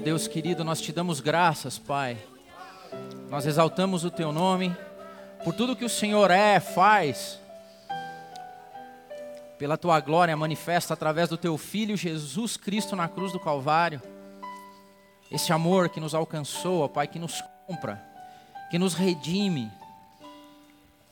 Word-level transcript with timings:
Deus 0.00 0.26
querido, 0.26 0.64
nós 0.64 0.80
te 0.80 0.92
damos 0.92 1.20
graças, 1.20 1.78
Pai. 1.78 2.16
Nós 3.28 3.44
exaltamos 3.44 4.02
o 4.02 4.10
teu 4.10 4.32
nome 4.32 4.74
por 5.44 5.54
tudo 5.54 5.76
que 5.76 5.84
o 5.84 5.90
Senhor 5.90 6.30
é, 6.30 6.58
faz, 6.58 7.38
pela 9.58 9.76
tua 9.76 10.00
glória 10.00 10.34
manifesta 10.34 10.94
através 10.94 11.28
do 11.28 11.36
teu 11.36 11.58
filho 11.58 11.98
Jesus 11.98 12.56
Cristo 12.56 12.96
na 12.96 13.08
cruz 13.08 13.30
do 13.30 13.38
Calvário. 13.38 14.00
Esse 15.30 15.52
amor 15.52 15.90
que 15.90 16.00
nos 16.00 16.14
alcançou, 16.14 16.80
ó 16.80 16.88
Pai, 16.88 17.06
que 17.06 17.18
nos 17.18 17.42
compra, 17.66 18.02
que 18.70 18.78
nos 18.78 18.94
redime, 18.94 19.70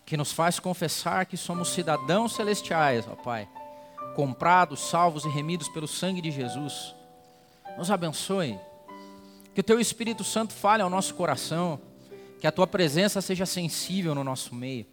que 0.07 0.17
nos 0.17 0.33
faz 0.33 0.59
confessar 0.59 1.27
que 1.27 1.37
somos 1.37 1.75
cidadãos 1.75 2.35
celestiais, 2.35 3.07
ó 3.07 3.15
Pai, 3.15 3.47
comprados, 4.17 4.81
salvos 4.81 5.27
e 5.27 5.29
remidos 5.29 5.69
pelo 5.69 5.87
sangue 5.87 6.23
de 6.23 6.31
Jesus. 6.31 6.95
Nos 7.77 7.91
abençoe. 7.91 8.59
Que 9.59 9.61
o 9.61 9.65
Teu 9.65 9.81
Espírito 9.81 10.23
Santo 10.23 10.53
fale 10.53 10.85
ao 10.85 10.89
nosso 10.89 11.13
coração. 11.17 11.81
Que 12.39 12.47
a 12.47 12.53
Tua 12.53 12.65
presença 12.65 13.21
seja 13.21 13.45
sensível 13.45 14.15
no 14.15 14.23
nosso 14.23 14.55
meio. 14.55 14.87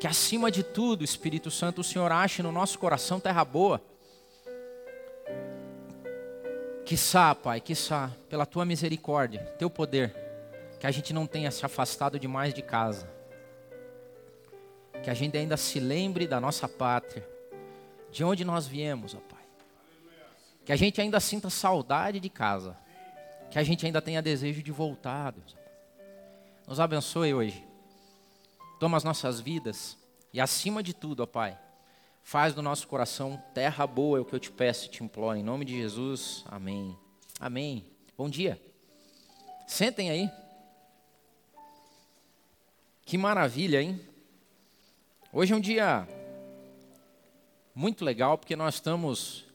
Que 0.00 0.06
acima 0.08 0.50
de 0.50 0.64
tudo, 0.64 1.04
Espírito 1.04 1.48
Santo, 1.48 1.80
o 1.80 1.84
Senhor 1.84 2.10
ache 2.10 2.42
no 2.42 2.50
nosso 2.50 2.76
coração 2.76 3.20
terra 3.20 3.44
boa. 3.44 3.80
Quiçá, 6.84 7.32
Pai, 7.36 7.60
quiçá, 7.60 8.10
pela 8.28 8.44
Tua 8.44 8.64
misericórdia, 8.64 9.44
Teu 9.60 9.70
poder, 9.70 10.12
que 10.80 10.86
a 10.88 10.90
gente 10.90 11.12
não 11.12 11.24
tenha 11.24 11.52
se 11.52 11.64
afastado 11.64 12.18
demais 12.18 12.52
de 12.52 12.62
casa. 12.62 13.08
Que 15.04 15.08
a 15.08 15.14
gente 15.14 15.36
ainda 15.36 15.56
se 15.56 15.78
lembre 15.78 16.26
da 16.26 16.40
nossa 16.40 16.68
pátria, 16.68 17.24
de 18.10 18.24
onde 18.24 18.44
nós 18.44 18.66
viemos, 18.66 19.14
ó 19.14 19.18
Pai 19.18 19.38
que 20.64 20.72
a 20.72 20.76
gente 20.76 21.00
ainda 21.00 21.18
sinta 21.18 21.48
saudade 21.48 22.20
de 22.20 22.28
casa. 22.28 22.76
Que 23.50 23.58
a 23.58 23.62
gente 23.62 23.86
ainda 23.86 24.02
tenha 24.02 24.20
desejo 24.20 24.62
de 24.62 24.70
voltar, 24.70 25.32
Deus. 25.32 25.56
Nos 26.66 26.78
abençoe 26.78 27.32
hoje. 27.32 27.64
Toma 28.78 28.96
as 28.96 29.04
nossas 29.04 29.40
vidas 29.40 29.96
e, 30.32 30.40
acima 30.40 30.82
de 30.82 30.94
tudo, 30.94 31.22
ó 31.22 31.26
Pai, 31.26 31.58
faz 32.22 32.54
do 32.54 32.60
nosso 32.60 32.86
coração 32.86 33.42
terra 33.54 33.86
boa, 33.86 34.18
é 34.18 34.20
o 34.20 34.24
que 34.24 34.34
eu 34.34 34.38
te 34.38 34.50
peço 34.50 34.86
e 34.86 34.90
te 34.90 35.02
imploro. 35.02 35.38
Em 35.38 35.42
nome 35.42 35.64
de 35.64 35.74
Jesus, 35.76 36.44
amém. 36.46 36.96
Amém. 37.40 37.84
Bom 38.16 38.28
dia. 38.28 38.60
Sentem 39.66 40.10
aí. 40.10 40.30
Que 43.04 43.16
maravilha, 43.16 43.80
hein? 43.80 43.98
Hoje 45.32 45.54
é 45.54 45.56
um 45.56 45.60
dia 45.60 46.06
muito 47.74 48.04
legal 48.04 48.36
porque 48.36 48.54
nós 48.54 48.74
estamos 48.74 49.47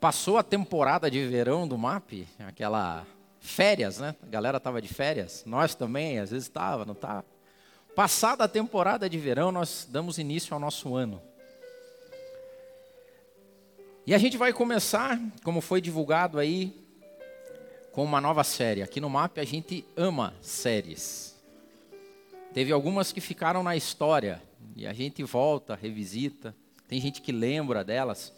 Passou 0.00 0.36
a 0.36 0.42
temporada 0.42 1.10
de 1.10 1.26
verão 1.26 1.66
do 1.66 1.78
MAP, 1.78 2.26
aquela 2.38 3.06
férias, 3.40 3.98
né? 3.98 4.14
A 4.22 4.26
galera 4.26 4.58
estava 4.58 4.82
de 4.82 4.88
férias, 4.88 5.42
nós 5.46 5.74
também, 5.74 6.18
às 6.18 6.30
vezes 6.30 6.46
estava, 6.46 6.84
não 6.84 6.94
tá? 6.94 7.24
Passada 7.94 8.44
a 8.44 8.48
temporada 8.48 9.08
de 9.08 9.18
verão, 9.18 9.50
nós 9.50 9.88
damos 9.90 10.18
início 10.18 10.52
ao 10.52 10.60
nosso 10.60 10.94
ano. 10.94 11.22
E 14.06 14.14
a 14.14 14.18
gente 14.18 14.36
vai 14.36 14.52
começar, 14.52 15.18
como 15.42 15.60
foi 15.60 15.80
divulgado 15.80 16.38
aí, 16.38 16.86
com 17.92 18.04
uma 18.04 18.20
nova 18.20 18.44
série. 18.44 18.82
Aqui 18.82 19.00
no 19.00 19.08
MAP 19.08 19.38
a 19.38 19.44
gente 19.44 19.84
ama 19.96 20.34
séries. 20.42 21.34
Teve 22.52 22.70
algumas 22.70 23.10
que 23.10 23.20
ficaram 23.20 23.62
na 23.62 23.74
história 23.74 24.42
e 24.76 24.86
a 24.86 24.92
gente 24.92 25.24
volta, 25.24 25.74
revisita. 25.74 26.54
Tem 26.86 27.00
gente 27.00 27.22
que 27.22 27.32
lembra 27.32 27.82
delas. 27.82 28.32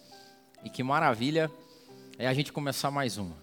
E 0.64 0.70
que 0.70 0.82
maravilha 0.82 1.50
é 2.18 2.26
a 2.26 2.34
gente 2.34 2.52
começar 2.52 2.90
mais 2.90 3.16
uma. 3.16 3.36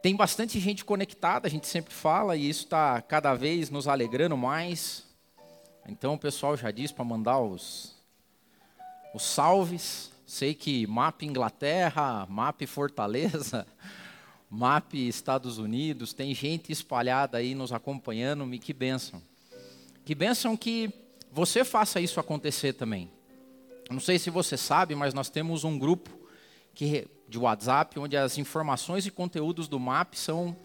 Tem 0.00 0.14
bastante 0.14 0.60
gente 0.60 0.84
conectada, 0.84 1.46
a 1.46 1.50
gente 1.50 1.66
sempre 1.66 1.92
fala, 1.92 2.36
e 2.36 2.48
isso 2.48 2.64
está 2.64 3.00
cada 3.00 3.34
vez 3.34 3.70
nos 3.70 3.88
alegrando 3.88 4.36
mais. 4.36 5.02
Então 5.88 6.14
o 6.14 6.18
pessoal 6.18 6.56
já 6.56 6.70
diz 6.70 6.92
para 6.92 7.04
mandar 7.04 7.40
os, 7.40 7.94
os 9.14 9.22
salves. 9.22 10.12
Sei 10.26 10.54
que 10.54 10.86
MAP 10.86 11.22
Inglaterra, 11.22 12.26
MAP 12.28 12.66
Fortaleza, 12.66 13.66
MAP 14.48 14.94
Estados 14.94 15.58
Unidos, 15.58 16.12
tem 16.12 16.34
gente 16.34 16.70
espalhada 16.70 17.38
aí 17.38 17.54
nos 17.54 17.72
acompanhando, 17.72 18.46
me 18.46 18.58
que 18.58 18.72
bênção. 18.72 19.22
Que 20.04 20.14
bênção 20.14 20.56
que 20.56 20.92
você 21.32 21.64
faça 21.64 22.00
isso 22.00 22.20
acontecer 22.20 22.74
também. 22.74 23.10
Não 23.90 24.00
sei 24.00 24.18
se 24.18 24.30
você 24.30 24.56
sabe, 24.56 24.94
mas 24.94 25.12
nós 25.12 25.28
temos 25.28 25.64
um 25.64 25.78
grupo 25.78 26.10
que, 26.74 27.06
de 27.28 27.38
WhatsApp 27.38 27.98
onde 27.98 28.16
as 28.16 28.38
informações 28.38 29.06
e 29.06 29.10
conteúdos 29.10 29.68
do 29.68 29.78
MAP 29.78 30.14
são 30.14 30.56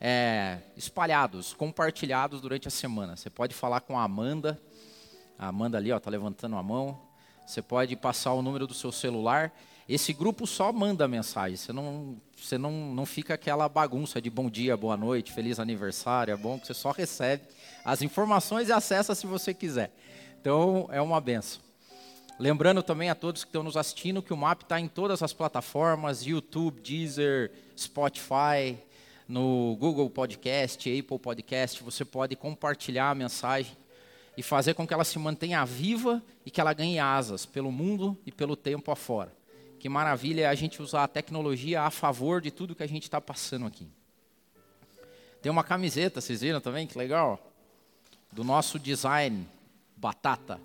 é, 0.00 0.58
espalhados, 0.76 1.52
compartilhados 1.54 2.40
durante 2.40 2.66
a 2.66 2.70
semana. 2.70 3.16
Você 3.16 3.30
pode 3.30 3.54
falar 3.54 3.80
com 3.82 3.98
a 3.98 4.02
Amanda, 4.02 4.60
a 5.38 5.48
Amanda 5.48 5.78
ali 5.78 5.90
está 5.90 6.10
levantando 6.10 6.56
a 6.56 6.62
mão. 6.62 7.00
Você 7.46 7.60
pode 7.60 7.94
passar 7.96 8.32
o 8.32 8.42
número 8.42 8.66
do 8.66 8.74
seu 8.74 8.90
celular. 8.90 9.52
Esse 9.88 10.12
grupo 10.12 10.46
só 10.46 10.72
manda 10.72 11.06
mensagem. 11.06 11.56
Você 11.56 11.72
não, 11.72 12.16
você 12.36 12.56
não, 12.56 12.72
não 12.94 13.04
fica 13.04 13.34
aquela 13.34 13.68
bagunça 13.68 14.20
de 14.20 14.30
bom 14.30 14.48
dia, 14.48 14.76
boa 14.76 14.96
noite, 14.96 15.32
feliz 15.32 15.58
aniversário. 15.58 16.32
É 16.32 16.36
bom 16.36 16.58
que 16.58 16.66
você 16.66 16.74
só 16.74 16.92
recebe 16.92 17.44
as 17.84 18.00
informações 18.00 18.68
e 18.68 18.72
acessa 18.72 19.14
se 19.14 19.26
você 19.26 19.52
quiser. 19.52 19.92
Então 20.40 20.88
é 20.90 21.02
uma 21.02 21.20
benção. 21.20 21.60
Lembrando 22.42 22.82
também 22.82 23.08
a 23.08 23.14
todos 23.14 23.44
que 23.44 23.50
estão 23.50 23.62
nos 23.62 23.76
assistindo 23.76 24.20
que 24.20 24.32
o 24.32 24.36
MAP 24.36 24.62
está 24.62 24.80
em 24.80 24.88
todas 24.88 25.22
as 25.22 25.32
plataformas: 25.32 26.26
YouTube, 26.26 26.80
Deezer, 26.80 27.52
Spotify, 27.78 28.76
no 29.28 29.76
Google 29.78 30.10
Podcast, 30.10 30.90
Apple 30.90 31.20
Podcast. 31.20 31.80
Você 31.84 32.04
pode 32.04 32.34
compartilhar 32.34 33.10
a 33.10 33.14
mensagem 33.14 33.76
e 34.36 34.42
fazer 34.42 34.74
com 34.74 34.84
que 34.84 34.92
ela 34.92 35.04
se 35.04 35.16
mantenha 35.20 35.64
viva 35.64 36.20
e 36.44 36.50
que 36.50 36.60
ela 36.60 36.72
ganhe 36.72 36.98
asas 36.98 37.46
pelo 37.46 37.70
mundo 37.70 38.18
e 38.26 38.32
pelo 38.32 38.56
tempo 38.56 38.90
afora. 38.90 39.32
Que 39.78 39.88
maravilha 39.88 40.50
a 40.50 40.54
gente 40.56 40.82
usar 40.82 41.04
a 41.04 41.08
tecnologia 41.08 41.82
a 41.82 41.92
favor 41.92 42.40
de 42.40 42.50
tudo 42.50 42.74
que 42.74 42.82
a 42.82 42.88
gente 42.88 43.04
está 43.04 43.20
passando 43.20 43.66
aqui. 43.66 43.88
Tem 45.40 45.52
uma 45.52 45.62
camiseta, 45.62 46.20
vocês 46.20 46.40
viram 46.40 46.60
também? 46.60 46.88
Que 46.88 46.98
legal. 46.98 47.38
Do 48.32 48.42
nosso 48.42 48.80
design, 48.80 49.46
Batata. 49.96 50.58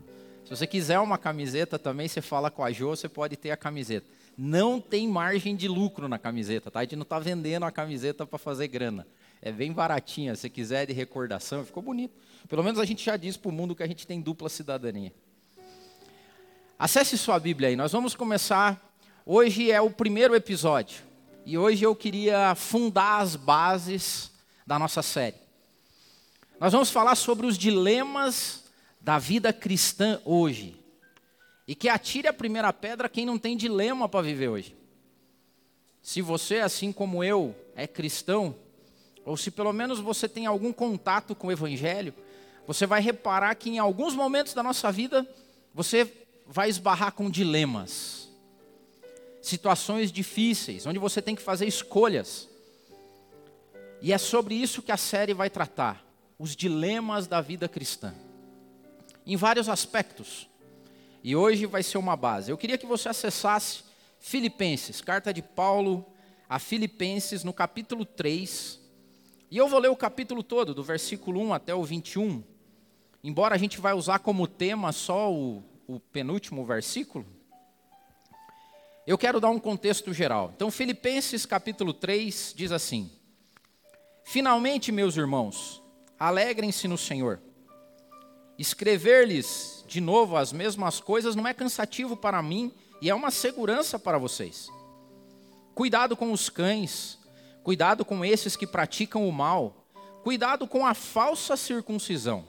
Se 0.48 0.56
você 0.56 0.66
quiser 0.66 0.98
uma 1.00 1.18
camiseta 1.18 1.78
também, 1.78 2.08
você 2.08 2.22
fala 2.22 2.50
com 2.50 2.64
a 2.64 2.72
Jo, 2.72 2.88
você 2.92 3.10
pode 3.10 3.36
ter 3.36 3.52
a 3.52 3.58
camiseta. 3.58 4.08
Não 4.38 4.80
tem 4.80 5.06
margem 5.06 5.58
de 5.58 5.68
lucro 5.68 6.08
na 6.08 6.18
camiseta, 6.18 6.72
tá? 6.72 6.80
A 6.80 6.84
gente 6.84 6.96
não 6.96 7.04
está 7.04 7.20
vendendo 7.20 7.66
a 7.66 7.72
camiseta 7.72 8.26
para 8.26 8.40
fazer 8.40 8.70
grana. 8.70 9.06
É 9.42 9.52
bem 9.52 9.74
baratinha, 9.74 10.38
se 10.38 10.50
quiser 10.50 10.86
de 10.86 10.94
recordação, 10.94 11.66
ficou 11.66 11.84
bonito. 11.84 12.14
Pelo 12.48 12.64
menos 12.64 12.80
a 12.80 12.86
gente 12.86 13.04
já 13.04 13.18
diz 13.18 13.36
para 13.36 13.50
o 13.50 13.52
mundo 13.52 13.76
que 13.76 13.84
a 13.84 13.88
gente 13.88 14.08
tem 14.08 14.22
dupla 14.22 14.48
cidadania. 14.48 15.14
Acesse 16.80 17.18
sua 17.18 17.38
Bíblia 17.38 17.68
aí, 17.68 17.76
nós 17.76 17.92
vamos 17.92 18.16
começar. 18.16 18.82
Hoje 19.26 19.70
é 19.70 19.82
o 19.82 19.90
primeiro 19.90 20.34
episódio. 20.34 21.02
E 21.46 21.58
hoje 21.58 21.84
eu 21.84 21.94
queria 21.94 22.56
fundar 22.56 23.20
as 23.20 23.36
bases 23.36 24.32
da 24.66 24.80
nossa 24.80 25.02
série. 25.02 25.36
Nós 26.58 26.72
vamos 26.72 26.90
falar 26.90 27.16
sobre 27.16 27.46
os 27.46 27.58
dilemas 27.58 28.67
da 29.08 29.18
vida 29.18 29.54
cristã 29.54 30.20
hoje. 30.26 30.76
E 31.66 31.74
que 31.74 31.88
atire 31.88 32.28
a 32.28 32.34
primeira 32.34 32.74
pedra 32.74 33.08
quem 33.08 33.26
não 33.26 33.40
tem 33.40 33.56
dilema 33.56 34.10
para 34.10 34.22
viver 34.22 34.50
hoje. 34.50 34.76
Se 36.02 36.22
você, 36.22 36.58
assim 36.58 36.92
como 36.92 37.24
eu, 37.24 37.56
é 37.74 37.88
cristão, 37.88 38.54
ou 39.24 39.38
se 39.38 39.50
pelo 39.50 39.72
menos 39.72 40.02
você 40.02 40.28
tem 40.28 40.46
algum 40.46 40.74
contato 40.74 41.34
com 41.34 41.48
o 41.48 41.52
Evangelho, 41.54 42.14
você 42.68 42.86
vai 42.86 43.00
reparar 43.00 43.56
que 43.56 43.70
em 43.70 43.80
alguns 43.80 44.14
momentos 44.14 44.54
da 44.54 44.62
nossa 44.62 44.92
vida 44.92 45.26
você 45.74 46.12
vai 46.46 46.68
esbarrar 46.68 47.14
com 47.14 47.30
dilemas, 47.30 48.28
situações 49.42 50.12
difíceis, 50.12 50.86
onde 50.86 51.00
você 51.00 51.22
tem 51.22 51.34
que 51.34 51.42
fazer 51.42 51.66
escolhas. 51.66 52.50
E 54.02 54.12
é 54.12 54.18
sobre 54.18 54.54
isso 54.54 54.82
que 54.82 54.92
a 54.92 54.98
série 54.98 55.34
vai 55.34 55.50
tratar: 55.50 56.06
os 56.38 56.58
dilemas 56.58 57.26
da 57.26 57.40
vida 57.40 57.70
cristã 57.70 58.14
em 59.28 59.36
vários 59.36 59.68
aspectos. 59.68 60.50
E 61.22 61.36
hoje 61.36 61.66
vai 61.66 61.84
ser 61.84 61.98
uma 61.98 62.16
base. 62.16 62.50
Eu 62.50 62.58
queria 62.58 62.78
que 62.78 62.86
você 62.86 63.10
acessasse 63.10 63.84
Filipenses, 64.20 65.02
carta 65.02 65.34
de 65.34 65.42
Paulo 65.42 66.06
a 66.50 66.58
Filipenses, 66.60 67.44
no 67.44 67.52
capítulo 67.52 68.06
3. 68.06 68.80
E 69.52 69.58
eu 69.58 69.68
vou 69.68 69.80
ler 69.80 69.90
o 69.90 69.98
capítulo 69.98 70.42
todo, 70.42 70.74
do 70.74 70.82
versículo 70.82 71.42
1 71.42 71.54
até 71.54 71.76
o 71.76 71.84
21. 71.84 72.42
Embora 73.22 73.54
a 73.54 73.58
gente 73.58 73.82
vai 73.82 73.94
usar 73.94 74.20
como 74.20 74.48
tema 74.48 74.94
só 74.94 75.32
o, 75.32 75.62
o 75.86 76.00
penúltimo 76.00 76.66
versículo, 76.66 77.26
eu 79.06 79.18
quero 79.18 79.42
dar 79.42 79.50
um 79.50 79.60
contexto 79.60 80.14
geral. 80.14 80.54
Então, 80.56 80.72
Filipenses 80.72 81.46
capítulo 81.46 81.94
3 81.94 82.54
diz 82.56 82.72
assim: 82.72 83.12
Finalmente, 84.24 84.92
meus 84.92 85.18
irmãos, 85.18 85.84
alegrem-se 86.18 86.88
no 86.88 86.98
Senhor. 86.98 87.42
Escrever-lhes 88.58 89.84
de 89.88 90.02
novo 90.02 90.36
as 90.36 90.52
mesmas 90.52 91.00
coisas 91.00 91.36
não 91.36 91.48
é 91.48 91.54
cansativo 91.54 92.18
para 92.18 92.42
mim 92.42 92.72
e 93.02 93.10
é 93.10 93.16
uma 93.16 93.32
segurança 93.32 93.98
para 93.98 94.18
vocês. 94.18 94.70
Cuidado 95.74 96.18
com 96.18 96.32
os 96.32 96.50
cães, 96.50 97.18
cuidado 97.64 98.04
com 98.04 98.26
esses 98.26 98.56
que 98.56 98.66
praticam 98.66 99.28
o 99.28 99.32
mal, 99.32 99.86
cuidado 100.24 100.68
com 100.68 100.86
a 100.86 100.94
falsa 100.94 101.56
circuncisão. 101.56 102.46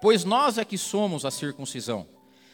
Pois 0.00 0.24
nós 0.24 0.58
é 0.58 0.64
que 0.64 0.76
somos 0.76 1.24
a 1.24 1.30
circuncisão. 1.30 2.06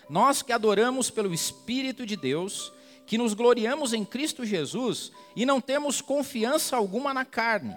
Nós 0.08 0.42
que 0.42 0.52
adoramos 0.52 1.10
pelo 1.10 1.32
Espírito 1.32 2.04
de 2.04 2.16
Deus, 2.16 2.72
que 3.06 3.18
nos 3.18 3.34
gloriamos 3.34 3.92
em 3.92 4.04
Cristo 4.04 4.44
Jesus 4.44 5.10
e 5.34 5.44
não 5.46 5.60
temos 5.60 6.00
confiança 6.00 6.76
alguma 6.76 7.12
na 7.12 7.24
carne. 7.24 7.76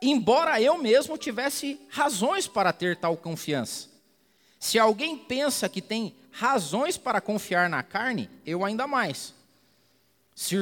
Embora 0.00 0.60
eu 0.60 0.78
mesmo 0.78 1.18
tivesse 1.18 1.80
razões 1.88 2.46
para 2.46 2.72
ter 2.72 2.96
tal 2.96 3.16
confiança. 3.16 3.88
Se 4.58 4.78
alguém 4.78 5.16
pensa 5.16 5.68
que 5.68 5.82
tem 5.82 6.14
razões 6.30 6.96
para 6.96 7.20
confiar 7.20 7.68
na 7.68 7.82
carne, 7.82 8.30
eu 8.46 8.64
ainda 8.64 8.86
mais. 8.86 9.34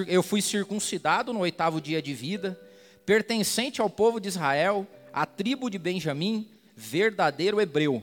Eu 0.06 0.22
fui 0.22 0.40
circuncidado 0.40 1.32
no 1.32 1.40
oitavo 1.40 1.80
dia 1.80 2.00
de 2.00 2.14
vida, 2.14 2.58
pertencente 3.04 3.80
ao 3.80 3.90
povo 3.90 4.18
de 4.18 4.28
Israel, 4.28 4.86
à 5.12 5.26
tribo 5.26 5.68
de 5.68 5.78
Benjamim, 5.78 6.48
verdadeiro 6.74 7.60
hebreu. 7.60 8.02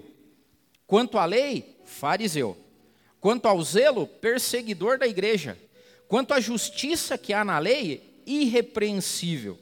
Quanto 0.85 1.18
à 1.18 1.25
lei, 1.25 1.75
fariseu. 1.85 2.56
Quanto 3.19 3.47
ao 3.47 3.62
zelo, 3.63 4.06
perseguidor 4.06 5.00
da 5.00 5.07
igreja. 5.07 5.57
Quanto 6.07 6.33
à 6.33 6.39
justiça 6.39 7.18
que 7.18 7.33
há 7.33 7.44
na 7.44 7.57
lei, 7.57 8.21
irrepreensível. 8.25 9.57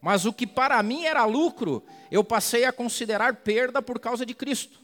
Mas 0.00 0.24
o 0.24 0.32
que 0.32 0.46
para 0.46 0.82
mim 0.82 1.04
era 1.04 1.24
lucro, 1.24 1.84
eu 2.10 2.22
passei 2.22 2.64
a 2.64 2.72
considerar 2.72 3.36
perda 3.36 3.82
por 3.82 3.98
causa 3.98 4.24
de 4.24 4.34
Cristo. 4.34 4.78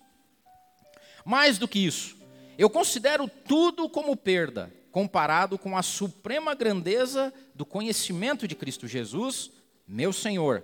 Mais 1.24 1.58
do 1.58 1.68
que 1.68 1.78
isso, 1.78 2.16
eu 2.58 2.68
considero 2.68 3.28
tudo 3.28 3.88
como 3.88 4.16
perda, 4.16 4.72
comparado 4.92 5.58
com 5.58 5.76
a 5.76 5.82
suprema 5.82 6.54
grandeza 6.54 7.32
do 7.54 7.64
conhecimento 7.64 8.46
de 8.46 8.54
Cristo 8.54 8.86
Jesus, 8.86 9.50
meu 9.86 10.12
Senhor, 10.12 10.62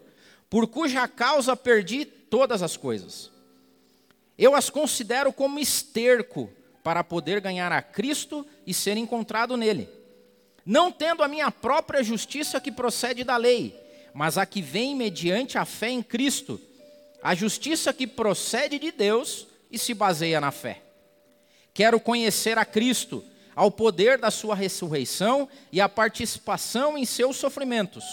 por 0.49 0.67
cuja 0.67 1.07
causa 1.09 1.57
perdi 1.57 2.05
todas 2.05 2.63
as 2.63 2.77
coisas. 2.77 3.31
Eu 4.37 4.55
as 4.55 4.71
considero 4.71 5.33
como 5.33 5.59
esterco 5.59 6.51
para 6.83 7.05
poder 7.05 7.41
ganhar 7.41 7.73
a 7.73 7.83
Cristo 7.83 8.47
e 8.67 8.73
ser 8.73 8.97
encontrado 8.97 9.57
nele. 9.57 9.89
Não 10.65 10.91
tendo 10.91 11.23
a 11.23 11.29
minha 11.29 11.51
própria 11.51 12.03
justiça 12.03 12.61
que 12.61 12.73
procede 12.73 13.25
da 13.25 13.37
lei, 13.37 13.79
mas 14.15 14.39
a 14.39 14.47
que 14.47 14.61
vem 14.63 14.95
mediante 14.95 15.59
a 15.59 15.65
fé 15.65 15.91
em 15.91 16.03
Cristo, 16.03 16.61
a 17.23 17.35
justiça 17.35 17.93
que 17.93 18.07
procede 18.07 18.79
de 18.79 18.91
Deus 18.91 19.47
e 19.71 19.79
se 19.79 19.95
baseia 19.95 20.41
na 20.41 20.51
fé. 20.51 20.83
Quero 21.73 22.01
conhecer 22.01 22.59
a 22.59 22.65
Cristo, 22.65 23.25
ao 23.55 23.71
poder 23.71 24.19
da 24.19 24.31
sua 24.31 24.55
ressurreição 24.55 25.49
e 25.71 25.81
a 25.81 25.89
participação 25.89 26.97
em 26.97 27.05
seus 27.05 27.37
sofrimentos 27.37 28.05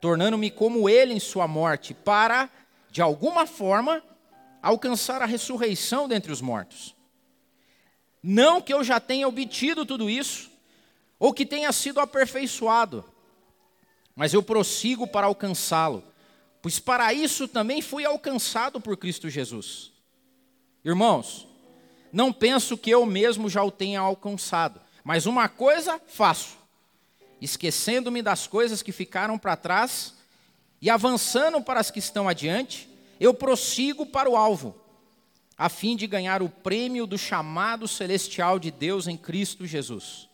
tornando-me 0.00 0.50
como 0.50 0.88
ele 0.88 1.12
em 1.12 1.20
sua 1.20 1.46
morte, 1.46 1.92
para, 1.92 2.48
de 2.90 3.02
alguma 3.02 3.46
forma, 3.46 4.02
alcançar 4.62 5.20
a 5.20 5.26
ressurreição 5.26 6.08
dentre 6.08 6.32
os 6.32 6.40
mortos. 6.40 6.94
Não 8.22 8.60
que 8.60 8.72
eu 8.72 8.82
já 8.82 8.98
tenha 8.98 9.28
obtido 9.28 9.84
tudo 9.84 10.08
isso, 10.08 10.50
ou 11.18 11.34
que 11.34 11.44
tenha 11.44 11.70
sido 11.70 12.00
aperfeiçoado, 12.00 13.04
mas 14.14 14.34
eu 14.34 14.42
prossigo 14.42 15.06
para 15.06 15.26
alcançá-lo, 15.26 16.04
pois 16.62 16.78
para 16.78 17.12
isso 17.12 17.48
também 17.48 17.80
fui 17.80 18.04
alcançado 18.04 18.80
por 18.80 18.96
Cristo 18.96 19.28
Jesus. 19.28 19.92
Irmãos, 20.84 21.46
não 22.12 22.32
penso 22.32 22.76
que 22.76 22.90
eu 22.90 23.04
mesmo 23.06 23.48
já 23.48 23.62
o 23.62 23.70
tenha 23.70 24.00
alcançado, 24.00 24.80
mas 25.04 25.26
uma 25.26 25.48
coisa 25.48 26.00
faço 26.06 26.60
esquecendo-me 27.40 28.22
das 28.22 28.46
coisas 28.46 28.82
que 28.82 28.92
ficaram 28.92 29.38
para 29.38 29.56
trás 29.56 30.14
e 30.80 30.90
avançando 30.90 31.60
para 31.60 31.80
as 31.80 31.90
que 31.90 31.98
estão 31.98 32.28
adiante, 32.28 32.88
eu 33.18 33.34
prossigo 33.34 34.06
para 34.06 34.30
o 34.30 34.36
alvo, 34.36 34.76
a 35.56 35.68
fim 35.68 35.96
de 35.96 36.06
ganhar 36.06 36.42
o 36.42 36.48
prêmio 36.48 37.06
do 37.06 37.18
chamado 37.18 37.88
celestial 37.88 38.58
de 38.58 38.70
Deus 38.70 39.06
em 39.06 39.16
Cristo 39.16 39.66
Jesus. 39.66 40.28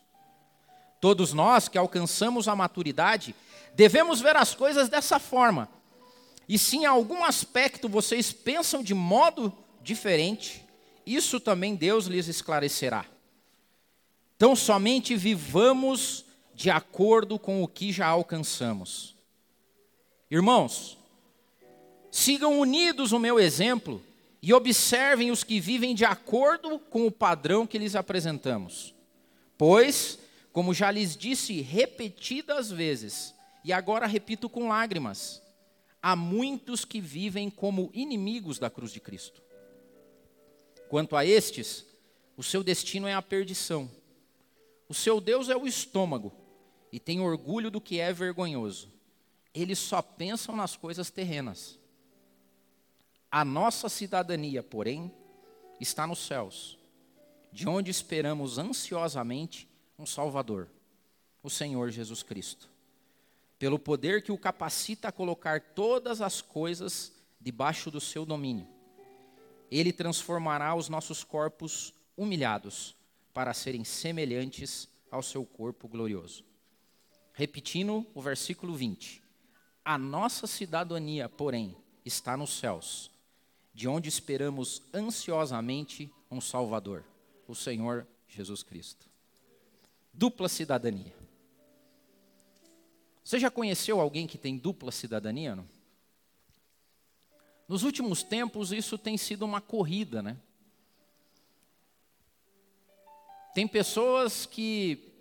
Todos 1.00 1.32
nós 1.32 1.68
que 1.68 1.78
alcançamos 1.78 2.48
a 2.48 2.56
maturidade, 2.56 3.34
devemos 3.76 4.20
ver 4.20 4.36
as 4.36 4.54
coisas 4.54 4.88
dessa 4.88 5.18
forma. 5.18 5.68
E 6.48 6.58
se 6.58 6.78
em 6.78 6.86
algum 6.86 7.22
aspecto 7.22 7.88
vocês 7.88 8.32
pensam 8.32 8.82
de 8.82 8.94
modo 8.94 9.52
diferente, 9.82 10.64
isso 11.04 11.38
também 11.38 11.76
Deus 11.76 12.06
lhes 12.06 12.26
esclarecerá. 12.26 13.04
Então, 14.34 14.56
somente 14.56 15.14
vivamos 15.14 16.24
de 16.54 16.70
acordo 16.70 17.38
com 17.38 17.62
o 17.62 17.68
que 17.68 17.92
já 17.92 18.06
alcançamos. 18.06 19.14
Irmãos, 20.30 20.98
sigam 22.10 22.58
unidos 22.58 23.12
o 23.12 23.18
meu 23.18 23.38
exemplo 23.38 24.02
e 24.42 24.52
observem 24.52 25.30
os 25.30 25.44
que 25.44 25.60
vivem 25.60 25.94
de 25.94 26.04
acordo 26.04 26.78
com 26.78 27.06
o 27.06 27.10
padrão 27.10 27.66
que 27.66 27.78
lhes 27.78 27.94
apresentamos. 27.94 28.94
Pois, 29.56 30.18
como 30.52 30.74
já 30.74 30.90
lhes 30.90 31.16
disse 31.16 31.60
repetidas 31.60 32.70
vezes, 32.70 33.35
e 33.66 33.72
agora 33.72 34.06
repito 34.06 34.48
com 34.48 34.68
lágrimas, 34.68 35.42
há 36.00 36.14
muitos 36.14 36.84
que 36.84 37.00
vivem 37.00 37.50
como 37.50 37.90
inimigos 37.92 38.60
da 38.60 38.70
cruz 38.70 38.92
de 38.92 39.00
Cristo. 39.00 39.42
Quanto 40.88 41.16
a 41.16 41.26
estes, 41.26 41.84
o 42.36 42.44
seu 42.44 42.62
destino 42.62 43.08
é 43.08 43.14
a 43.14 43.20
perdição. 43.20 43.90
O 44.88 44.94
seu 44.94 45.20
Deus 45.20 45.48
é 45.48 45.56
o 45.56 45.66
estômago 45.66 46.32
e 46.92 47.00
têm 47.00 47.20
orgulho 47.20 47.68
do 47.68 47.80
que 47.80 47.98
é 47.98 48.12
vergonhoso. 48.12 48.88
Eles 49.52 49.80
só 49.80 50.00
pensam 50.00 50.54
nas 50.54 50.76
coisas 50.76 51.10
terrenas. 51.10 51.76
A 53.28 53.44
nossa 53.44 53.88
cidadania, 53.88 54.62
porém, 54.62 55.12
está 55.80 56.06
nos 56.06 56.20
céus, 56.20 56.78
de 57.50 57.68
onde 57.68 57.90
esperamos 57.90 58.58
ansiosamente 58.58 59.68
um 59.98 60.06
Salvador, 60.06 60.68
o 61.42 61.50
Senhor 61.50 61.90
Jesus 61.90 62.22
Cristo. 62.22 62.75
Pelo 63.58 63.78
poder 63.78 64.22
que 64.22 64.32
o 64.32 64.38
capacita 64.38 65.08
a 65.08 65.12
colocar 65.12 65.60
todas 65.60 66.20
as 66.20 66.40
coisas 66.40 67.12
debaixo 67.40 67.90
do 67.90 68.00
seu 68.00 68.26
domínio, 68.26 68.68
ele 69.70 69.92
transformará 69.92 70.74
os 70.74 70.88
nossos 70.88 71.24
corpos 71.24 71.92
humilhados 72.16 72.94
para 73.32 73.52
serem 73.54 73.84
semelhantes 73.84 74.88
ao 75.10 75.22
seu 75.22 75.44
corpo 75.44 75.88
glorioso. 75.88 76.44
Repetindo 77.32 78.06
o 78.14 78.20
versículo 78.20 78.74
20: 78.74 79.22
A 79.84 79.98
nossa 79.98 80.46
cidadania, 80.46 81.28
porém, 81.28 81.76
está 82.04 82.36
nos 82.36 82.58
céus, 82.58 83.10
de 83.74 83.88
onde 83.88 84.08
esperamos 84.08 84.82
ansiosamente 84.94 86.10
um 86.30 86.40
Salvador, 86.40 87.04
o 87.46 87.54
Senhor 87.54 88.06
Jesus 88.28 88.62
Cristo. 88.62 89.06
Dupla 90.12 90.48
cidadania. 90.48 91.25
Você 93.26 93.40
já 93.40 93.50
conheceu 93.50 94.00
alguém 94.00 94.24
que 94.24 94.38
tem 94.38 94.56
dupla 94.56 94.92
cidadania? 94.92 95.56
Não? 95.56 95.66
Nos 97.66 97.82
últimos 97.82 98.22
tempos, 98.22 98.70
isso 98.70 98.96
tem 98.96 99.18
sido 99.18 99.44
uma 99.44 99.60
corrida, 99.60 100.22
né? 100.22 100.36
Tem 103.52 103.66
pessoas 103.66 104.46
que 104.46 105.12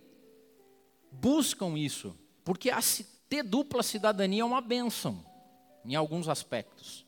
buscam 1.11 1.75
isso, 1.79 2.15
porque 2.43 2.69
ter 3.27 3.41
dupla 3.41 3.81
cidadania 3.81 4.43
é 4.43 4.45
uma 4.45 4.61
benção, 4.61 5.25
em 5.83 5.95
alguns 5.95 6.29
aspectos. 6.29 7.03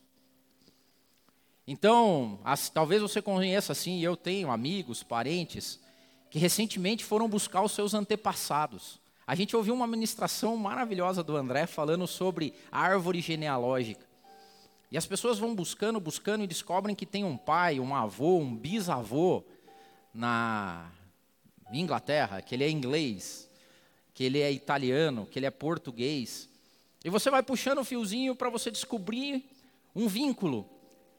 Então, 1.67 2.39
as, 2.43 2.69
talvez 2.69 3.03
você 3.03 3.21
conheça 3.21 3.71
assim, 3.71 3.99
eu 3.99 4.17
tenho 4.17 4.49
amigos, 4.49 5.03
parentes, 5.03 5.79
que 6.31 6.39
recentemente 6.39 7.05
foram 7.05 7.29
buscar 7.29 7.61
os 7.61 7.73
seus 7.73 7.93
antepassados. 7.93 8.99
A 9.27 9.35
gente 9.35 9.57
ouviu 9.57 9.73
uma 9.73 9.85
ministração 9.85 10.55
maravilhosa 10.55 11.21
do 11.21 11.35
André 11.35 11.67
falando 11.67 12.07
sobre 12.07 12.53
árvore 12.71 13.19
genealógica. 13.19 14.07
E 14.89 14.97
as 14.97 15.05
pessoas 15.05 15.37
vão 15.37 15.53
buscando, 15.53 15.99
buscando 15.99 16.45
e 16.45 16.47
descobrem 16.47 16.95
que 16.95 17.05
tem 17.05 17.25
um 17.25 17.35
pai, 17.35 17.77
um 17.77 17.93
avô, 17.93 18.37
um 18.37 18.55
bisavô 18.55 19.43
na 20.13 20.89
Inglaterra, 21.73 22.41
que 22.41 22.55
ele 22.55 22.63
é 22.63 22.69
inglês, 22.69 23.49
que 24.13 24.23
ele 24.23 24.39
é 24.39 24.49
italiano, 24.49 25.25
que 25.25 25.37
ele 25.37 25.45
é 25.45 25.51
português. 25.51 26.47
E 27.03 27.09
você 27.09 27.29
vai 27.29 27.43
puxando 27.43 27.79
o 27.79 27.83
fiozinho 27.83 28.33
para 28.33 28.49
você 28.49 28.71
descobrir 28.71 29.43
um 29.93 30.07
vínculo. 30.07 30.69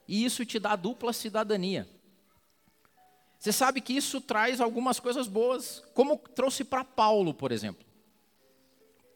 E 0.08 0.24
isso 0.24 0.46
te 0.46 0.58
dá 0.58 0.74
dupla 0.76 1.12
cidadania. 1.12 1.86
Você 3.38 3.52
sabe 3.52 3.82
que 3.82 3.92
isso 3.92 4.18
traz 4.18 4.62
algumas 4.62 4.98
coisas 4.98 5.28
boas, 5.28 5.84
como 5.92 6.16
trouxe 6.16 6.64
para 6.64 6.82
Paulo, 6.82 7.34
por 7.34 7.52
exemplo. 7.52 7.87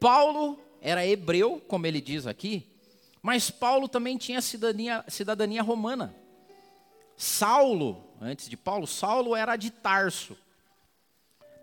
Paulo 0.02 0.58
era 0.80 1.06
hebreu, 1.06 1.62
como 1.68 1.86
ele 1.86 2.00
diz 2.00 2.26
aqui, 2.26 2.66
mas 3.22 3.52
Paulo 3.52 3.86
também 3.86 4.18
tinha 4.18 4.42
cidadania, 4.42 5.04
cidadania 5.06 5.62
romana. 5.62 6.12
Saulo, 7.16 8.12
antes 8.20 8.48
de 8.48 8.56
Paulo, 8.56 8.84
Saulo 8.84 9.36
era 9.36 9.54
de 9.54 9.70
Tarso. 9.70 10.36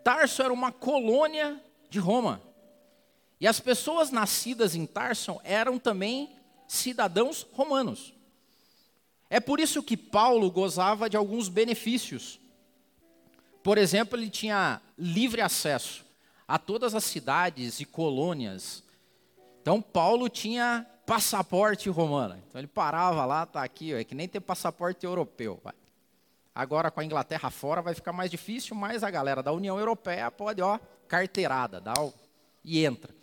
Tarso 0.06 0.42
era 0.42 0.54
uma 0.54 0.72
colônia 0.72 1.62
de 1.90 2.00
Roma. 2.00 2.42
E 3.42 3.46
as 3.46 3.60
pessoas 3.60 4.10
nascidas 4.10 4.74
em 4.74 4.86
Tarso 4.86 5.42
eram 5.44 5.78
também 5.78 6.34
cidadãos 6.66 7.46
romanos. 7.52 8.14
É 9.30 9.42
por 9.42 9.60
isso 9.60 9.84
que 9.84 9.98
Paulo 9.98 10.50
gozava 10.50 11.10
de 11.10 11.18
alguns 11.18 11.50
benefícios. 11.50 12.40
Por 13.62 13.78
exemplo, 13.78 14.18
ele 14.18 14.30
tinha 14.30 14.82
livre 14.98 15.42
acesso 15.42 16.08
a 16.50 16.58
todas 16.58 16.96
as 16.96 17.04
cidades 17.04 17.80
e 17.80 17.86
colônias. 17.86 18.84
Então, 19.62 19.80
Paulo 19.80 20.28
tinha 20.28 20.84
passaporte 21.06 21.88
romano. 21.92 22.42
Então, 22.48 22.60
ele 22.60 22.68
parava 22.68 23.24
lá, 23.24 23.46
tá 23.46 23.64
aqui, 23.64 23.94
é 23.94 24.04
que 24.04 24.16
nem 24.16 24.28
ter 24.28 24.40
passaporte 24.40 25.06
europeu. 25.06 25.62
Vai. 25.64 25.76
Agora, 26.56 26.90
com 26.90 27.02
a 27.02 27.06
Inglaterra 27.06 27.52
fora, 27.52 27.84
vai 27.84 27.94
ficar 27.94 28.12
mais 28.14 28.32
difícil, 28.32 28.76
mas 28.76 29.04
a 29.04 29.12
galera 29.12 29.44
da 29.44 29.52
União 29.52 29.78
Europeia 29.78 30.32
pode, 30.32 30.60
ó, 30.60 30.80
carteirada, 31.08 31.80
dá 31.80 31.94
o... 32.02 32.12
e 32.66 32.84
entra. 32.84 33.14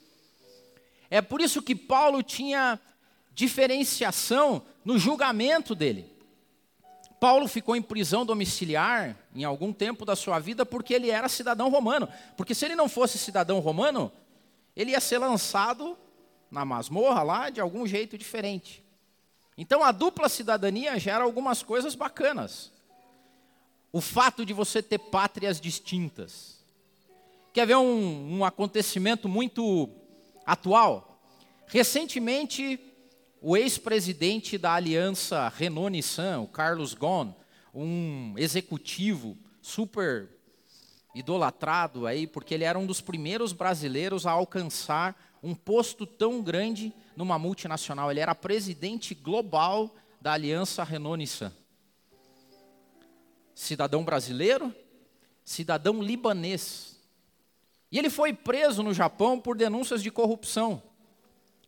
É 1.10 1.20
por 1.20 1.40
isso 1.40 1.60
que 1.60 1.74
Paulo 1.74 2.22
tinha 2.22 2.80
diferenciação 3.32 4.62
no 4.84 5.00
julgamento 5.00 5.74
dele. 5.74 6.15
Paulo 7.18 7.48
ficou 7.48 7.74
em 7.74 7.82
prisão 7.82 8.26
domiciliar 8.26 9.16
em 9.34 9.44
algum 9.44 9.72
tempo 9.72 10.04
da 10.04 10.14
sua 10.14 10.38
vida 10.38 10.66
porque 10.66 10.92
ele 10.92 11.10
era 11.10 11.28
cidadão 11.28 11.70
romano. 11.70 12.08
Porque 12.36 12.54
se 12.54 12.64
ele 12.64 12.74
não 12.74 12.88
fosse 12.88 13.18
cidadão 13.18 13.58
romano, 13.58 14.12
ele 14.74 14.90
ia 14.90 15.00
ser 15.00 15.18
lançado 15.18 15.96
na 16.50 16.64
masmorra 16.64 17.22
lá 17.22 17.50
de 17.50 17.60
algum 17.60 17.86
jeito 17.86 18.18
diferente. 18.18 18.84
Então 19.56 19.82
a 19.82 19.90
dupla 19.90 20.28
cidadania 20.28 20.98
gera 20.98 21.24
algumas 21.24 21.62
coisas 21.62 21.94
bacanas. 21.94 22.70
O 23.90 24.00
fato 24.00 24.44
de 24.44 24.52
você 24.52 24.82
ter 24.82 24.98
pátrias 24.98 25.58
distintas. 25.58 26.56
Quer 27.54 27.66
ver 27.66 27.76
um, 27.76 28.38
um 28.38 28.44
acontecimento 28.44 29.26
muito 29.26 29.88
atual? 30.44 31.18
Recentemente, 31.66 32.78
o 33.48 33.56
ex-presidente 33.56 34.58
da 34.58 34.74
aliança 34.74 35.48
Renault-Nissan, 35.56 36.40
o 36.40 36.48
Carlos 36.48 36.94
Ghosn, 36.94 37.32
um 37.72 38.34
executivo 38.36 39.38
super 39.62 40.28
idolatrado 41.14 42.08
aí, 42.08 42.26
porque 42.26 42.52
ele 42.52 42.64
era 42.64 42.76
um 42.76 42.84
dos 42.84 43.00
primeiros 43.00 43.52
brasileiros 43.52 44.26
a 44.26 44.32
alcançar 44.32 45.16
um 45.40 45.54
posto 45.54 46.04
tão 46.04 46.42
grande 46.42 46.92
numa 47.14 47.38
multinacional. 47.38 48.10
Ele 48.10 48.18
era 48.18 48.34
presidente 48.34 49.14
global 49.14 49.94
da 50.20 50.32
aliança 50.32 50.82
Renault-Nissan. 50.82 51.52
Cidadão 53.54 54.02
brasileiro, 54.02 54.74
cidadão 55.44 56.02
libanês. 56.02 56.98
E 57.92 57.98
ele 58.00 58.10
foi 58.10 58.32
preso 58.32 58.82
no 58.82 58.92
Japão 58.92 59.40
por 59.40 59.56
denúncias 59.56 60.02
de 60.02 60.10
corrupção. 60.10 60.82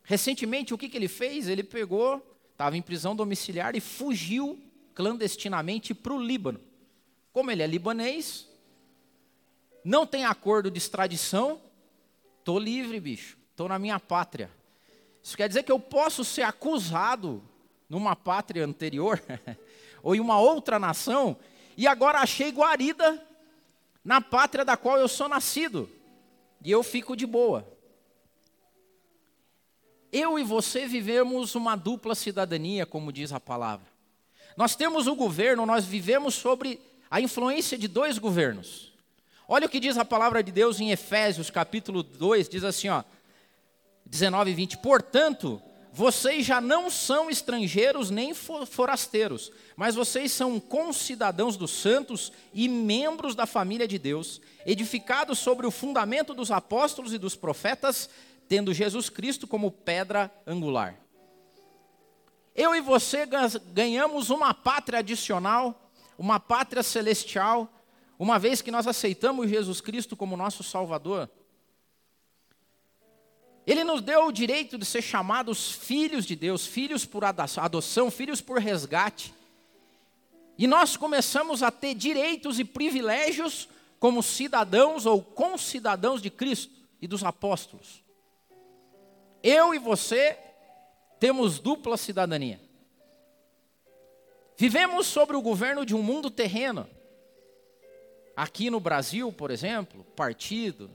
Recentemente, 0.09 0.73
o 0.73 0.77
que, 0.77 0.89
que 0.89 0.97
ele 0.97 1.07
fez? 1.07 1.47
Ele 1.47 1.61
pegou, 1.61 2.35
estava 2.51 2.75
em 2.75 2.81
prisão 2.81 3.15
domiciliar 3.15 3.75
e 3.75 3.79
fugiu 3.79 4.59
clandestinamente 4.95 5.93
para 5.93 6.11
o 6.11 6.19
Líbano. 6.19 6.59
Como 7.31 7.51
ele 7.51 7.61
é 7.61 7.67
libanês, 7.67 8.49
não 9.85 10.07
tem 10.07 10.25
acordo 10.25 10.71
de 10.71 10.79
extradição, 10.79 11.61
estou 12.39 12.57
livre, 12.57 12.99
bicho, 12.99 13.37
estou 13.51 13.69
na 13.69 13.77
minha 13.77 13.99
pátria. 13.99 14.49
Isso 15.21 15.37
quer 15.37 15.47
dizer 15.47 15.61
que 15.61 15.71
eu 15.71 15.79
posso 15.79 16.25
ser 16.25 16.41
acusado 16.41 17.43
numa 17.87 18.15
pátria 18.15 18.65
anterior, 18.65 19.21
ou 20.01 20.15
em 20.15 20.19
uma 20.19 20.39
outra 20.39 20.79
nação, 20.79 21.37
e 21.77 21.85
agora 21.85 22.17
achei 22.17 22.49
guarida 22.49 23.23
na 24.03 24.19
pátria 24.19 24.65
da 24.65 24.75
qual 24.75 24.97
eu 24.97 25.07
sou 25.07 25.29
nascido, 25.29 25.87
e 26.65 26.71
eu 26.71 26.81
fico 26.81 27.15
de 27.15 27.27
boa. 27.27 27.77
Eu 30.11 30.39
e 30.39 30.43
você 30.43 30.87
vivemos 30.87 31.53
uma 31.55 31.75
dupla 31.75 32.15
cidadania, 32.15 32.85
como 32.85 33.11
diz 33.11 33.31
a 33.31 33.39
palavra. 33.39 33.87
Nós 34.57 34.75
temos 34.75 35.07
o 35.07 35.15
governo, 35.15 35.65
nós 35.65 35.85
vivemos 35.85 36.33
sobre 36.33 36.79
a 37.09 37.21
influência 37.21 37.77
de 37.77 37.87
dois 37.87 38.17
governos. 38.17 38.91
Olha 39.47 39.67
o 39.67 39.69
que 39.69 39.79
diz 39.79 39.97
a 39.97 40.05
palavra 40.05 40.43
de 40.43 40.51
Deus 40.51 40.79
em 40.79 40.91
Efésios, 40.91 41.49
capítulo 41.49 42.03
2, 42.03 42.49
diz 42.49 42.63
assim, 42.63 42.89
ó, 42.89 43.03
19 44.05 44.51
e 44.51 44.53
20. 44.53 44.77
Portanto, 44.77 45.61
vocês 45.91 46.45
já 46.45 46.61
não 46.61 46.89
são 46.89 47.29
estrangeiros 47.29 48.09
nem 48.09 48.33
forasteiros, 48.33 49.51
mas 49.75 49.95
vocês 49.95 50.31
são 50.31 50.59
concidadãos 50.59 51.57
dos 51.57 51.71
santos 51.71 52.31
e 52.53 52.67
membros 52.67 53.33
da 53.33 53.45
família 53.45 53.87
de 53.87 53.97
Deus, 53.97 54.39
edificados 54.65 55.39
sobre 55.39 55.65
o 55.65 55.71
fundamento 55.71 56.33
dos 56.33 56.51
apóstolos 56.51 57.11
e 57.11 57.17
dos 57.17 57.35
profetas, 57.35 58.09
tendo 58.49 58.73
Jesus 58.73 59.09
Cristo 59.09 59.47
como 59.47 59.71
pedra 59.71 60.29
angular. 60.45 60.99
Eu 62.55 62.75
e 62.75 62.81
você 62.81 63.27
ganhamos 63.71 64.31
uma 64.31 64.55
pátria 64.55 64.99
adicional, 64.99 65.91
uma 66.17 66.39
pátria 66.39 66.81
celestial, 66.81 67.71
uma 68.17 68.39
vez 68.39 68.61
que 68.61 68.71
nós 68.71 68.87
aceitamos 68.87 69.49
Jesus 69.49 69.79
Cristo 69.79 70.17
como 70.17 70.35
nosso 70.35 70.63
Salvador. 70.63 71.29
Ele 73.67 73.83
nos 73.83 74.01
deu 74.01 74.25
o 74.25 74.31
direito 74.31 74.79
de 74.79 74.85
ser 74.85 75.03
chamados 75.03 75.71
filhos 75.71 76.25
de 76.25 76.35
Deus, 76.35 76.65
filhos 76.65 77.05
por 77.05 77.23
adoção, 77.23 78.09
filhos 78.09 78.41
por 78.41 78.57
resgate. 78.57 79.31
E 80.57 80.65
nós 80.65 80.97
começamos 80.97 81.61
a 81.61 81.69
ter 81.69 81.93
direitos 81.93 82.59
e 82.59 82.65
privilégios 82.65 83.69
como 83.99 84.23
cidadãos 84.23 85.05
ou 85.05 85.21
concidadãos 85.21 86.19
de 86.19 86.31
Cristo 86.31 86.73
e 86.99 87.07
dos 87.07 87.23
apóstolos. 87.23 88.08
Eu 89.43 89.73
e 89.73 89.79
você 89.79 90.37
temos 91.19 91.59
dupla 91.59 91.97
cidadania. 91.97 92.59
Vivemos 94.57 95.07
sobre 95.07 95.37
o 95.37 95.41
governo 95.41 95.85
de 95.85 95.95
um 95.95 96.03
mundo 96.03 96.29
terreno. 96.29 96.89
Aqui 98.35 98.69
no 98.69 98.79
Brasil, 98.79 99.31
por 99.31 99.51
exemplo, 99.51 100.03
partido, 100.15 100.91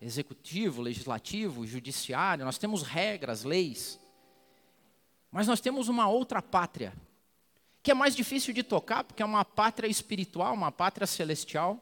executivo, 0.00 0.82
legislativo, 0.82 1.66
judiciário, 1.66 2.44
nós 2.44 2.58
temos 2.58 2.82
regras, 2.82 3.44
leis. 3.44 3.98
Mas 5.30 5.46
nós 5.46 5.60
temos 5.60 5.88
uma 5.88 6.08
outra 6.08 6.40
pátria, 6.40 6.92
que 7.82 7.90
é 7.90 7.94
mais 7.94 8.14
difícil 8.14 8.54
de 8.54 8.62
tocar, 8.62 9.04
porque 9.04 9.22
é 9.22 9.26
uma 9.26 9.44
pátria 9.44 9.88
espiritual, 9.88 10.54
uma 10.54 10.72
pátria 10.72 11.06
celestial. 11.06 11.80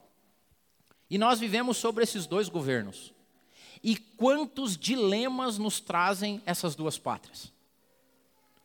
E 1.09 1.19
nós 1.19 1.39
vivemos 1.39 1.77
sobre 1.77 2.03
esses 2.03 2.27
dois 2.27 2.49
governos. 2.49 3.15
E 3.87 3.95
quantos 3.95 4.77
dilemas 4.77 5.59
nos 5.59 5.79
trazem 5.79 6.43
essas 6.45 6.75
duas 6.75 6.99
pátrias? 6.99 7.53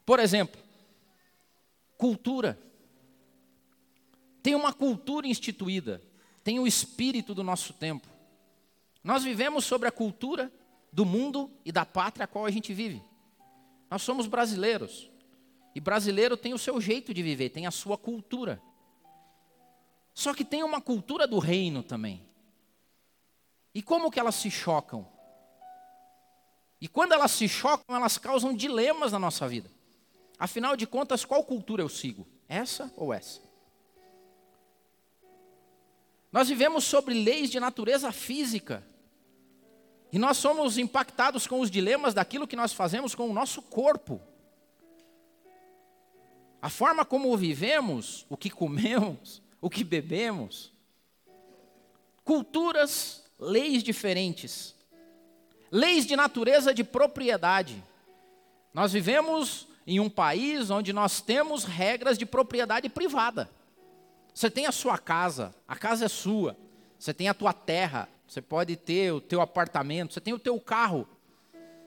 Por 0.03 0.19
exemplo, 0.19 0.59
cultura. 1.95 2.59
Tem 4.41 4.55
uma 4.55 4.73
cultura 4.73 5.27
instituída, 5.27 6.01
tem 6.43 6.57
o 6.57 6.65
espírito 6.65 7.35
do 7.35 7.43
nosso 7.43 7.71
tempo. 7.71 8.07
Nós 9.03 9.23
vivemos 9.23 9.63
sobre 9.63 9.87
a 9.87 9.91
cultura 9.91 10.51
do 10.91 11.05
mundo 11.05 11.51
e 11.63 11.71
da 11.71 11.85
pátria 11.85 12.23
a 12.23 12.27
qual 12.27 12.47
a 12.47 12.51
gente 12.51 12.73
vive. 12.73 12.99
Nós 13.91 14.01
somos 14.01 14.25
brasileiros. 14.25 15.07
E 15.75 15.79
brasileiro 15.79 16.35
tem 16.35 16.55
o 16.55 16.57
seu 16.57 16.81
jeito 16.81 17.13
de 17.13 17.21
viver, 17.21 17.49
tem 17.49 17.67
a 17.67 17.71
sua 17.71 17.95
cultura. 17.95 18.59
Só 20.15 20.33
que 20.33 20.43
tem 20.43 20.63
uma 20.63 20.81
cultura 20.81 21.27
do 21.27 21.37
reino 21.37 21.83
também. 21.83 22.25
E 23.73 23.81
como 23.83 24.11
que 24.11 24.19
elas 24.19 24.35
se 24.35 24.49
chocam? 24.51 25.11
E 26.81 26.88
quando 26.88 27.13
elas 27.13 27.29
se 27.29 27.47
chocam, 27.47 27.95
elas 27.95 28.17
causam 28.17 28.55
dilemas 28.55 29.11
na 29.11 29.19
nossa 29.19 29.47
vida. 29.47 29.69
Afinal 30.39 30.75
de 30.75 30.88
contas, 30.88 31.23
qual 31.23 31.43
cultura 31.43 31.83
eu 31.83 31.89
sigo? 31.89 32.27
Essa 32.50 32.91
ou 32.97 33.13
essa? 33.13 33.39
Nós 36.31 36.50
vivemos 36.50 36.83
sobre 36.83 37.13
leis 37.13 37.51
de 37.51 37.59
natureza 37.59 38.11
física. 38.11 38.83
E 40.11 40.17
nós 40.17 40.38
somos 40.38 40.79
impactados 40.79 41.45
com 41.45 41.59
os 41.59 41.69
dilemas 41.69 42.15
daquilo 42.15 42.47
que 42.47 42.55
nós 42.55 42.73
fazemos 42.73 43.13
com 43.13 43.29
o 43.29 43.33
nosso 43.33 43.61
corpo. 43.61 44.19
A 46.59 46.69
forma 46.69 47.05
como 47.05 47.35
vivemos, 47.38 48.25
o 48.27 48.35
que 48.35 48.50
comemos, 48.50 49.41
o 49.61 49.69
que 49.69 49.83
bebemos. 49.83 50.73
Culturas 52.23 53.23
leis 53.38 53.83
diferentes, 53.83 54.75
leis 55.71 56.05
de 56.05 56.15
natureza 56.15 56.73
de 56.73 56.83
propriedade. 56.83 57.81
Nós 58.73 58.91
vivemos 58.91 59.67
em 59.87 59.99
um 59.99 60.09
país 60.09 60.69
onde 60.69 60.91
nós 60.91 61.21
temos 61.21 61.63
regras 61.63 62.17
de 62.17 62.25
propriedade 62.25 62.89
privada. 62.89 63.49
Você 64.33 64.49
tem 64.49 64.65
a 64.65 64.71
sua 64.71 64.97
casa, 64.97 65.55
a 65.67 65.75
casa 65.75 66.05
é 66.05 66.09
sua. 66.09 66.57
Você 66.99 67.13
tem 67.13 67.27
a 67.29 67.33
tua 67.33 67.53
terra, 67.53 68.07
você 68.27 68.41
pode 68.41 68.75
ter 68.75 69.11
o 69.11 69.19
teu 69.19 69.41
apartamento, 69.41 70.13
você 70.13 70.21
tem 70.21 70.33
o 70.33 70.39
teu 70.39 70.59
carro. 70.59 71.07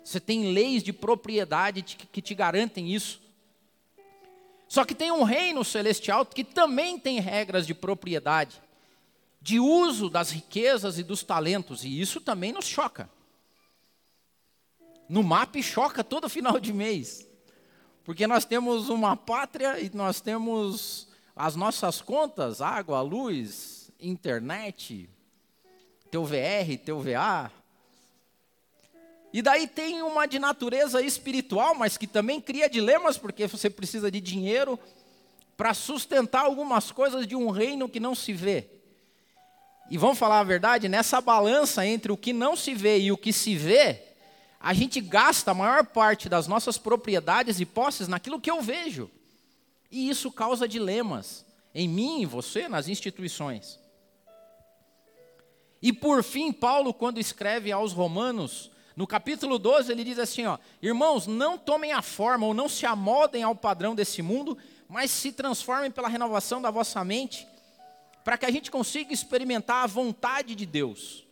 Você 0.02 0.20
tem 0.20 0.52
leis 0.52 0.82
de 0.82 0.92
propriedade 0.92 1.82
que 1.82 2.20
te 2.20 2.34
garantem 2.34 2.92
isso. 2.92 3.22
Só 4.68 4.84
que 4.84 4.94
tem 4.94 5.10
um 5.12 5.22
reino 5.22 5.64
celestial 5.64 6.26
que 6.26 6.42
também 6.42 6.98
tem 6.98 7.20
regras 7.20 7.66
de 7.66 7.72
propriedade 7.72 8.60
de 9.40 9.60
uso 9.60 10.08
das 10.08 10.30
riquezas 10.30 10.98
e 10.98 11.02
dos 11.02 11.22
talentos, 11.22 11.84
e 11.84 12.00
isso 12.00 12.18
também 12.18 12.50
nos 12.50 12.64
choca. 12.64 13.10
No 15.08 15.22
mapa 15.22 15.58
e 15.58 15.62
choca 15.62 16.02
todo 16.02 16.28
final 16.28 16.58
de 16.58 16.72
mês. 16.72 17.28
Porque 18.04 18.26
nós 18.26 18.44
temos 18.44 18.88
uma 18.88 19.16
pátria 19.16 19.80
e 19.80 19.90
nós 19.94 20.20
temos 20.20 21.08
as 21.34 21.56
nossas 21.56 22.00
contas, 22.00 22.60
água, 22.60 23.00
luz, 23.00 23.90
internet, 24.00 25.08
teu 26.10 26.24
VR, 26.24 26.78
teu 26.84 27.00
VA. 27.00 27.50
E 29.32 29.42
daí 29.42 29.66
tem 29.66 30.00
uma 30.02 30.26
de 30.26 30.38
natureza 30.38 31.02
espiritual, 31.02 31.74
mas 31.74 31.96
que 31.96 32.06
também 32.06 32.40
cria 32.40 32.68
dilemas, 32.68 33.18
porque 33.18 33.48
você 33.48 33.68
precisa 33.68 34.10
de 34.10 34.20
dinheiro 34.20 34.78
para 35.56 35.74
sustentar 35.74 36.44
algumas 36.44 36.92
coisas 36.92 37.26
de 37.26 37.34
um 37.34 37.50
reino 37.50 37.88
que 37.88 37.98
não 37.98 38.14
se 38.14 38.32
vê. 38.32 38.68
E 39.90 39.98
vamos 39.98 40.18
falar 40.18 40.40
a 40.40 40.44
verdade, 40.44 40.88
nessa 40.88 41.20
balança 41.20 41.84
entre 41.84 42.12
o 42.12 42.16
que 42.16 42.32
não 42.32 42.54
se 42.54 42.74
vê 42.74 42.98
e 43.00 43.10
o 43.12 43.18
que 43.18 43.32
se 43.32 43.56
vê, 43.56 44.13
a 44.64 44.72
gente 44.72 44.98
gasta 44.98 45.50
a 45.50 45.54
maior 45.54 45.84
parte 45.84 46.26
das 46.26 46.48
nossas 46.48 46.78
propriedades 46.78 47.60
e 47.60 47.66
posses 47.66 48.08
naquilo 48.08 48.40
que 48.40 48.50
eu 48.50 48.62
vejo. 48.62 49.10
E 49.90 50.08
isso 50.08 50.32
causa 50.32 50.66
dilemas 50.66 51.44
em 51.74 51.86
mim, 51.86 52.22
em 52.22 52.26
você, 52.26 52.66
nas 52.66 52.88
instituições. 52.88 53.78
E 55.82 55.92
por 55.92 56.24
fim, 56.24 56.50
Paulo, 56.50 56.94
quando 56.94 57.20
escreve 57.20 57.70
aos 57.70 57.92
Romanos, 57.92 58.70
no 58.96 59.06
capítulo 59.06 59.58
12, 59.58 59.92
ele 59.92 60.02
diz 60.02 60.18
assim: 60.18 60.46
ó, 60.46 60.56
Irmãos, 60.80 61.26
não 61.26 61.58
tomem 61.58 61.92
a 61.92 62.00
forma 62.00 62.46
ou 62.46 62.54
não 62.54 62.66
se 62.66 62.86
amodem 62.86 63.42
ao 63.42 63.54
padrão 63.54 63.94
desse 63.94 64.22
mundo, 64.22 64.56
mas 64.88 65.10
se 65.10 65.30
transformem 65.30 65.90
pela 65.90 66.08
renovação 66.08 66.62
da 66.62 66.70
vossa 66.70 67.04
mente, 67.04 67.46
para 68.24 68.38
que 68.38 68.46
a 68.46 68.50
gente 68.50 68.70
consiga 68.70 69.12
experimentar 69.12 69.84
a 69.84 69.86
vontade 69.86 70.54
de 70.54 70.64
Deus. 70.64 71.22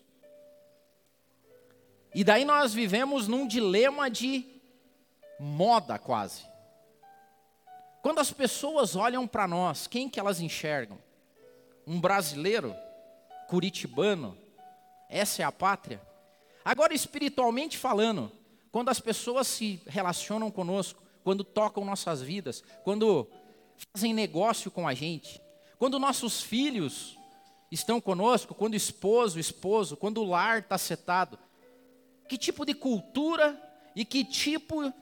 E 2.15 2.23
daí 2.23 2.45
nós 2.45 2.75
vivemos 2.75 3.27
num 3.27 3.47
dilema 3.47 4.11
de 4.11 4.47
moda 5.41 5.99
quase. 5.99 6.45
Quando 8.03 8.19
as 8.19 8.33
pessoas 8.33 8.97
olham 8.97 9.27
para 9.27 9.47
nós, 9.47 9.87
quem 9.87 10.09
que 10.09 10.21
elas 10.21 10.41
enxergam? 10.41 10.99
Um 11.87 12.01
brasileiro, 12.01 12.75
curitibano, 13.49 14.37
essa 15.09 15.43
é 15.43 15.45
a 15.45 15.53
pátria? 15.53 16.01
Agora, 16.65 16.95
espiritualmente 16.95 17.79
falando, 17.79 18.31
quando 18.71 18.89
as 18.89 19.01
pessoas 19.01 19.47
se 19.47 19.81
relacionam 19.87 20.51
conosco, 20.51 21.03
quando 21.23 21.45
tocam 21.45 21.85
nossas 21.85 22.21
vidas, 22.21 22.63
quando 22.83 23.29
fazem 23.93 24.13
negócio 24.13 24.71
com 24.71 24.87
a 24.87 24.95
gente, 24.95 25.41
quando 25.79 25.99
nossos 25.99 26.43
filhos 26.43 27.19
estão 27.71 28.01
conosco, 28.01 28.55
quando 28.55 28.75
esposo, 28.75 29.39
esposo, 29.39 29.97
quando 29.97 30.23
o 30.23 30.27
lar 30.27 30.61
está 30.61 30.77
setado, 30.77 31.39
que 32.29 32.39
tipo 32.39 32.65
de 32.65 32.75
cultura 32.75 33.61
e 33.95 34.05
que 34.05 34.25
tipo 34.25 34.93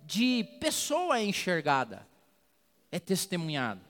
de 0.00 0.44
pessoa 0.60 1.18
é 1.18 1.24
enxergada, 1.24 2.06
é 2.90 2.98
testemunhado. 2.98 3.80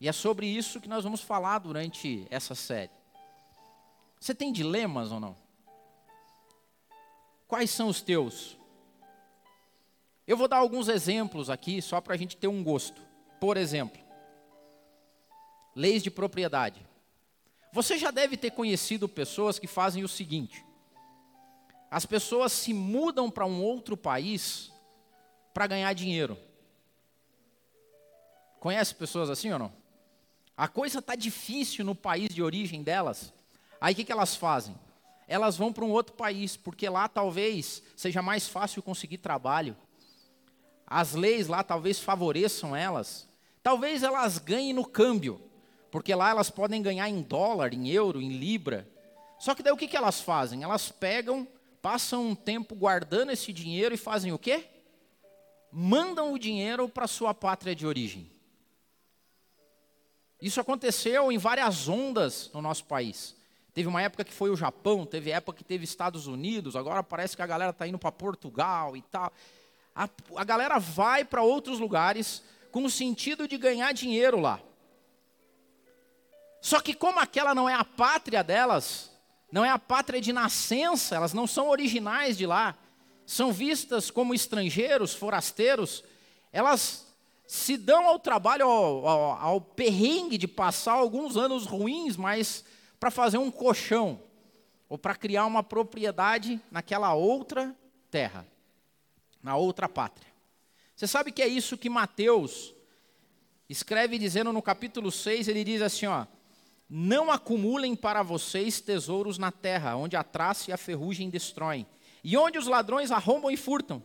E 0.00 0.08
é 0.08 0.12
sobre 0.12 0.46
isso 0.46 0.80
que 0.80 0.88
nós 0.88 1.04
vamos 1.04 1.20
falar 1.20 1.58
durante 1.58 2.26
essa 2.30 2.54
série. 2.54 2.90
Você 4.20 4.34
tem 4.34 4.52
dilemas 4.52 5.12
ou 5.12 5.20
não? 5.20 5.36
Quais 7.46 7.70
são 7.70 7.88
os 7.88 8.00
teus? 8.00 8.56
Eu 10.26 10.36
vou 10.36 10.48
dar 10.48 10.56
alguns 10.56 10.88
exemplos 10.88 11.50
aqui, 11.50 11.82
só 11.82 12.00
para 12.00 12.14
a 12.14 12.16
gente 12.16 12.36
ter 12.36 12.48
um 12.48 12.64
gosto. 12.64 13.02
Por 13.38 13.56
exemplo, 13.56 14.02
leis 15.74 16.02
de 16.02 16.10
propriedade. 16.10 16.80
Você 17.72 17.98
já 17.98 18.10
deve 18.10 18.36
ter 18.36 18.52
conhecido 18.52 19.08
pessoas 19.08 19.58
que 19.58 19.66
fazem 19.66 20.02
o 20.02 20.08
seguinte: 20.08 20.64
as 21.94 22.04
pessoas 22.04 22.50
se 22.50 22.74
mudam 22.74 23.30
para 23.30 23.46
um 23.46 23.62
outro 23.62 23.96
país 23.96 24.72
para 25.52 25.68
ganhar 25.68 25.92
dinheiro. 25.92 26.36
Conhece 28.58 28.92
pessoas 28.96 29.30
assim 29.30 29.52
ou 29.52 29.60
não? 29.60 29.72
A 30.56 30.66
coisa 30.66 30.98
está 30.98 31.14
difícil 31.14 31.84
no 31.84 31.94
país 31.94 32.34
de 32.34 32.42
origem 32.42 32.82
delas. 32.82 33.32
Aí 33.80 33.92
o 33.92 33.96
que, 33.96 34.02
que 34.02 34.10
elas 34.10 34.34
fazem? 34.34 34.74
Elas 35.28 35.56
vão 35.56 35.72
para 35.72 35.84
um 35.84 35.92
outro 35.92 36.16
país, 36.16 36.56
porque 36.56 36.88
lá 36.88 37.06
talvez 37.06 37.80
seja 37.94 38.20
mais 38.20 38.48
fácil 38.48 38.82
conseguir 38.82 39.18
trabalho. 39.18 39.76
As 40.84 41.14
leis 41.14 41.46
lá 41.46 41.62
talvez 41.62 42.00
favoreçam 42.00 42.74
elas. 42.74 43.28
Talvez 43.62 44.02
elas 44.02 44.38
ganhem 44.38 44.72
no 44.72 44.84
câmbio, 44.84 45.40
porque 45.92 46.12
lá 46.12 46.30
elas 46.30 46.50
podem 46.50 46.82
ganhar 46.82 47.08
em 47.08 47.22
dólar, 47.22 47.72
em 47.72 47.88
euro, 47.88 48.20
em 48.20 48.36
libra. 48.36 48.84
Só 49.38 49.54
que 49.54 49.62
daí 49.62 49.72
o 49.72 49.76
que, 49.76 49.86
que 49.86 49.96
elas 49.96 50.20
fazem? 50.20 50.64
Elas 50.64 50.90
pegam, 50.90 51.46
passam 51.84 52.28
um 52.28 52.34
tempo 52.34 52.74
guardando 52.74 53.30
esse 53.30 53.52
dinheiro 53.52 53.94
e 53.94 53.98
fazem 53.98 54.32
o 54.32 54.38
quê? 54.38 54.64
Mandam 55.70 56.32
o 56.32 56.38
dinheiro 56.38 56.88
para 56.88 57.06
sua 57.06 57.34
pátria 57.34 57.76
de 57.76 57.86
origem. 57.86 58.30
Isso 60.40 60.58
aconteceu 60.58 61.30
em 61.30 61.36
várias 61.36 61.86
ondas 61.86 62.50
no 62.54 62.62
nosso 62.62 62.86
país. 62.86 63.36
Teve 63.74 63.86
uma 63.86 64.00
época 64.00 64.24
que 64.24 64.32
foi 64.32 64.48
o 64.48 64.56
Japão, 64.56 65.04
teve 65.04 65.30
época 65.30 65.58
que 65.58 65.62
teve 65.62 65.84
Estados 65.84 66.26
Unidos, 66.26 66.74
agora 66.74 67.02
parece 67.02 67.36
que 67.36 67.42
a 67.42 67.46
galera 67.46 67.70
está 67.70 67.86
indo 67.86 67.98
para 67.98 68.10
Portugal 68.10 68.96
e 68.96 69.02
tal. 69.02 69.30
A, 69.94 70.08
a 70.36 70.44
galera 70.44 70.78
vai 70.78 71.22
para 71.22 71.42
outros 71.42 71.78
lugares 71.78 72.42
com 72.72 72.82
o 72.82 72.90
sentido 72.90 73.46
de 73.46 73.58
ganhar 73.58 73.92
dinheiro 73.92 74.40
lá. 74.40 74.58
Só 76.62 76.80
que 76.80 76.94
como 76.94 77.20
aquela 77.20 77.54
não 77.54 77.68
é 77.68 77.74
a 77.74 77.84
pátria 77.84 78.42
delas, 78.42 79.13
não 79.54 79.64
é 79.64 79.70
a 79.70 79.78
pátria 79.78 80.20
de 80.20 80.32
nascença, 80.32 81.14
elas 81.14 81.32
não 81.32 81.46
são 81.46 81.68
originais 81.68 82.36
de 82.36 82.44
lá, 82.44 82.76
são 83.24 83.52
vistas 83.52 84.10
como 84.10 84.34
estrangeiros, 84.34 85.14
forasteiros, 85.14 86.02
elas 86.50 87.06
se 87.46 87.76
dão 87.76 88.04
ao 88.04 88.18
trabalho, 88.18 88.66
ao, 88.66 89.06
ao, 89.06 89.32
ao 89.40 89.60
perrengue 89.60 90.36
de 90.36 90.48
passar 90.48 90.94
alguns 90.94 91.36
anos 91.36 91.66
ruins, 91.66 92.16
mas 92.16 92.64
para 92.98 93.12
fazer 93.12 93.38
um 93.38 93.48
colchão 93.48 94.20
ou 94.88 94.98
para 94.98 95.14
criar 95.14 95.46
uma 95.46 95.62
propriedade 95.62 96.60
naquela 96.68 97.14
outra 97.14 97.76
terra, 98.10 98.44
na 99.40 99.54
outra 99.54 99.88
pátria. 99.88 100.26
Você 100.96 101.06
sabe 101.06 101.30
que 101.30 101.40
é 101.40 101.46
isso 101.46 101.78
que 101.78 101.88
Mateus 101.88 102.74
escreve 103.68 104.18
dizendo 104.18 104.52
no 104.52 104.60
capítulo 104.60 105.12
6, 105.12 105.46
ele 105.46 105.62
diz 105.62 105.80
assim, 105.80 106.06
ó: 106.06 106.26
Não 106.96 107.28
acumulem 107.28 107.96
para 107.96 108.22
vocês 108.22 108.80
tesouros 108.80 109.36
na 109.36 109.50
terra, 109.50 109.96
onde 109.96 110.14
a 110.14 110.22
traça 110.22 110.70
e 110.70 110.72
a 110.72 110.76
ferrugem 110.76 111.28
destroem, 111.28 111.84
e 112.22 112.36
onde 112.36 112.56
os 112.56 112.68
ladrões 112.68 113.10
arrombam 113.10 113.50
e 113.50 113.56
furtam, 113.56 114.00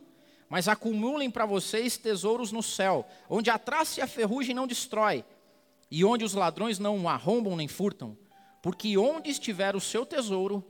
mas 0.49 0.67
acumulem 0.67 1.29
para 1.29 1.45
vocês 1.45 1.97
tesouros 1.97 2.51
no 2.51 2.63
céu, 2.63 3.05
onde 3.29 3.51
a 3.51 3.59
traça 3.59 3.99
e 3.99 4.03
a 4.03 4.07
ferrugem 4.07 4.55
não 4.55 4.65
destrói, 4.65 5.23
e 5.91 6.03
onde 6.03 6.25
os 6.25 6.33
ladrões 6.33 6.79
não 6.79 7.07
arrombam 7.07 7.55
nem 7.55 7.67
furtam 7.67 8.17
porque 8.61 8.97
onde 8.97 9.29
estiver 9.29 9.75
o 9.75 9.81
seu 9.81 10.05
tesouro, 10.05 10.65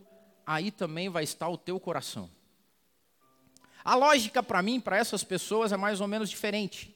aí 0.45 0.71
também 0.71 1.10
vai 1.10 1.23
estar 1.23 1.49
o 1.49 1.58
teu 1.58 1.79
coração. 1.79 2.29
A 3.84 3.95
lógica 3.95 4.43
para 4.43 4.62
mim, 4.62 4.79
para 4.79 4.97
essas 4.97 5.23
pessoas, 5.23 5.71
é 5.71 5.77
mais 5.77 6.01
ou 6.01 6.08
menos 6.08 6.29
diferente. 6.29 6.95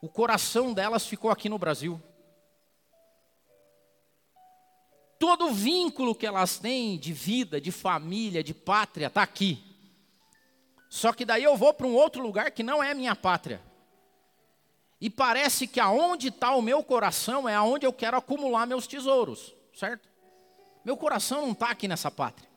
O 0.00 0.08
coração 0.08 0.72
delas 0.72 1.06
ficou 1.06 1.30
aqui 1.30 1.48
no 1.48 1.58
Brasil. 1.58 2.00
Todo 5.18 5.46
o 5.46 5.52
vínculo 5.52 6.14
que 6.14 6.26
elas 6.26 6.58
têm 6.58 6.98
de 6.98 7.12
vida, 7.12 7.60
de 7.60 7.70
família, 7.70 8.42
de 8.42 8.52
pátria, 8.52 9.06
está 9.06 9.22
aqui. 9.22 9.62
Só 10.88 11.12
que 11.12 11.24
daí 11.24 11.42
eu 11.42 11.56
vou 11.56 11.74
para 11.74 11.86
um 11.86 11.94
outro 11.94 12.22
lugar 12.22 12.50
que 12.50 12.62
não 12.62 12.82
é 12.82 12.94
minha 12.94 13.16
pátria. 13.16 13.60
E 15.00 15.10
parece 15.10 15.66
que 15.66 15.80
aonde 15.80 16.28
está 16.28 16.54
o 16.54 16.62
meu 16.62 16.82
coração 16.82 17.48
é 17.48 17.54
aonde 17.54 17.84
eu 17.84 17.92
quero 17.92 18.16
acumular 18.16 18.66
meus 18.66 18.86
tesouros, 18.86 19.54
certo? 19.74 20.08
Meu 20.84 20.96
coração 20.96 21.42
não 21.42 21.52
está 21.52 21.70
aqui 21.70 21.88
nessa 21.88 22.10
pátria. 22.10 22.48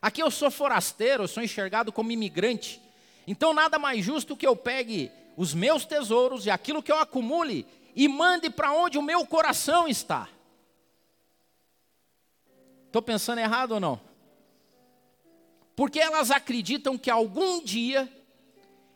Aqui 0.00 0.22
eu 0.22 0.30
sou 0.30 0.50
forasteiro, 0.50 1.24
eu 1.24 1.28
sou 1.28 1.42
enxergado 1.42 1.92
como 1.92 2.10
imigrante. 2.10 2.80
Então 3.26 3.52
nada 3.52 3.78
mais 3.78 4.04
justo 4.04 4.36
que 4.36 4.46
eu 4.46 4.56
pegue 4.56 5.10
os 5.36 5.52
meus 5.52 5.84
tesouros 5.84 6.46
e 6.46 6.50
aquilo 6.50 6.82
que 6.82 6.90
eu 6.90 6.98
acumule 6.98 7.66
e 7.94 8.08
mande 8.08 8.48
para 8.48 8.72
onde 8.72 8.98
o 8.98 9.02
meu 9.02 9.26
coração 9.26 9.86
está. 9.86 10.28
Estou 12.96 13.04
pensando 13.04 13.40
errado 13.40 13.72
ou 13.72 13.80
não? 13.80 14.00
Porque 15.76 16.00
elas 16.00 16.30
acreditam 16.30 16.96
que 16.96 17.10
algum 17.10 17.62
dia 17.62 18.10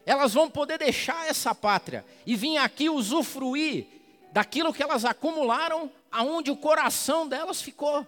elas 0.07 0.33
vão 0.33 0.49
poder 0.49 0.79
deixar 0.79 1.27
essa 1.27 1.55
pátria 1.55 2.03
e 2.25 2.35
vir 2.35 2.57
aqui 2.57 2.89
usufruir 2.89 3.87
daquilo 4.33 4.73
que 4.73 4.83
elas 4.83 5.05
acumularam, 5.05 5.93
aonde 6.11 6.51
o 6.51 6.57
coração 6.57 7.29
delas 7.29 7.61
ficou. 7.61 8.07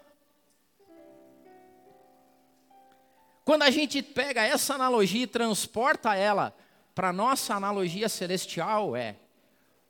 Quando 3.44 3.64
a 3.64 3.70
gente 3.70 4.02
pega 4.02 4.42
essa 4.42 4.72
analogia 4.72 5.24
e 5.24 5.26
transporta 5.26 6.14
ela 6.14 6.56
para 6.94 7.12
nossa 7.12 7.54
analogia 7.54 8.08
celestial, 8.08 8.96
é 8.96 9.16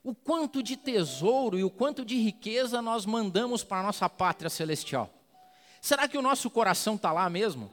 o 0.03 0.13
quanto 0.13 0.61
de 0.61 0.75
tesouro 0.75 1.57
e 1.57 1.63
o 1.63 1.69
quanto 1.69 2.03
de 2.03 2.17
riqueza 2.17 2.81
nós 2.81 3.05
mandamos 3.05 3.63
para 3.63 3.79
a 3.79 3.83
nossa 3.83 4.09
pátria 4.09 4.49
celestial. 4.49 5.09
Será 5.83 6.07
que 6.07 6.17
o 6.17 6.21
nosso 6.21 6.49
coração 6.49 6.95
está 6.95 7.11
lá 7.11 7.29
mesmo? 7.29 7.69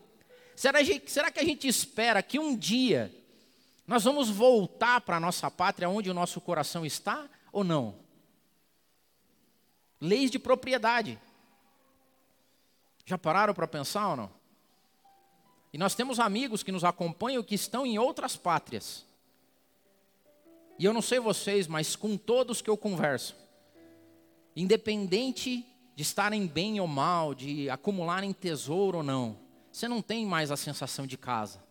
Será, 0.57 0.81
será 1.07 1.31
que 1.31 1.38
a 1.38 1.44
gente 1.44 1.68
espera 1.68 2.20
que 2.20 2.40
um 2.40 2.57
dia 2.57 3.14
nós 3.87 4.03
vamos 4.03 4.29
voltar 4.29 5.01
para 5.03 5.18
a 5.18 5.20
nossa 5.20 5.49
pátria 5.49 5.88
onde 5.88 6.11
o 6.11 6.14
nosso 6.14 6.40
coração 6.40 6.85
está 6.85 7.29
ou 7.53 7.62
não? 7.62 8.01
Leis 10.01 10.29
de 10.29 10.40
propriedade. 10.40 11.20
Já 13.07 13.16
pararam 13.16 13.55
para 13.55 13.68
pensar 13.68 14.09
ou 14.09 14.16
não? 14.16 14.33
E 15.73 15.79
nós 15.79 15.94
temos 15.94 16.18
amigos 16.18 16.64
que 16.64 16.73
nos 16.73 16.83
acompanham 16.83 17.44
que 17.44 17.55
estão 17.55 17.87
em 17.87 17.96
outras 17.96 18.37
pátrias. 18.37 19.07
E 20.81 20.85
eu 20.85 20.92
não 20.92 21.01
sei 21.01 21.20
vocês, 21.20 21.68
mas 21.68 21.94
com 21.94 22.16
todos 22.16 22.61
que 22.61 22.68
eu 22.68 22.77
converso, 22.77 23.37
independente 24.57 25.64
de 26.01 26.03
estarem 26.05 26.47
bem 26.47 26.81
ou 26.81 26.87
mal, 26.87 27.35
de 27.35 27.69
acumularem 27.69 28.33
tesouro 28.33 28.97
ou 28.97 29.05
não, 29.05 29.39
você 29.71 29.87
não 29.87 30.01
tem 30.01 30.25
mais 30.25 30.51
a 30.51 30.57
sensação 30.57 31.07
de 31.07 31.19
casa. 31.19 31.63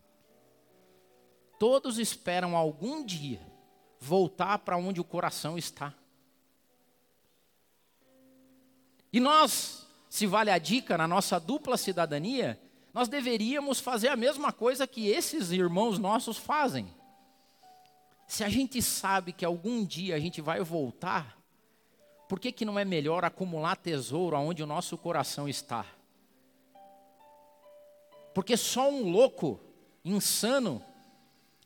Todos 1.57 1.97
esperam 1.97 2.55
algum 2.55 3.03
dia 3.03 3.41
voltar 3.99 4.59
para 4.59 4.77
onde 4.77 5.01
o 5.01 5.03
coração 5.03 5.57
está. 5.57 5.95
E 9.11 9.19
nós, 9.19 9.87
se 10.07 10.27
vale 10.27 10.51
a 10.51 10.59
dica, 10.59 10.95
na 10.95 11.07
nossa 11.07 11.39
dupla 11.39 11.75
cidadania, 11.75 12.61
nós 12.93 13.07
deveríamos 13.07 13.79
fazer 13.79 14.09
a 14.09 14.15
mesma 14.15 14.53
coisa 14.53 14.85
que 14.85 15.07
esses 15.07 15.49
irmãos 15.49 15.97
nossos 15.97 16.37
fazem. 16.37 16.87
Se 18.27 18.43
a 18.43 18.49
gente 18.49 18.79
sabe 18.79 19.33
que 19.33 19.43
algum 19.43 19.83
dia 19.83 20.13
a 20.13 20.19
gente 20.19 20.39
vai 20.39 20.61
voltar, 20.61 21.38
por 22.29 22.39
que, 22.39 22.51
que 22.51 22.63
não 22.63 22.77
é 22.77 22.85
melhor 22.85 23.25
acumular 23.25 23.75
tesouro 23.75 24.35
aonde 24.35 24.61
o 24.61 24.67
nosso 24.67 24.95
coração 24.95 25.49
está? 25.49 25.83
Porque 28.35 28.55
só 28.55 28.87
um 28.87 29.09
louco, 29.09 29.59
insano, 30.05 30.79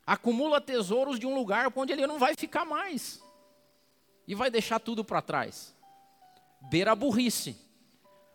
acumula 0.08 0.62
tesouros 0.62 1.20
de 1.20 1.28
um 1.28 1.36
lugar 1.36 1.70
onde 1.76 1.92
ele 1.92 2.08
não 2.08 2.18
vai 2.18 2.34
ficar 2.34 2.64
mais. 2.64 3.22
E 4.26 4.34
vai 4.34 4.50
deixar 4.50 4.80
tudo 4.80 5.04
para 5.04 5.22
trás. 5.22 5.76
Beira 6.62 6.94
a 6.94 6.96
burrice. 6.96 7.58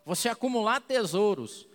Você 0.05 0.29
acumular 0.29 0.81
tesouros 0.81 1.67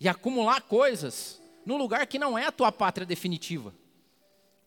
e 0.00 0.08
acumular 0.08 0.60
coisas 0.62 1.40
no 1.64 1.76
lugar 1.76 2.04
que 2.08 2.18
não 2.18 2.36
é 2.36 2.46
a 2.46 2.52
tua 2.52 2.72
pátria 2.72 3.06
definitiva. 3.06 3.72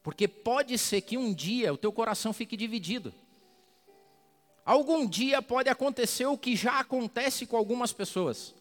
Porque 0.01 0.25
pode 0.25 0.77
ser 0.77 1.01
que 1.01 1.17
um 1.17 1.33
dia 1.33 1.73
o 1.73 1.77
teu 1.77 1.91
coração 1.91 2.31
fique 2.31 2.55
dividido. 2.55 3.13
Algum 4.65 5.07
dia 5.07 5.41
pode 5.41 5.69
acontecer 5.69 6.25
o 6.25 6.37
que 6.37 6.55
já 6.55 6.79
acontece 6.79 7.45
com 7.45 7.57
algumas 7.57 7.91
pessoas. 7.91 8.53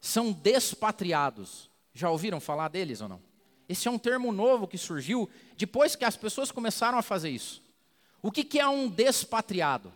São 0.00 0.32
despatriados. 0.32 1.70
Já 1.94 2.10
ouviram 2.10 2.40
falar 2.40 2.68
deles 2.68 3.00
ou 3.00 3.08
não? 3.08 3.20
Esse 3.68 3.88
é 3.88 3.90
um 3.90 3.98
termo 3.98 4.32
novo 4.32 4.66
que 4.66 4.78
surgiu 4.78 5.28
depois 5.56 5.94
que 5.96 6.04
as 6.04 6.16
pessoas 6.16 6.50
começaram 6.50 6.98
a 6.98 7.02
fazer 7.02 7.30
isso. 7.30 7.62
O 8.22 8.32
que, 8.32 8.58
é 8.58 8.66
um 8.66 8.88
despatriado? 8.88 9.92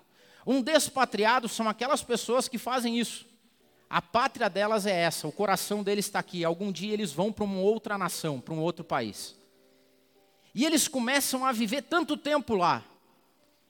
Um 0.46 0.60
despatriado 0.60 1.48
são 1.48 1.68
aquelas 1.68 2.02
pessoas 2.02 2.48
que 2.48 2.58
fazem 2.58 2.98
isso. 2.98 3.26
A 3.88 4.00
pátria 4.00 4.48
delas 4.48 4.86
é 4.86 5.02
essa, 5.02 5.28
o 5.28 5.32
coração 5.32 5.82
deles 5.82 6.06
está 6.06 6.18
aqui. 6.18 6.44
Algum 6.44 6.72
dia 6.72 6.92
eles 6.92 7.12
vão 7.12 7.32
para 7.32 7.44
uma 7.44 7.60
outra 7.60 7.98
nação, 7.98 8.40
para 8.40 8.54
um 8.54 8.60
outro 8.60 8.84
país. 8.84 9.36
E 10.54 10.64
eles 10.64 10.88
começam 10.88 11.44
a 11.44 11.52
viver 11.52 11.82
tanto 11.82 12.16
tempo 12.16 12.54
lá. 12.54 12.82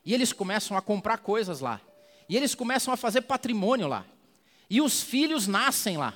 E 0.05 0.13
eles 0.13 0.33
começam 0.33 0.77
a 0.77 0.83
comprar 0.83 1.19
coisas 1.19 1.61
lá. 1.61 1.81
E 2.29 2.37
eles 2.37 2.55
começam 2.55 2.93
a 2.93 2.97
fazer 2.97 3.23
patrimônio 3.23 3.89
lá. 3.89 4.05
E 4.69 4.81
os 4.81 5.03
filhos 5.03 5.47
nascem 5.47 5.97
lá. 5.97 6.15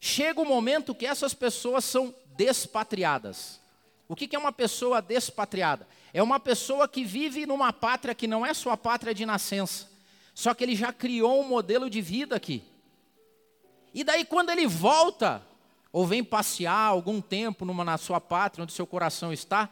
Chega 0.00 0.40
o 0.40 0.46
momento 0.46 0.94
que 0.94 1.06
essas 1.06 1.34
pessoas 1.34 1.84
são 1.84 2.14
despatriadas. 2.36 3.60
O 4.08 4.16
que 4.16 4.34
é 4.34 4.38
uma 4.38 4.52
pessoa 4.52 5.00
despatriada? 5.00 5.86
É 6.12 6.22
uma 6.22 6.40
pessoa 6.40 6.88
que 6.88 7.04
vive 7.04 7.46
numa 7.46 7.72
pátria 7.72 8.14
que 8.14 8.26
não 8.26 8.44
é 8.44 8.52
sua 8.52 8.76
pátria 8.76 9.14
de 9.14 9.24
nascença. 9.24 9.88
Só 10.34 10.54
que 10.54 10.64
ele 10.64 10.74
já 10.74 10.92
criou 10.92 11.40
um 11.40 11.48
modelo 11.48 11.88
de 11.88 12.00
vida 12.00 12.34
aqui. 12.34 12.64
E 13.92 14.02
daí, 14.02 14.24
quando 14.24 14.50
ele 14.50 14.66
volta 14.66 15.42
ou 15.92 16.06
vem 16.06 16.24
passear 16.24 16.86
algum 16.86 17.20
tempo 17.20 17.64
numa, 17.64 17.84
na 17.84 17.98
sua 17.98 18.20
pátria, 18.20 18.62
onde 18.62 18.72
seu 18.72 18.86
coração 18.86 19.32
está, 19.32 19.68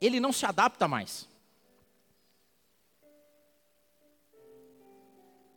ele 0.00 0.20
não 0.20 0.32
se 0.32 0.44
adapta 0.44 0.86
mais. 0.86 1.28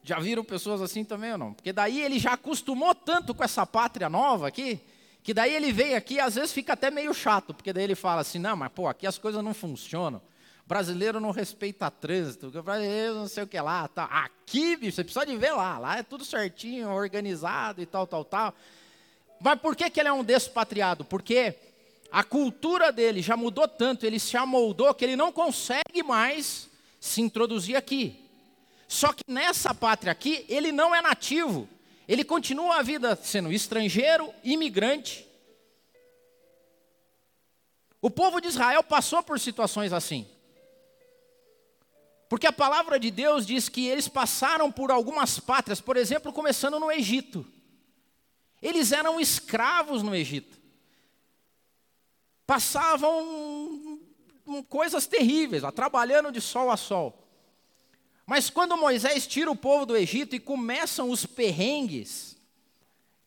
Já 0.06 0.20
viram 0.20 0.44
pessoas 0.44 0.84
assim 0.84 1.04
também 1.04 1.32
ou 1.32 1.38
não? 1.38 1.54
Porque 1.54 1.74
daí 1.74 2.00
ele 2.00 2.20
já 2.20 2.34
acostumou 2.34 2.94
tanto 2.94 3.34
com 3.34 3.44
essa 3.44 3.65
pátria 3.65 4.08
nova 4.08 4.48
aqui, 4.48 4.80
que 5.24 5.34
daí 5.34 5.52
ele 5.52 5.72
vem 5.72 5.96
aqui 5.96 6.20
às 6.20 6.36
vezes 6.36 6.54
fica 6.54 6.74
até 6.74 6.91
meio 6.91 7.12
chato, 7.12 7.56
porque 7.56 7.74
daí 7.74 7.86
ele 7.86 7.96
fala 7.96 8.22
assim: 8.22 8.38
não, 8.38 8.56
mas 8.56 8.72
pô, 8.72 8.88
aqui 8.88 9.08
as 9.08 9.18
coisas 9.18 9.44
não 9.44 9.52
funcionam. 9.52 10.22
brasileiro 10.68 11.20
não 11.20 11.32
respeita 11.32 11.89
trânsito, 11.89 12.52
brasileiro 12.62 13.15
não 13.15 13.28
sei 13.28 13.46
o 13.46 13.48
que 13.48 13.60
lá. 13.60 13.88
Tá. 13.88 14.04
Aqui, 14.04 14.76
bicho, 14.76 14.96
você 14.96 15.04
precisa 15.04 15.26
de 15.26 15.36
ver 15.36 15.54
lá. 15.54 15.80
Lá 15.80 15.98
é 15.98 16.04
tudo 16.04 16.24
certinho, 16.24 16.91
organizado 16.91 17.82
e 17.82 17.86
tal, 17.88 18.06
tal, 18.06 18.24
tal. 18.24 18.54
Mas 19.41 19.60
por 19.60 19.76
que, 19.76 19.89
que 19.89 20.00
ele 20.00 20.10
é 20.10 20.13
um 20.13 20.24
despatriado? 20.24 21.04
Porque 21.04 21.56
a 22.12 22.24
cultura 22.24 22.91
dele 22.91 23.24
já 23.24 23.36
mudou 23.36 23.68
tanto, 23.68 24.06
ele 24.06 24.20
se 24.20 24.38
amoldou 24.38 24.94
que 24.94 25.04
ele 25.04 25.15
não 25.15 25.32
consegue 25.32 26.04
mais 26.04 26.70
se 27.00 27.22
introduzir 27.22 27.76
aqui. 27.76 28.24
Só 28.88 29.12
que 29.12 29.24
nessa 29.28 29.74
pátria 29.74 30.12
aqui, 30.12 30.45
ele 30.48 30.71
não 30.71 30.93
é 30.93 31.02
nativo. 31.02 31.67
Ele 32.08 32.24
continua 32.24 32.78
a 32.78 32.84
vida 32.84 33.15
sendo 33.15 33.52
estrangeiro, 33.52 34.34
imigrante. 34.43 35.28
O 38.02 38.12
povo 38.12 38.39
de 38.39 38.48
Israel 38.48 38.84
passou 38.84 39.24
por 39.24 39.39
situações 39.39 39.91
assim. 39.91 40.28
Porque 42.30 42.45
a 42.45 42.54
palavra 42.54 43.00
de 43.00 43.10
Deus 43.10 43.45
diz 43.45 43.69
que 43.69 43.88
eles 43.88 44.08
passaram 44.08 44.71
por 44.71 44.91
algumas 44.91 45.39
pátrias, 45.39 45.82
por 45.82 45.98
exemplo, 45.98 46.34
começando 46.34 46.80
no 46.80 46.91
Egito. 46.91 47.45
Eles 48.62 48.91
eram 48.91 49.19
escravos 49.19 50.04
no 50.04 50.15
Egito. 50.15 50.60
Passavam 52.45 54.00
coisas 54.69 55.08
terríveis, 55.08 55.63
lá, 55.63 55.71
trabalhando 55.71 56.32
de 56.32 56.39
sol 56.39 56.69
a 56.69 56.78
sol. 56.78 57.24
Mas 58.25 58.49
quando 58.49 58.77
Moisés 58.77 59.27
tira 59.27 59.51
o 59.51 59.55
povo 59.55 59.85
do 59.85 59.95
Egito 59.95 60.35
e 60.35 60.39
começam 60.39 61.09
os 61.09 61.25
perrengues, 61.25 62.35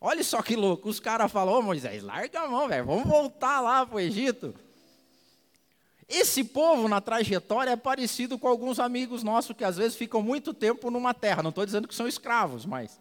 olha 0.01 0.25
só 0.25 0.43
que 0.43 0.57
louco, 0.57 0.89
os 0.89 0.99
caras 0.99 1.31
falam, 1.31 1.55
ô 1.55 1.63
Moisés, 1.63 2.03
larga 2.03 2.41
a 2.41 2.49
mão, 2.49 2.69
velho, 2.69 2.85
vamos 2.85 3.07
voltar 3.07 3.61
lá 3.61 3.87
para 3.87 3.97
o 3.97 4.01
Egito. 4.01 4.55
Esse 6.09 6.43
povo 6.43 6.89
na 6.89 7.01
trajetória 7.01 7.71
é 7.71 7.77
parecido 7.77 8.39
com 8.39 8.49
alguns 8.49 8.81
amigos 8.81 9.23
nossos 9.23 9.57
que 9.57 9.65
às 9.65 9.77
vezes 9.77 9.97
ficam 9.97 10.23
muito 10.23 10.55
tempo 10.55 10.91
numa 10.91 11.15
terra, 11.15 11.43
não 11.43 11.51
estou 11.51 11.65
dizendo 11.65 11.87
que 11.87 11.95
são 11.95 12.09
escravos, 12.09 12.65
mas 12.65 12.99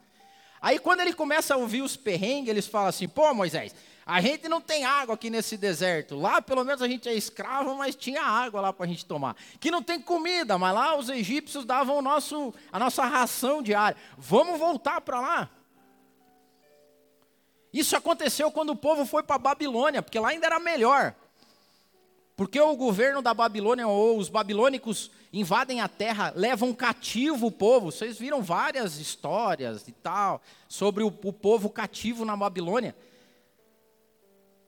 Aí 0.61 0.79
quando 0.79 1.01
ele 1.01 1.13
começa 1.13 1.53
a 1.53 1.57
ouvir 1.57 1.81
os 1.81 1.95
perrengues, 1.95 2.49
eles 2.49 2.67
falam 2.67 2.89
assim: 2.89 3.07
pô, 3.07 3.33
Moisés, 3.33 3.75
a 4.09 4.21
gente 4.21 4.47
não 4.47 4.61
tem 4.61 4.85
água 4.85 5.15
aqui 5.15 5.29
nesse 5.29 5.57
deserto. 5.57 6.15
Lá 6.15 6.41
pelo 6.41 6.63
menos 6.63 6.81
a 6.81 6.87
gente 6.87 7.09
é 7.09 7.13
escravo, 7.13 7.75
mas 7.75 7.93
tinha 7.93 8.23
água 8.23 8.61
lá 8.61 8.71
para 8.71 8.85
a 8.85 8.87
gente 8.87 9.05
tomar. 9.05 9.35
Que 9.59 9.69
não 9.69 9.83
tem 9.83 9.99
comida, 9.99 10.57
mas 10.57 10.73
lá 10.73 10.97
os 10.97 11.09
egípcios 11.09 11.65
davam 11.65 12.01
nosso, 12.01 12.53
a 12.71 12.79
nossa 12.79 13.03
ração 13.03 13.61
diária. 13.61 13.97
Vamos 14.17 14.57
voltar 14.57 15.01
para 15.01 15.19
lá. 15.19 15.49
Isso 17.73 17.97
aconteceu 17.97 18.49
quando 18.49 18.69
o 18.69 18.77
povo 18.77 19.05
foi 19.05 19.23
para 19.23 19.35
a 19.35 19.39
Babilônia, 19.39 20.01
porque 20.01 20.17
lá 20.17 20.29
ainda 20.29 20.45
era 20.45 20.57
melhor. 20.57 21.13
Porque 22.37 22.61
o 22.61 22.77
governo 22.77 23.21
da 23.21 23.33
Babilônia 23.33 23.89
ou 23.89 24.17
os 24.17 24.29
babilônicos 24.29 25.11
invadem 25.33 25.81
a 25.81 25.89
terra, 25.89 26.31
levam 26.33 26.73
cativo 26.73 27.47
o 27.47 27.51
povo. 27.51 27.91
Vocês 27.91 28.17
viram 28.17 28.41
várias 28.41 28.99
histórias 28.99 29.85
e 29.85 29.91
tal 29.91 30.41
sobre 30.69 31.03
o, 31.03 31.07
o 31.07 31.33
povo 31.33 31.69
cativo 31.69 32.23
na 32.23 32.37
Babilônia. 32.37 32.95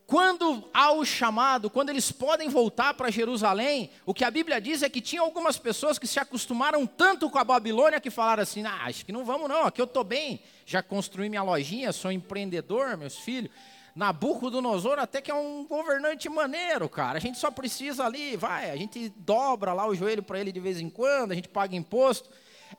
Quando 0.10 0.68
há 0.74 0.92
o 0.92 1.06
chamado, 1.06 1.70
quando 1.70 1.92
eles 1.92 2.12
podem 2.12 2.50
voltar 2.50 2.96
para 2.96 3.12
Jerusalém, 3.12 3.92
o 4.08 4.12
que 4.12 4.24
a 4.24 4.32
Bíblia 4.32 4.60
diz 4.60 4.82
é 4.82 4.90
que 4.90 5.02
tinha 5.02 5.22
algumas 5.22 5.60
pessoas 5.60 6.00
que 6.00 6.08
se 6.08 6.20
acostumaram 6.20 6.88
tanto 6.88 7.30
com 7.30 7.38
a 7.38 7.44
Babilônia 7.44 8.02
que 8.02 8.10
falaram 8.10 8.42
assim: 8.42 8.66
ah, 8.66 8.86
acho 8.86 9.06
que 9.06 9.12
não 9.12 9.24
vamos 9.24 9.48
não, 9.48 9.66
aqui 9.66 9.80
eu 9.80 9.86
estou 9.86 10.04
bem, 10.04 10.42
já 10.66 10.82
construí 10.82 11.30
minha 11.30 11.44
lojinha, 11.44 11.94
sou 11.94 12.12
empreendedor, 12.12 12.98
meus 12.98 13.20
filhos. 13.20 13.52
Nabucodonosor 13.96 14.98
até 14.98 15.22
que 15.22 15.30
é 15.30 15.36
um 15.36 15.68
governante 15.68 16.28
maneiro, 16.28 16.90
cara. 16.90 17.20
A 17.20 17.22
gente 17.22 17.38
só 17.38 17.52
precisa 17.52 18.04
ali, 18.04 18.36
vai, 18.36 18.72
a 18.72 18.76
gente 18.76 19.10
dobra 19.16 19.74
lá 19.74 19.88
o 19.88 19.94
joelho 19.94 20.24
para 20.24 20.40
ele 20.40 20.52
de 20.52 20.60
vez 20.60 20.80
em 20.80 20.90
quando, 20.90 21.34
a 21.34 21.36
gente 21.36 21.50
paga 21.50 21.76
imposto. 21.76 22.32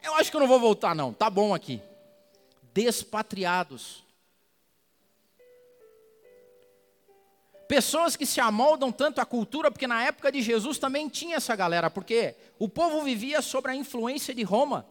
Eu 0.03 0.17
acho 0.17 0.33
que 0.33 0.37
eu 0.37 0.41
não 0.41 0.49
vou 0.49 0.59
voltar 0.59 0.97
não, 0.97 1.13
tá 1.13 1.31
bom 1.31 1.55
aqui. 1.55 1.81
Despatriados. 2.75 4.10
Pessoas 7.71 8.17
que 8.17 8.27
se 8.27 8.41
amoldam 8.41 8.91
tanto 8.91 9.21
à 9.21 9.25
cultura, 9.25 9.71
porque 9.71 9.87
na 9.87 10.03
época 10.03 10.33
de 10.33 10.43
Jesus 10.43 10.77
também 10.77 11.09
tinha 11.09 11.37
essa 11.37 11.55
galera, 11.55 11.89
porque 11.89 12.35
o 12.59 12.69
povo 12.69 13.01
vivia 13.05 13.41
sob 13.41 13.71
a 13.71 13.77
influência 13.77 14.35
de 14.35 14.43
Roma. 14.43 14.85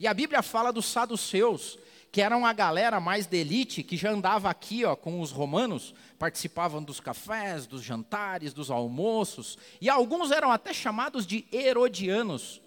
E 0.00 0.06
a 0.06 0.14
Bíblia 0.14 0.40
fala 0.40 0.72
dos 0.72 0.86
saduceus, 0.86 1.78
que 2.10 2.22
eram 2.22 2.46
a 2.46 2.54
galera 2.54 2.98
mais 3.00 3.26
de 3.26 3.36
elite, 3.36 3.82
que 3.82 3.98
já 3.98 4.12
andava 4.12 4.48
aqui 4.48 4.82
ó, 4.82 4.96
com 4.96 5.20
os 5.20 5.30
romanos, 5.30 5.94
participavam 6.18 6.82
dos 6.82 7.00
cafés, 7.00 7.66
dos 7.66 7.82
jantares, 7.82 8.54
dos 8.54 8.70
almoços, 8.70 9.58
e 9.78 9.90
alguns 9.90 10.30
eram 10.30 10.50
até 10.50 10.72
chamados 10.72 11.26
de 11.26 11.46
herodianos, 11.52 12.62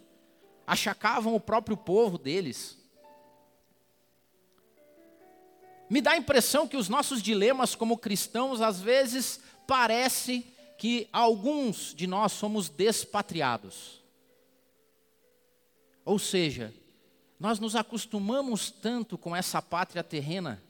achacavam 0.67 1.33
o 1.33 1.39
próprio 1.39 1.75
povo 1.75 2.19
deles. 2.19 2.77
Me 5.89 6.02
dá 6.02 6.12
a 6.12 6.17
impressão 6.17 6.67
que 6.67 6.78
os 6.78 6.88
nossos 6.88 7.21
dilemas 7.21 7.73
como 7.73 7.97
cristãos, 7.97 8.62
às 8.62 8.80
vezes, 8.80 9.39
parece 9.65 10.45
que 10.78 11.10
alguns 11.12 11.93
de 11.95 12.06
nós 12.06 12.32
somos 12.32 12.69
despatriados. 12.69 14.04
Ou 16.06 16.19
seja, 16.19 16.73
nós 17.39 17.60
nos 17.60 17.75
acostumamos 17.75 18.69
tanto 18.69 19.17
com 19.17 19.36
essa 19.36 19.62
pátria 19.62 20.04
terrena, 20.04 20.62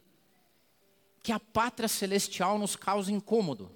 que 1.21 1.31
a 1.31 1.39
pátria 1.39 1.87
celestial 1.87 2.57
nos 2.57 2.75
causa 2.75 3.11
incômodo. 3.11 3.69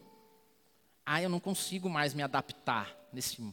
Ah, 1.06 1.21
eu 1.21 1.29
não 1.29 1.39
consigo 1.39 1.89
mais 1.89 2.13
me 2.13 2.23
adaptar 2.23 2.95
nesse. 3.12 3.43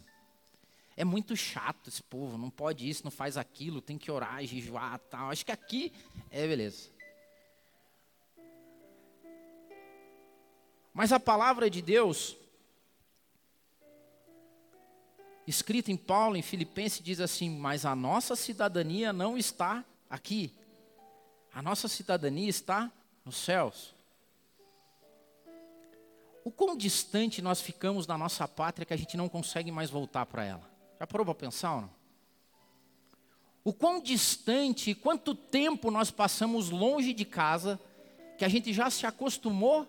É 0.97 1.05
muito 1.05 1.37
chato 1.37 1.89
esse 1.89 2.03
povo, 2.03 2.39
não 2.39 2.51
pode 2.51 2.89
isso, 2.89 3.03
não 3.03 3.11
faz 3.11 3.37
aquilo, 3.37 3.81
tem 3.81 3.99
que 3.99 4.11
orar, 4.11 4.45
jejuar, 4.45 4.99
tal. 5.11 5.31
Acho 5.31 5.45
que 5.45 5.53
aqui 5.53 5.93
é 6.31 6.47
beleza. 6.47 7.00
Mas 10.93 11.13
a 11.13 11.21
palavra 11.21 11.71
de 11.71 11.81
Deus, 11.81 12.37
escrita 15.47 15.91
em 15.91 15.97
Paulo, 15.97 16.37
em 16.37 16.43
Filipenses, 16.43 17.01
diz 17.01 17.21
assim: 17.21 17.51
Mas 17.51 17.85
a 17.85 17.95
nossa 17.95 18.35
cidadania 18.35 19.13
não 19.13 19.39
está 19.39 19.85
aqui, 20.09 20.53
a 21.53 21.63
nossa 21.63 21.89
cidadania 21.89 22.49
está 22.49 22.91
nos 23.25 23.37
céus. 23.37 23.95
O 26.45 26.51
quão 26.51 26.77
distante 26.77 27.43
nós 27.43 27.61
ficamos 27.61 28.07
da 28.07 28.17
nossa 28.17 28.49
pátria 28.49 28.87
que 28.87 28.95
a 28.95 28.97
gente 28.97 29.17
não 29.17 29.29
consegue 29.29 29.71
mais 29.71 29.91
voltar 29.91 30.27
para 30.27 30.45
ela? 30.45 30.71
Já 30.99 31.07
parou 31.07 31.25
para 31.25 31.35
pensar 31.35 31.75
ou 31.75 31.81
não? 31.83 32.01
O 33.63 33.73
quão 33.75 34.01
distante, 34.01 34.95
quanto 34.95 35.35
tempo 35.35 35.91
nós 35.91 36.11
passamos 36.11 36.71
longe 36.71 37.13
de 37.13 37.27
casa, 37.27 37.79
que 38.39 38.45
a 38.45 38.49
gente 38.49 38.73
já 38.73 38.89
se 38.89 39.05
acostumou 39.05 39.87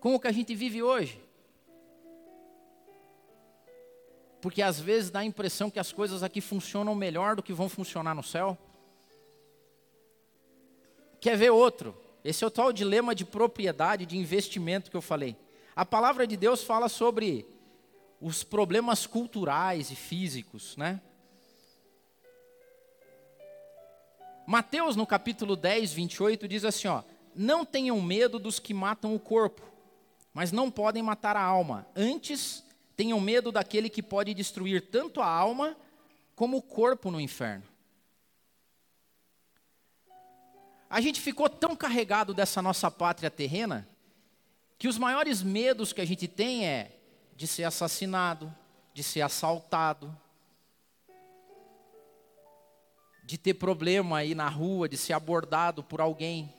com 0.00 0.14
o 0.14 0.20
que 0.20 0.28
a 0.28 0.32
gente 0.32 0.54
vive 0.54 0.82
hoje. 0.82 1.20
Porque 4.40 4.62
às 4.62 4.78
vezes 4.78 5.10
dá 5.10 5.20
a 5.20 5.24
impressão 5.24 5.70
que 5.70 5.80
as 5.80 5.92
coisas 5.92 6.22
aqui 6.22 6.40
funcionam 6.40 6.94
melhor 6.94 7.34
do 7.34 7.42
que 7.42 7.52
vão 7.52 7.68
funcionar 7.68 8.14
no 8.14 8.22
céu. 8.22 8.56
Quer 11.20 11.36
ver 11.36 11.50
outro? 11.50 11.96
Esse 12.24 12.44
é 12.44 12.46
o 12.46 12.50
tal 12.50 12.72
dilema 12.72 13.14
de 13.14 13.24
propriedade, 13.24 14.06
de 14.06 14.16
investimento 14.16 14.90
que 14.90 14.96
eu 14.96 15.02
falei. 15.02 15.36
A 15.74 15.84
palavra 15.84 16.26
de 16.26 16.36
Deus 16.36 16.62
fala 16.62 16.88
sobre 16.88 17.46
os 18.20 18.42
problemas 18.42 19.06
culturais 19.06 19.90
e 19.90 19.96
físicos, 19.96 20.76
né? 20.76 21.00
Mateus, 24.46 24.96
no 24.96 25.06
capítulo 25.06 25.54
10, 25.56 25.92
28, 25.92 26.48
diz 26.48 26.64
assim: 26.64 26.88
ó, 26.88 27.02
Não 27.34 27.64
tenham 27.64 28.00
medo 28.00 28.38
dos 28.38 28.58
que 28.58 28.72
matam 28.72 29.14
o 29.14 29.20
corpo, 29.20 29.62
mas 30.38 30.52
não 30.52 30.70
podem 30.70 31.02
matar 31.02 31.36
a 31.36 31.42
alma. 31.42 31.84
Antes, 31.96 32.62
tenham 32.94 33.20
medo 33.20 33.50
daquele 33.50 33.90
que 33.90 34.00
pode 34.00 34.32
destruir 34.32 34.88
tanto 34.88 35.20
a 35.20 35.26
alma 35.26 35.76
como 36.36 36.58
o 36.58 36.62
corpo 36.62 37.10
no 37.10 37.20
inferno. 37.20 37.64
A 40.88 41.00
gente 41.00 41.20
ficou 41.20 41.48
tão 41.48 41.74
carregado 41.74 42.32
dessa 42.32 42.62
nossa 42.62 42.88
pátria 42.88 43.28
terrena 43.28 43.88
que 44.78 44.86
os 44.86 44.96
maiores 44.96 45.42
medos 45.42 45.92
que 45.92 46.00
a 46.00 46.06
gente 46.06 46.28
tem 46.28 46.64
é 46.64 46.96
de 47.34 47.48
ser 47.48 47.64
assassinado, 47.64 48.54
de 48.94 49.02
ser 49.02 49.22
assaltado, 49.22 50.16
de 53.24 53.36
ter 53.36 53.54
problema 53.54 54.18
aí 54.18 54.36
na 54.36 54.48
rua, 54.48 54.88
de 54.88 54.96
ser 54.96 55.14
abordado 55.14 55.82
por 55.82 56.00
alguém. 56.00 56.54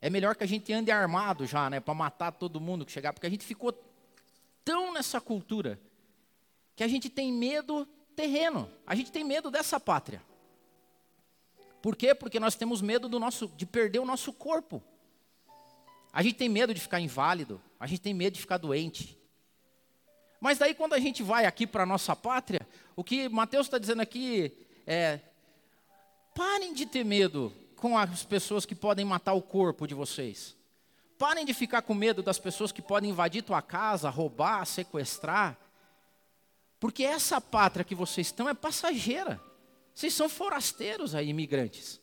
É 0.00 0.08
melhor 0.08 0.34
que 0.34 0.44
a 0.44 0.46
gente 0.46 0.72
ande 0.72 0.90
armado 0.90 1.46
já, 1.46 1.68
né, 1.68 1.78
para 1.78 1.92
matar 1.92 2.32
todo 2.32 2.60
mundo 2.60 2.86
que 2.86 2.92
chegar, 2.92 3.12
porque 3.12 3.26
a 3.26 3.30
gente 3.30 3.44
ficou 3.44 3.72
tão 4.64 4.92
nessa 4.92 5.20
cultura 5.20 5.78
que 6.74 6.82
a 6.82 6.88
gente 6.88 7.10
tem 7.10 7.32
medo 7.32 7.86
terreno, 8.16 8.70
a 8.86 8.94
gente 8.94 9.12
tem 9.12 9.22
medo 9.22 9.50
dessa 9.50 9.78
pátria. 9.78 10.22
Por 11.82 11.96
quê? 11.96 12.14
Porque 12.14 12.40
nós 12.40 12.54
temos 12.54 12.80
medo 12.80 13.08
do 13.08 13.18
nosso, 13.18 13.48
de 13.48 13.66
perder 13.66 13.98
o 13.98 14.04
nosso 14.04 14.32
corpo. 14.32 14.82
A 16.12 16.22
gente 16.22 16.36
tem 16.36 16.48
medo 16.48 16.74
de 16.74 16.80
ficar 16.80 17.00
inválido, 17.00 17.60
a 17.78 17.86
gente 17.86 18.00
tem 18.00 18.12
medo 18.12 18.34
de 18.34 18.40
ficar 18.40 18.58
doente. 18.58 19.18
Mas 20.40 20.58
daí 20.58 20.74
quando 20.74 20.94
a 20.94 20.98
gente 20.98 21.22
vai 21.22 21.44
aqui 21.44 21.66
para 21.66 21.82
a 21.82 21.86
nossa 21.86 22.16
pátria, 22.16 22.66
o 22.96 23.04
que 23.04 23.28
Mateus 23.28 23.66
está 23.66 23.78
dizendo 23.78 24.00
aqui 24.00 24.52
é: 24.86 25.20
parem 26.34 26.72
de 26.72 26.86
ter 26.86 27.04
medo 27.04 27.52
com 27.80 27.96
as 27.96 28.22
pessoas 28.22 28.66
que 28.66 28.74
podem 28.74 29.04
matar 29.04 29.32
o 29.32 29.40
corpo 29.40 29.86
de 29.86 29.94
vocês. 29.94 30.54
Parem 31.18 31.44
de 31.44 31.54
ficar 31.54 31.82
com 31.82 31.94
medo 31.94 32.22
das 32.22 32.38
pessoas 32.38 32.70
que 32.70 32.82
podem 32.82 33.10
invadir 33.10 33.42
tua 33.42 33.62
casa, 33.62 34.10
roubar, 34.10 34.64
sequestrar. 34.66 35.56
Porque 36.78 37.02
essa 37.02 37.40
pátria 37.40 37.84
que 37.84 37.94
vocês 37.94 38.26
estão 38.28 38.48
é 38.48 38.54
passageira. 38.54 39.40
Vocês 39.94 40.12
são 40.12 40.28
forasteiros 40.28 41.14
aí, 41.14 41.30
imigrantes. 41.30 42.00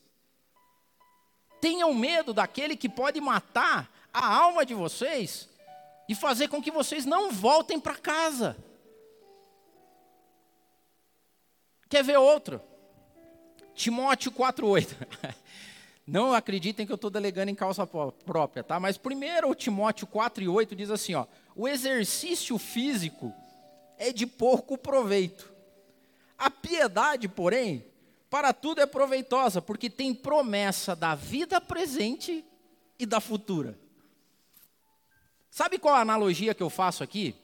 Tenham 1.60 1.94
medo 1.94 2.34
daquele 2.34 2.76
que 2.76 2.88
pode 2.88 3.20
matar 3.20 3.90
a 4.12 4.26
alma 4.26 4.66
de 4.66 4.74
vocês 4.74 5.48
e 6.08 6.14
fazer 6.14 6.48
com 6.48 6.62
que 6.62 6.70
vocês 6.70 7.04
não 7.04 7.30
voltem 7.30 7.78
para 7.78 7.94
casa. 7.94 8.56
Quer 11.88 12.04
ver 12.04 12.18
outro? 12.18 12.60
Timóteo 13.74 14.32
4,8. 14.32 15.34
Não 16.08 16.32
acreditem 16.32 16.86
que 16.86 16.92
eu 16.92 16.96
estou 16.96 17.10
delegando 17.10 17.50
em 17.50 17.54
causa 17.54 17.86
própria, 17.86 18.64
tá? 18.64 18.80
Mas 18.80 18.96
primeiro 18.96 19.54
Timóteo 19.54 20.06
4 20.06 20.42
e 20.42 20.48
8 20.48 20.74
diz 20.74 20.90
assim, 20.90 21.12
ó, 21.12 21.26
o 21.54 21.68
exercício 21.68 22.56
físico 22.56 23.30
é 23.98 24.10
de 24.10 24.26
pouco 24.26 24.78
proveito. 24.78 25.52
A 26.38 26.50
piedade, 26.50 27.28
porém, 27.28 27.84
para 28.30 28.54
tudo 28.54 28.80
é 28.80 28.86
proveitosa, 28.86 29.60
porque 29.60 29.90
tem 29.90 30.14
promessa 30.14 30.96
da 30.96 31.14
vida 31.14 31.60
presente 31.60 32.42
e 32.98 33.04
da 33.04 33.20
futura. 33.20 33.78
Sabe 35.50 35.78
qual 35.78 35.94
a 35.94 36.00
analogia 36.00 36.54
que 36.54 36.62
eu 36.62 36.70
faço 36.70 37.04
aqui? 37.04 37.34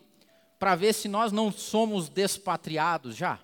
Para 0.59 0.75
ver 0.75 0.95
se 0.95 1.07
nós 1.07 1.33
não 1.33 1.53
somos 1.53 2.09
despatriados 2.09 3.15
já. 3.15 3.39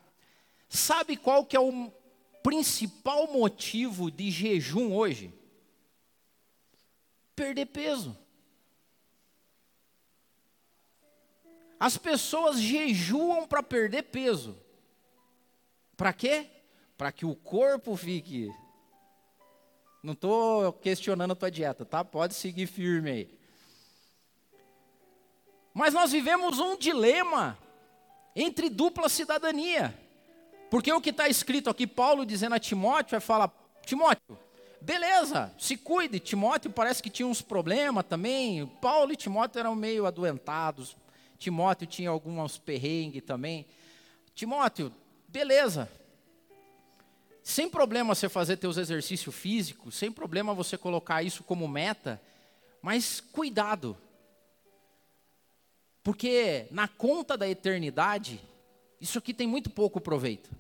Sabe 0.67 1.15
qual 1.15 1.45
que 1.45 1.57
é 1.57 1.61
o 1.61 1.93
principal 2.43 3.27
motivo 3.33 4.11
de 4.11 4.31
jejum 4.31 4.93
hoje? 4.93 5.33
Perder 7.35 7.67
peso. 7.67 8.17
As 11.79 11.97
pessoas 11.97 12.61
jejuam 12.61 13.47
para 13.47 13.63
perder 13.63 14.03
peso. 14.03 14.59
Para 15.97 16.13
quê? 16.13 16.51
Para 16.99 17.11
que 17.11 17.25
o 17.25 17.35
corpo 17.35 17.97
fique. 17.97 18.51
Não 20.03 20.13
estou 20.13 20.73
questionando 20.75 21.33
a 21.33 21.37
tua 21.37 21.51
dieta, 21.51 21.85
tá? 21.85 22.05
Pode 22.05 22.35
seguir 22.35 22.67
firme 22.67 23.11
aí. 23.11 23.41
Mas 25.73 25.95
nós 25.95 26.13
vivemos 26.13 26.59
um 26.59 26.77
dilema 26.77 27.59
entre 28.35 28.69
dupla 28.69 29.09
cidadania. 29.09 29.99
Porque 30.71 30.93
o 30.93 31.01
que 31.01 31.11
está 31.11 31.29
escrito 31.29 31.69
aqui, 31.69 31.85
Paulo 31.85 32.25
dizendo 32.25 32.55
a 32.55 32.61
Timóteo, 32.61 33.17
é 33.17 33.21
falar, 33.21 33.53
Timóteo, 33.85 34.39
beleza, 34.81 35.53
se 35.59 35.77
cuide. 35.77 36.21
Timóteo 36.21 36.71
parece 36.71 37.03
que 37.03 37.11
tinha 37.11 37.27
uns 37.27 37.43
problemas 37.43 38.07
também. 38.07 38.65
Paulo 38.81 39.13
e 39.13 39.17
Timóteo 39.17 39.59
eram 39.59 39.75
meio 39.75 40.07
adoentados. 40.07 40.97
Timóteo 41.37 41.89
tinha 41.89 42.09
alguns 42.09 42.57
perrengues 42.57 43.23
também. 43.25 43.67
Timóteo, 44.33 44.93
beleza. 45.27 45.91
Sem 47.43 47.69
problema 47.69 48.15
você 48.15 48.29
fazer 48.29 48.57
teus 48.57 48.77
exercícios 48.77 49.35
físicos, 49.35 49.97
sem 49.97 50.13
problema 50.13 50.55
você 50.55 50.79
colocar 50.79 51.23
isso 51.23 51.43
como 51.43 51.67
meta, 51.67 52.23
mas 52.81 53.21
cuidado. 53.21 53.97
Porque 56.03 56.69
na 56.71 56.87
conta 56.87 57.37
da 57.37 57.49
eternidade, 57.49 58.41
isso 59.01 59.19
aqui 59.19 59.35
tem 59.35 59.49
muito 59.49 59.69
pouco 59.69 60.01
proveito. 60.01 60.60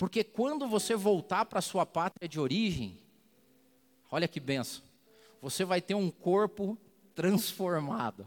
Porque 0.00 0.24
quando 0.24 0.66
você 0.66 0.96
voltar 0.96 1.44
para 1.44 1.60
sua 1.60 1.84
pátria 1.84 2.26
de 2.26 2.40
origem, 2.40 2.96
olha 4.10 4.26
que 4.26 4.40
benção, 4.40 4.82
você 5.42 5.62
vai 5.62 5.82
ter 5.82 5.94
um 5.94 6.10
corpo 6.10 6.78
transformado. 7.14 8.26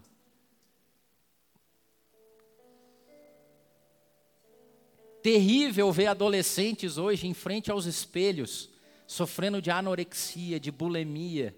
Terrível 5.24 5.92
ver 5.92 6.06
adolescentes 6.06 7.00
hoje 7.00 7.26
em 7.26 7.34
frente 7.34 7.72
aos 7.72 7.88
espelhos, 7.88 8.70
sofrendo 9.08 9.60
de 9.60 9.72
anorexia, 9.72 10.60
de 10.60 10.70
bulimia. 10.70 11.58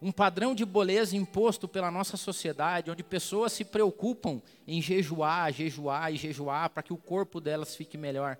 Um 0.00 0.12
padrão 0.12 0.54
de 0.54 0.64
beleza 0.64 1.16
imposto 1.16 1.66
pela 1.66 1.90
nossa 1.90 2.16
sociedade, 2.16 2.90
onde 2.90 3.02
pessoas 3.02 3.52
se 3.52 3.64
preocupam 3.64 4.40
em 4.66 4.80
jejuar, 4.80 5.52
jejuar 5.52 6.12
e 6.12 6.16
jejuar 6.16 6.70
para 6.70 6.82
que 6.82 6.92
o 6.92 6.96
corpo 6.96 7.40
delas 7.40 7.74
fique 7.74 7.98
melhor. 7.98 8.38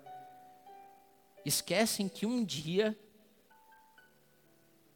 Esquecem 1.45 2.07
que 2.07 2.25
um 2.25 2.43
dia 2.43 2.97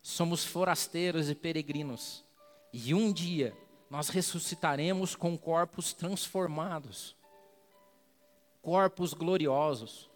somos 0.01 0.45
forasteiros 0.45 1.29
e 1.29 1.35
peregrinos, 1.35 2.23
e 2.71 2.93
um 2.93 3.11
dia 3.11 3.55
nós 3.89 4.09
ressuscitaremos 4.09 5.15
com 5.15 5.37
corpos 5.37 5.93
transformados, 5.93 7.15
corpos 8.61 9.13
gloriosos, 9.13 10.09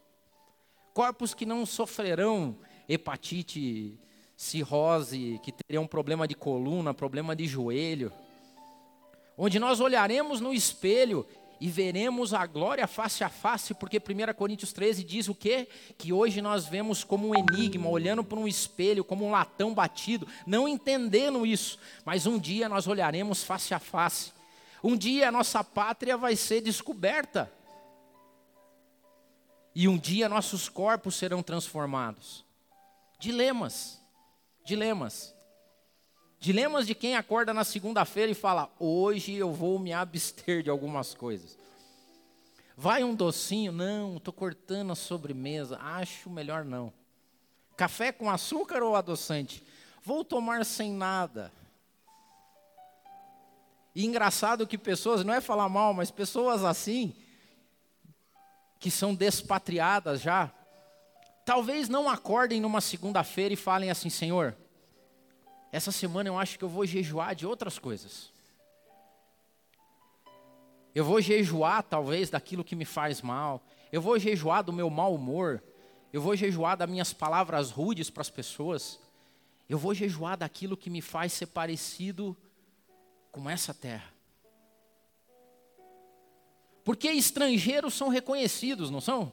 corpos 0.93 1.33
que 1.33 1.45
não 1.45 1.65
sofrerão 1.65 2.57
hepatite, 2.89 3.99
cirrose, 4.37 5.39
que 5.41 5.51
terão 5.51 5.87
problema 5.87 6.27
de 6.27 6.35
coluna, 6.35 6.93
problema 6.93 7.35
de 7.35 7.47
joelho, 7.47 8.13
onde 9.35 9.57
nós 9.57 9.79
olharemos 9.79 10.39
no 10.39 10.53
espelho 10.53 11.25
e 11.59 11.67
veremos 11.69 12.35
a 12.35 12.45
glória 12.45 12.85
face 12.85 13.23
a 13.23 13.29
face, 13.29 13.73
porque 13.73 13.97
1 13.97 14.33
Coríntios 14.35 14.71
13 14.71 15.03
diz 15.03 15.27
o 15.27 15.33
quê? 15.33 15.67
Que 15.97 16.13
hoje 16.13 16.39
nós 16.39 16.67
vemos 16.67 17.03
como 17.03 17.29
um 17.29 17.35
enigma, 17.35 17.89
olhando 17.89 18.23
para 18.23 18.37
um 18.37 18.47
espelho, 18.47 19.03
como 19.03 19.25
um 19.25 19.31
latão 19.31 19.73
batido, 19.73 20.27
não 20.45 20.67
entendendo 20.67 21.43
isso, 21.43 21.79
mas 22.05 22.27
um 22.27 22.37
dia 22.37 22.69
nós 22.69 22.87
olharemos 22.87 23.43
face 23.43 23.73
a 23.73 23.79
face. 23.79 24.31
Um 24.83 24.95
dia 24.95 25.29
a 25.29 25.31
nossa 25.31 25.63
pátria 25.63 26.15
vai 26.15 26.35
ser 26.35 26.61
descoberta. 26.61 27.51
E 29.73 29.87
um 29.87 29.97
dia 29.97 30.29
nossos 30.29 30.69
corpos 30.69 31.15
serão 31.15 31.41
transformados. 31.41 32.45
Dilemas, 33.19 33.99
dilemas. 34.67 35.33
Dilemas 36.39 36.85
de 36.85 36.93
quem 36.93 37.15
acorda 37.15 37.53
na 37.53 37.63
segunda-feira 37.63 38.31
e 38.31 38.35
fala: 38.35 38.69
hoje 38.77 39.33
eu 39.33 39.51
vou 39.51 39.79
me 39.79 39.93
abster 39.93 40.61
de 40.61 40.69
algumas 40.69 41.13
coisas. 41.13 41.57
Vai 42.75 43.03
um 43.03 43.15
docinho? 43.15 43.71
Não, 43.71 44.17
estou 44.17 44.33
cortando 44.33 44.91
a 44.91 44.95
sobremesa. 44.95 45.79
Acho 45.81 46.29
melhor 46.29 46.63
não. 46.63 46.93
Café 47.75 48.11
com 48.11 48.29
açúcar 48.29 48.83
ou 48.83 48.95
adoçante? 48.95 49.63
Vou 50.03 50.23
tomar 50.23 50.63
sem 50.65 50.91
nada. 50.91 51.51
E 53.95 54.05
engraçado 54.05 54.67
que 54.67 54.77
pessoas, 54.77 55.23
não 55.23 55.33
é 55.33 55.41
falar 55.41 55.69
mal, 55.69 55.91
mas 55.91 56.11
pessoas 56.11 56.63
assim, 56.63 57.15
que 58.79 58.91
são 58.91 59.15
despatriadas 59.15 60.21
já, 60.21 60.51
talvez 61.47 61.87
não 61.87 62.09
acordem 62.09 62.59
numa 62.59 62.81
segunda-feira 62.81 63.53
e 63.53 63.57
falem 63.57 63.89
assim: 63.89 64.09
Senhor, 64.09 64.53
essa 65.71 65.93
semana 65.93 66.27
eu 66.27 66.37
acho 66.37 66.59
que 66.59 66.65
eu 66.65 66.67
vou 66.67 66.85
jejuar 66.85 67.33
de 67.33 67.47
outras 67.47 67.79
coisas. 67.79 68.33
Eu 70.93 71.05
vou 71.05 71.21
jejuar 71.21 71.83
talvez 71.83 72.29
daquilo 72.29 72.65
que 72.65 72.75
me 72.75 72.83
faz 72.83 73.21
mal. 73.21 73.63
Eu 73.93 74.01
vou 74.01 74.19
jejuar 74.19 74.61
do 74.61 74.73
meu 74.73 74.89
mau 74.89 75.15
humor. 75.15 75.63
Eu 76.11 76.21
vou 76.21 76.35
jejuar 76.35 76.75
das 76.75 76.89
minhas 76.89 77.13
palavras 77.13 77.71
rudes 77.71 78.09
para 78.09 78.21
as 78.21 78.29
pessoas. 78.29 78.99
Eu 79.69 79.77
vou 79.77 79.93
jejuar 79.93 80.35
daquilo 80.35 80.75
que 80.75 80.89
me 80.89 81.01
faz 81.01 81.31
ser 81.31 81.45
parecido 81.47 82.35
com 83.31 83.49
essa 83.49 83.73
terra. 83.73 84.11
Porque 86.83 87.07
estrangeiros 87.07 87.93
são 87.93 88.09
reconhecidos, 88.09 88.89
não 88.89 88.99
são? 88.99 89.31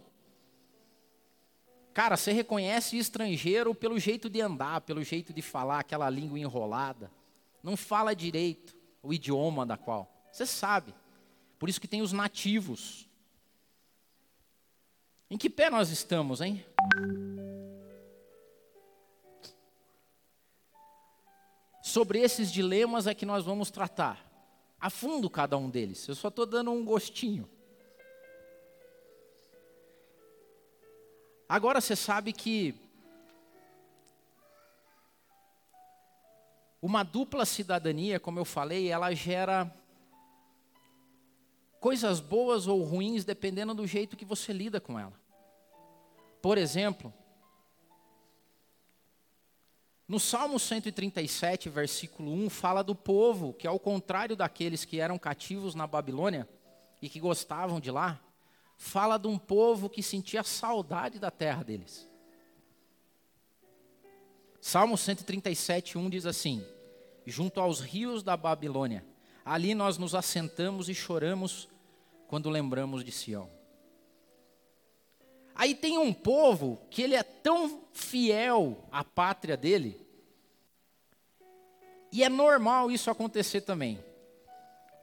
Cara, 1.95 2.17
você 2.17 2.33
reconhece 2.33 2.99
estrangeiro 2.99 3.73
pelo 3.73 4.01
jeito 4.01 4.29
de 4.29 4.41
andar, 4.41 4.81
pelo 4.81 5.05
jeito 5.05 5.33
de 5.33 5.41
falar, 5.41 5.79
aquela 5.79 6.11
língua 6.11 6.37
enrolada. 6.37 7.09
Não 7.63 7.77
fala 7.77 8.17
direito 8.17 8.77
o 9.01 9.15
idioma 9.15 9.65
da 9.65 9.77
qual. 9.77 10.13
Você 10.33 10.45
sabe. 10.45 10.93
Por 11.57 11.69
isso 11.69 11.81
que 11.81 11.87
tem 11.87 12.03
os 12.03 12.13
nativos. 12.13 13.09
Em 15.31 15.39
que 15.39 15.49
pé 15.49 15.71
nós 15.71 15.91
estamos, 15.91 16.41
hein? 16.41 16.65
Sobre 21.81 22.19
esses 22.19 22.51
dilemas 22.51 23.07
é 23.07 23.15
que 23.15 23.25
nós 23.25 23.45
vamos 23.45 23.71
tratar. 23.71 24.29
A 24.81 24.91
fundo 24.91 25.31
cada 25.31 25.57
um 25.57 25.71
deles. 25.71 26.09
Eu 26.09 26.17
só 26.17 26.27
estou 26.27 26.45
dando 26.45 26.73
um 26.73 26.85
gostinho. 26.85 27.49
Agora 31.55 31.81
você 31.81 31.95
sabe 31.95 32.33
que 32.33 32.75
uma 36.83 37.05
dupla 37.05 37.47
cidadania, 37.47 38.19
como 38.19 38.41
eu 38.41 38.45
falei, 38.45 38.89
ela 38.89 39.15
gera 39.15 39.73
coisas 41.79 42.19
boas 42.19 42.67
ou 42.67 42.83
ruins 42.83 43.25
dependendo 43.25 43.73
do 43.73 43.87
jeito 43.87 44.17
que 44.17 44.25
você 44.25 44.53
lida 44.53 44.81
com 44.81 44.99
ela. 44.99 45.13
Por 46.43 46.59
exemplo, 46.59 47.15
no 50.09 50.19
Salmo 50.19 50.59
137, 50.59 51.69
versículo 51.69 52.33
1, 52.33 52.51
fala 52.51 52.83
do 52.83 52.97
povo 52.97 53.55
que, 53.55 53.69
ao 53.69 53.79
contrário 53.79 54.35
daqueles 54.35 54.85
que 54.85 54.99
eram 54.99 55.21
cativos 55.21 55.77
na 55.77 55.87
Babilônia 55.87 56.49
e 57.01 57.09
que 57.09 57.21
gostavam 57.21 57.79
de 57.79 57.93
lá, 57.93 58.24
fala 58.85 59.17
de 59.17 59.27
um 59.27 59.39
povo 59.39 59.89
que 59.89 60.03
sentia 60.03 60.45
saudade 60.45 61.19
da 61.19 61.31
terra 61.31 61.63
deles. 61.63 62.07
Salmo 64.61 64.99
137, 64.99 65.97
1 65.97 66.11
diz 66.11 66.27
assim: 66.27 66.63
Junto 67.25 67.61
aos 67.61 67.81
rios 67.81 68.23
da 68.23 68.37
Babilônia, 68.37 69.03
ali 69.43 69.75
nós 69.75 69.97
nos 69.97 70.15
assentamos 70.15 70.91
e 70.91 70.95
choramos 70.95 71.67
quando 72.29 72.51
lembramos 72.51 73.03
de 73.03 73.11
Sião. 73.11 73.49
Aí 75.55 75.75
tem 75.75 75.97
um 75.97 76.13
povo 76.13 76.79
que 76.91 77.01
ele 77.01 77.15
é 77.15 77.23
tão 77.23 77.85
fiel 77.91 78.87
à 78.93 79.03
pátria 79.03 79.57
dele, 79.57 79.99
e 82.13 82.23
é 82.23 82.29
normal 82.29 82.91
isso 82.91 83.11
acontecer 83.11 83.63
também. 83.63 83.99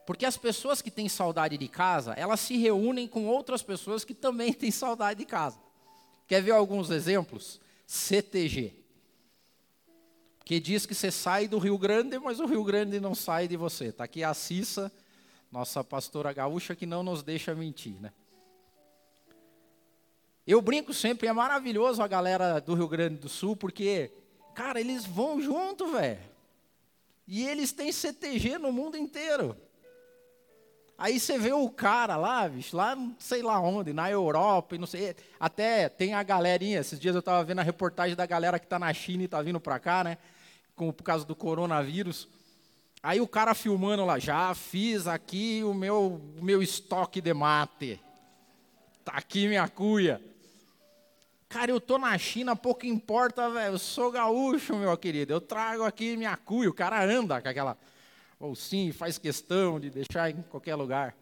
Porque 0.06 0.26
as 0.26 0.36
pessoas 0.36 0.82
que 0.82 0.90
têm 0.90 1.08
saudade 1.08 1.56
de 1.56 1.68
casa, 1.68 2.12
elas 2.14 2.40
se 2.40 2.56
reúnem 2.56 3.06
com 3.06 3.26
outras 3.26 3.62
pessoas 3.62 4.04
que 4.04 4.14
também 4.14 4.52
têm 4.54 4.70
saudade 4.70 5.20
de 5.20 5.24
casa. 5.24 5.58
Quer 6.26 6.42
ver 6.42 6.52
alguns 6.52 6.90
exemplos? 6.90 7.60
CTG. 7.86 8.74
Que 10.44 10.58
diz 10.58 10.86
que 10.86 10.94
você 10.94 11.10
sai 11.10 11.46
do 11.46 11.58
Rio 11.58 11.78
Grande, 11.78 12.18
mas 12.18 12.40
o 12.40 12.46
Rio 12.46 12.64
Grande 12.64 12.98
não 12.98 13.14
sai 13.14 13.46
de 13.46 13.56
você. 13.56 13.86
Está 13.86 14.04
aqui 14.04 14.24
a 14.24 14.34
Cissa, 14.34 14.90
nossa 15.50 15.84
pastora 15.84 16.32
gaúcha, 16.32 16.74
que 16.74 16.86
não 16.86 17.02
nos 17.02 17.22
deixa 17.22 17.54
mentir, 17.54 17.94
né? 18.00 18.12
Eu 20.44 20.60
brinco 20.60 20.92
sempre, 20.92 21.28
é 21.28 21.32
maravilhoso 21.32 22.02
a 22.02 22.08
galera 22.08 22.58
do 22.60 22.74
Rio 22.74 22.88
Grande 22.88 23.16
do 23.16 23.28
Sul, 23.28 23.54
porque, 23.54 24.10
cara, 24.54 24.80
eles 24.80 25.06
vão 25.06 25.40
junto, 25.40 25.92
velho. 25.92 26.20
E 27.28 27.46
eles 27.46 27.70
têm 27.70 27.92
CTG 27.92 28.58
no 28.58 28.72
mundo 28.72 28.96
inteiro. 28.96 29.56
Aí 31.02 31.18
você 31.18 31.36
vê 31.36 31.52
o 31.52 31.68
cara 31.68 32.16
lá, 32.16 32.48
bicho, 32.48 32.76
lá 32.76 32.94
não 32.94 33.12
sei 33.18 33.42
lá 33.42 33.58
onde, 33.58 33.92
na 33.92 34.08
Europa, 34.08 34.76
e 34.76 34.78
não 34.78 34.86
sei. 34.86 35.16
Até 35.40 35.88
tem 35.88 36.14
a 36.14 36.22
galerinha, 36.22 36.78
esses 36.78 36.96
dias 36.96 37.16
eu 37.16 37.18
estava 37.18 37.42
vendo 37.42 37.58
a 37.58 37.64
reportagem 37.64 38.14
da 38.14 38.24
galera 38.24 38.56
que 38.56 38.66
está 38.66 38.78
na 38.78 38.94
China 38.94 39.22
e 39.22 39.24
está 39.24 39.42
vindo 39.42 39.58
para 39.58 39.80
cá, 39.80 40.04
né? 40.04 40.16
Com, 40.76 40.92
por 40.92 41.02
causa 41.02 41.24
do 41.24 41.34
coronavírus. 41.34 42.28
Aí 43.02 43.20
o 43.20 43.26
cara 43.26 43.52
filmando 43.52 44.04
lá, 44.04 44.20
já 44.20 44.54
fiz 44.54 45.08
aqui 45.08 45.64
o 45.64 45.74
meu, 45.74 46.22
meu 46.40 46.62
estoque 46.62 47.20
de 47.20 47.34
mate. 47.34 48.00
Tá 49.04 49.14
aqui 49.16 49.48
minha 49.48 49.66
cuia. 49.66 50.22
Cara, 51.48 51.72
eu 51.72 51.80
tô 51.80 51.98
na 51.98 52.16
China, 52.16 52.54
pouco 52.54 52.86
importa, 52.86 53.50
velho. 53.50 53.74
Eu 53.74 53.78
sou 53.80 54.12
gaúcho, 54.12 54.76
meu 54.76 54.96
querido. 54.96 55.32
Eu 55.32 55.40
trago 55.40 55.82
aqui 55.82 56.16
minha 56.16 56.36
cuia. 56.36 56.70
O 56.70 56.72
cara 56.72 57.04
anda 57.04 57.42
com 57.42 57.48
aquela 57.48 57.76
ou 58.42 58.56
sim, 58.56 58.90
faz 58.90 59.18
questão 59.18 59.78
de 59.78 59.88
deixar 59.88 60.28
em 60.28 60.42
qualquer 60.42 60.74
lugar. 60.74 61.16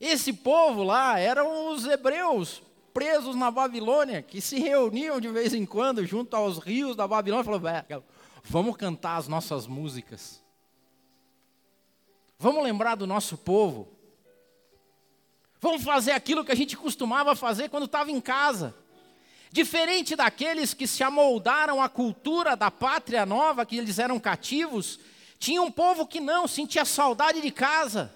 Esse 0.00 0.32
povo 0.32 0.82
lá 0.82 1.16
eram 1.16 1.72
os 1.72 1.86
hebreus 1.86 2.60
presos 2.92 3.36
na 3.36 3.48
Babilônia, 3.48 4.20
que 4.20 4.40
se 4.40 4.58
reuniam 4.58 5.20
de 5.20 5.28
vez 5.28 5.54
em 5.54 5.64
quando 5.64 6.04
junto 6.04 6.34
aos 6.34 6.58
rios 6.58 6.96
da 6.96 7.06
Babilônia 7.06 7.42
e 7.42 7.44
falavam: 7.44 8.04
vamos 8.42 8.76
cantar 8.76 9.16
as 9.16 9.28
nossas 9.28 9.68
músicas. 9.68 10.42
Vamos 12.36 12.64
lembrar 12.64 12.96
do 12.96 13.06
nosso 13.06 13.38
povo. 13.38 13.88
Vamos 15.60 15.84
fazer 15.84 16.10
aquilo 16.10 16.44
que 16.44 16.50
a 16.50 16.56
gente 16.56 16.76
costumava 16.76 17.36
fazer 17.36 17.68
quando 17.68 17.84
estava 17.84 18.10
em 18.10 18.20
casa. 18.20 18.74
Diferente 19.52 20.16
daqueles 20.16 20.74
que 20.74 20.88
se 20.88 21.04
amoldaram 21.04 21.80
à 21.80 21.88
cultura 21.88 22.56
da 22.56 22.72
pátria 22.72 23.24
nova, 23.24 23.64
que 23.64 23.76
eles 23.76 24.00
eram 24.00 24.18
cativos, 24.18 24.98
tinha 25.42 25.60
um 25.60 25.72
povo 25.72 26.06
que 26.06 26.20
não, 26.20 26.46
sentia 26.46 26.84
saudade 26.84 27.40
de 27.40 27.50
casa. 27.50 28.14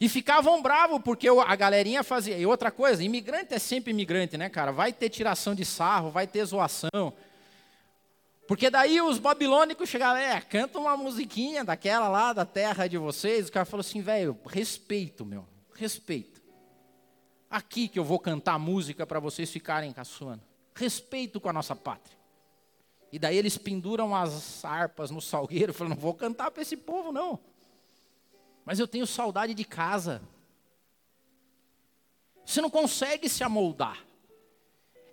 E 0.00 0.08
ficavam 0.08 0.62
bravos, 0.62 1.02
porque 1.04 1.28
a 1.28 1.54
galerinha 1.54 2.02
fazia. 2.02 2.38
E 2.38 2.46
outra 2.46 2.70
coisa, 2.70 3.04
imigrante 3.04 3.52
é 3.52 3.58
sempre 3.58 3.90
imigrante, 3.90 4.38
né, 4.38 4.48
cara? 4.48 4.72
Vai 4.72 4.90
ter 4.90 5.10
tiração 5.10 5.54
de 5.54 5.62
sarro, 5.62 6.10
vai 6.10 6.26
ter 6.26 6.42
zoação. 6.46 7.12
Porque 8.48 8.70
daí 8.70 9.02
os 9.02 9.18
babilônicos 9.18 9.86
chegavam, 9.86 10.16
é, 10.16 10.40
canta 10.40 10.78
uma 10.78 10.96
musiquinha 10.96 11.62
daquela 11.62 12.08
lá, 12.08 12.32
da 12.32 12.46
terra 12.46 12.86
de 12.86 12.96
vocês. 12.96 13.48
O 13.48 13.52
cara 13.52 13.66
falou 13.66 13.82
assim, 13.82 14.00
velho, 14.00 14.38
respeito, 14.46 15.26
meu, 15.26 15.46
respeito. 15.74 16.40
Aqui 17.50 17.86
que 17.86 17.98
eu 17.98 18.04
vou 18.04 18.18
cantar 18.18 18.58
música 18.58 19.06
para 19.06 19.20
vocês 19.20 19.50
ficarem 19.50 19.92
caçoando. 19.92 20.42
Respeito 20.74 21.38
com 21.38 21.50
a 21.50 21.52
nossa 21.52 21.76
pátria. 21.76 22.13
E 23.14 23.18
daí 23.20 23.36
eles 23.36 23.56
penduram 23.56 24.12
as 24.12 24.64
harpas 24.64 25.08
no 25.08 25.20
salgueiro, 25.20 25.72
falando, 25.72 25.94
não 25.94 26.00
vou 26.00 26.14
cantar 26.14 26.50
para 26.50 26.62
esse 26.62 26.76
povo, 26.76 27.12
não. 27.12 27.38
Mas 28.64 28.80
eu 28.80 28.88
tenho 28.88 29.06
saudade 29.06 29.54
de 29.54 29.64
casa. 29.64 30.20
Você 32.44 32.60
não 32.60 32.68
consegue 32.68 33.28
se 33.28 33.44
amoldar. 33.44 34.04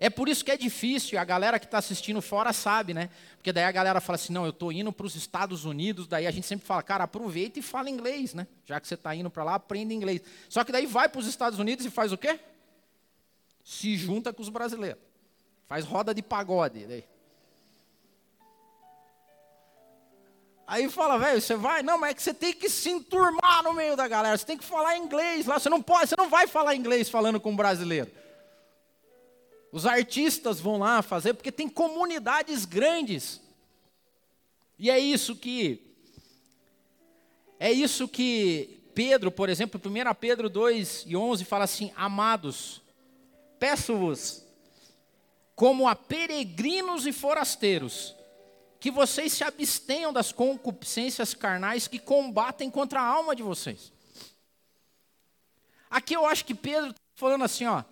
É 0.00 0.10
por 0.10 0.28
isso 0.28 0.44
que 0.44 0.50
é 0.50 0.56
difícil, 0.56 1.16
a 1.16 1.22
galera 1.22 1.60
que 1.60 1.64
está 1.64 1.78
assistindo 1.78 2.20
fora 2.20 2.52
sabe, 2.52 2.92
né? 2.92 3.08
Porque 3.36 3.52
daí 3.52 3.62
a 3.62 3.70
galera 3.70 4.00
fala 4.00 4.16
assim, 4.16 4.32
não, 4.32 4.44
eu 4.44 4.50
estou 4.50 4.72
indo 4.72 4.92
para 4.92 5.06
os 5.06 5.14
Estados 5.14 5.64
Unidos, 5.64 6.08
daí 6.08 6.26
a 6.26 6.30
gente 6.32 6.44
sempre 6.44 6.66
fala, 6.66 6.82
cara, 6.82 7.04
aproveita 7.04 7.60
e 7.60 7.62
fala 7.62 7.88
inglês, 7.88 8.34
né? 8.34 8.48
Já 8.64 8.80
que 8.80 8.88
você 8.88 8.94
está 8.94 9.14
indo 9.14 9.30
para 9.30 9.44
lá, 9.44 9.54
aprenda 9.54 9.94
inglês. 9.94 10.22
Só 10.48 10.64
que 10.64 10.72
daí 10.72 10.86
vai 10.86 11.08
para 11.08 11.20
os 11.20 11.28
Estados 11.28 11.60
Unidos 11.60 11.86
e 11.86 11.90
faz 11.90 12.10
o 12.10 12.18
quê? 12.18 12.40
Se 13.62 13.96
junta 13.96 14.32
com 14.32 14.42
os 14.42 14.48
brasileiros. 14.48 15.00
Faz 15.68 15.84
roda 15.84 16.12
de 16.12 16.20
pagode. 16.20 16.84
Daí. 16.84 17.11
Aí 20.72 20.88
fala, 20.88 21.18
velho, 21.18 21.38
você 21.38 21.54
vai? 21.54 21.82
Não, 21.82 21.98
mas 21.98 22.12
é 22.12 22.14
que 22.14 22.22
você 22.22 22.32
tem 22.32 22.50
que 22.54 22.66
se 22.66 22.88
enturmar 22.88 23.62
no 23.62 23.74
meio 23.74 23.94
da 23.94 24.08
galera, 24.08 24.38
você 24.38 24.46
tem 24.46 24.56
que 24.56 24.64
falar 24.64 24.96
inglês 24.96 25.44
lá, 25.44 25.58
você 25.58 25.68
não 25.68 25.82
pode, 25.82 26.08
você 26.08 26.14
não 26.16 26.30
vai 26.30 26.46
falar 26.46 26.74
inglês 26.74 27.10
falando 27.10 27.38
com 27.38 27.50
um 27.50 27.56
brasileiro. 27.56 28.10
Os 29.70 29.84
artistas 29.84 30.60
vão 30.60 30.78
lá 30.78 31.02
fazer, 31.02 31.34
porque 31.34 31.52
tem 31.52 31.68
comunidades 31.68 32.64
grandes. 32.64 33.38
E 34.78 34.90
é 34.90 34.98
isso 34.98 35.36
que. 35.36 35.94
É 37.60 37.70
isso 37.70 38.08
que 38.08 38.80
Pedro, 38.94 39.30
por 39.30 39.50
exemplo, 39.50 39.78
1 39.78 40.14
Pedro 40.14 40.48
2 40.48 41.04
e 41.06 41.14
11 41.14 41.44
fala 41.44 41.64
assim: 41.64 41.92
Amados, 41.94 42.80
peço-vos, 43.58 44.42
como 45.54 45.86
a 45.86 45.94
peregrinos 45.94 47.06
e 47.06 47.12
forasteiros, 47.12 48.14
que 48.82 48.90
vocês 48.90 49.32
se 49.32 49.44
abstenham 49.44 50.12
das 50.12 50.32
concupiscências 50.32 51.32
carnais 51.32 51.88
que 51.88 51.98
combatem 51.98 52.68
contra 52.68 53.00
a 53.00 53.06
alma 53.06 53.34
de 53.34 53.42
vocês. 53.42 53.92
Aqui 55.88 56.14
eu 56.14 56.26
acho 56.26 56.44
que 56.44 56.54
Pedro 56.54 56.90
está 56.90 57.00
falando 57.14 57.44
assim, 57.44 57.64
ó, 57.64 57.84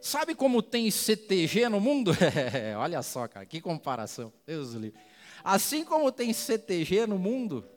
Sabe 0.00 0.36
como 0.36 0.62
tem 0.62 0.88
CTG 0.88 1.68
no 1.68 1.80
mundo? 1.80 2.12
Olha 2.78 3.02
só, 3.02 3.26
cara, 3.26 3.44
que 3.44 3.60
comparação. 3.60 4.32
Deus 4.46 4.72
livre. 4.72 4.96
Assim 5.42 5.84
como 5.84 6.12
tem 6.12 6.32
CTG 6.32 7.08
no 7.08 7.18
mundo, 7.18 7.68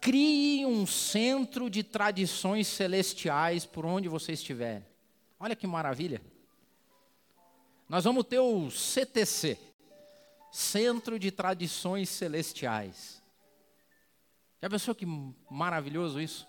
crie 0.00 0.64
um 0.64 0.86
centro 0.86 1.68
de 1.68 1.82
tradições 1.82 2.68
celestiais 2.68 3.66
por 3.66 3.84
onde 3.84 4.08
você 4.08 4.30
estiver. 4.30 4.88
Olha 5.40 5.56
que 5.56 5.66
maravilha. 5.66 6.22
Nós 7.88 8.04
vamos 8.04 8.26
ter 8.26 8.38
o 8.38 8.70
CTC, 8.70 9.58
Centro 10.50 11.18
de 11.18 11.30
Tradições 11.30 12.08
Celestiais. 12.08 13.22
Já 14.60 14.68
pensou 14.68 14.94
que 14.94 15.06
maravilhoso 15.50 16.20
isso? 16.20 16.46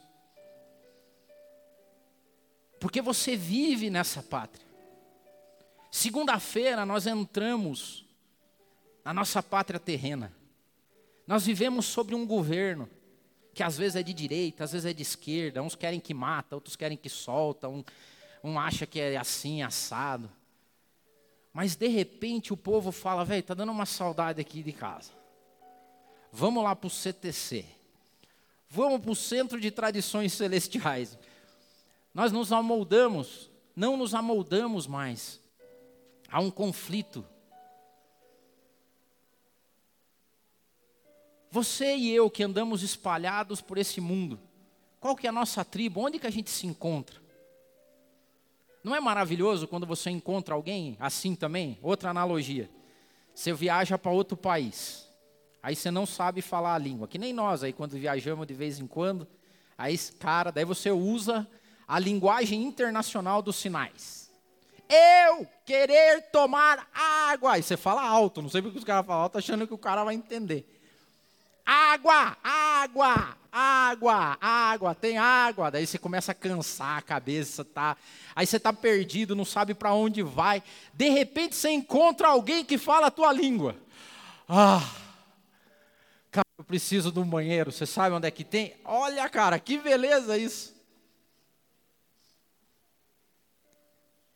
Porque 2.80 3.02
você 3.02 3.36
vive 3.36 3.89
nessa 3.89 4.24
pátria. 4.24 4.66
Segunda-feira 5.91 6.86
nós 6.86 7.06
entramos 7.06 8.06
na 9.04 9.14
nossa 9.14 9.43
pátria 9.43 9.80
terrena. 9.80 10.34
Nós 11.28 11.45
vivemos 11.45 11.86
sobre 11.86 12.16
um 12.16 12.26
governo 12.26 12.89
que 13.54 13.62
às 13.62 13.78
vezes 13.78 13.97
é 13.97 14.04
de 14.04 14.14
direita, 14.14 14.64
às 14.64 14.72
vezes 14.72 14.86
é 14.86 14.93
de 14.93 15.02
esquerda. 15.02 15.62
Uns 15.62 15.76
querem 15.76 16.00
que 16.00 16.14
mata, 16.14 16.56
outros 16.56 16.76
querem 16.76 16.97
que 16.97 17.10
solta, 17.10 17.68
um, 17.68 17.84
um 18.43 18.60
acha 18.60 18.86
que 18.86 19.00
é 19.00 19.18
assim, 19.18 19.62
assado. 19.62 20.32
Mas 21.60 21.76
de 21.76 21.89
repente 21.89 22.53
o 22.53 22.55
povo 22.55 22.89
fala, 22.89 23.26
velho, 23.26 23.43
tá 23.43 23.53
dando 23.53 23.74
uma 23.74 23.86
saudade 23.86 24.39
aqui 24.39 24.64
de 24.64 24.72
casa. 24.72 25.12
Vamos 26.32 26.64
lá 26.64 26.74
para 26.74 26.88
o 26.88 26.89
CTC. 26.89 27.66
Vamos 28.70 29.01
para 29.01 29.12
o 29.12 29.16
Centro 29.16 29.60
de 29.60 29.70
Tradições 29.70 30.32
Celestiais. 30.32 31.20
Nós 32.14 32.32
nos 32.32 32.53
amoldamos, 32.53 33.51
não 33.76 33.97
nos 33.97 34.16
amoldamos 34.16 34.88
mais. 34.88 35.41
Há 36.30 36.39
um 36.39 36.49
conflito. 36.49 37.28
Você 41.51 41.93
e 41.93 42.10
eu 42.10 42.30
que 42.30 42.41
andamos 42.41 42.84
espalhados 42.84 43.60
por 43.60 43.78
esse 43.78 43.99
mundo, 43.99 44.39
qual 44.97 45.14
que 45.14 45.28
é 45.28 45.30
a 45.30 45.34
nossa 45.34 45.66
tribo? 45.66 45.99
Onde 45.99 46.20
que 46.20 46.28
a 46.28 46.32
gente 46.32 46.49
se 46.49 46.66
encontra? 46.66 47.20
Não 48.84 48.95
é 48.95 48.99
maravilhoso 48.99 49.67
quando 49.67 49.86
você 49.86 50.09
encontra 50.09 50.55
alguém 50.55 50.95
assim 50.99 51.36
também? 51.36 51.77
Outra 51.82 52.09
analogia. 52.09 52.69
Você 53.34 53.53
viaja 53.53 53.97
para 53.97 54.11
outro 54.11 54.38
país. 54.38 55.07
Aí 55.61 55.75
você 55.75 55.91
não 55.91 56.05
sabe 56.05 56.41
falar 56.41 56.75
a 56.75 56.77
língua, 56.77 57.07
que 57.07 57.17
nem 57.17 57.34
nós 57.34 57.63
aí 57.63 57.73
quando 57.73 57.97
viajamos 57.97 58.47
de 58.47 58.53
vez 58.53 58.80
em 58.80 58.88
quando. 58.88 59.27
Aí, 59.77 59.97
cara, 60.19 60.51
daí 60.51 60.65
você 60.65 60.91
usa 60.91 61.47
a 61.88 61.99
linguagem 61.99 62.63
internacional 62.63 63.41
dos 63.41 63.57
sinais. 63.57 64.30
Eu 64.89 65.47
querer 65.65 66.32
tomar 66.32 66.89
água. 66.93 67.59
E 67.59 67.63
você 67.63 67.77
fala 67.77 68.01
alto, 68.01 68.41
não 68.41 68.49
sei 68.49 68.61
porque 68.61 68.77
os 68.77 68.84
caras 68.84 69.05
falam 69.05 69.23
alto, 69.23 69.38
achando 69.38 69.67
que 69.67 69.73
o 69.73 69.77
cara 69.77 70.03
vai 70.03 70.15
entender. 70.15 70.78
Água, 71.72 72.36
água, 72.43 73.38
água, 73.51 74.38
água, 74.41 74.95
tem 74.95 75.20
água. 75.20 75.70
Daí 75.70 75.86
você 75.86 75.99
começa 75.99 76.32
a 76.32 76.36
cansar 76.36 76.97
a 76.97 77.01
cabeça, 77.03 77.63
tá? 77.63 77.95
Aí 78.36 78.47
você 78.47 78.59
tá 78.59 78.74
perdido, 78.74 79.36
não 79.36 79.45
sabe 79.45 79.76
para 79.76 79.93
onde 79.93 80.24
vai. 80.24 80.63
De 80.95 81.09
repente 81.09 81.55
você 81.55 81.70
encontra 81.70 82.30
alguém 82.30 82.65
que 82.65 82.80
fala 82.80 83.05
a 83.05 83.11
tua 83.11 83.32
língua. 83.32 83.76
Ah, 84.47 84.82
cara, 86.32 86.47
eu 86.57 86.63
preciso 86.63 87.11
de 87.11 87.20
um 87.20 87.30
banheiro. 87.30 87.72
Você 87.72 87.86
sabe 87.86 88.15
onde 88.15 88.28
é 88.28 88.32
que 88.32 88.43
tem? 88.43 88.76
Olha, 88.84 89.30
cara, 89.30 89.59
que 89.59 89.78
beleza 89.78 90.39
isso. 90.39 90.74